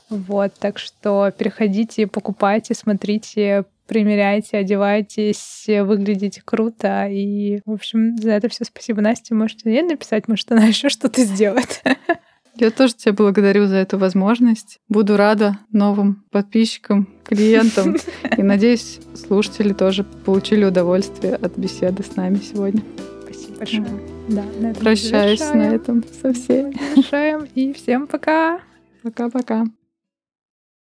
Вот, 0.10 0.54
так 0.60 0.78
что 0.78 1.32
переходите, 1.32 2.08
покупайте, 2.08 2.74
смотрите, 2.74 3.66
примеряйте, 3.88 4.58
одевайтесь, 4.58 5.66
выглядите 5.68 6.42
круто. 6.44 7.08
И, 7.08 7.62
в 7.66 7.72
общем, 7.72 8.18
за 8.18 8.32
это 8.32 8.50
все 8.50 8.66
спасибо 8.66 9.02
Насте. 9.02 9.34
Можете 9.34 9.72
ей 9.72 9.84
написать, 9.84 10.28
может, 10.28 10.52
она 10.52 10.64
еще 10.68 10.90
что-то 10.90 11.24
сделает. 11.24 11.82
Я 12.62 12.70
тоже 12.70 12.94
тебя 12.94 13.14
благодарю 13.14 13.66
за 13.66 13.78
эту 13.78 13.98
возможность. 13.98 14.80
Буду 14.88 15.18
рада 15.18 15.58
новым 15.72 16.24
подписчикам, 16.30 17.10
клиентам. 17.24 17.96
И 18.38 18.44
надеюсь, 18.44 19.00
слушатели 19.16 19.74
тоже 19.74 20.04
получили 20.04 20.64
удовольствие 20.64 21.34
от 21.34 21.58
беседы 21.58 22.04
с 22.04 22.16
нами 22.16 22.36
сегодня. 22.36 22.84
Спасибо 23.24 23.58
большое. 23.58 24.02
Да, 24.28 24.44
на 24.60 24.68
этом 24.68 24.84
Прощаюсь 24.84 25.40
на 25.40 25.74
этом 25.74 26.04
со 26.22 26.34
всеми. 26.34 26.78
Завершаем. 26.94 27.48
И 27.56 27.74
всем 27.74 28.06
пока. 28.06 28.60
Пока-пока. 29.02 29.66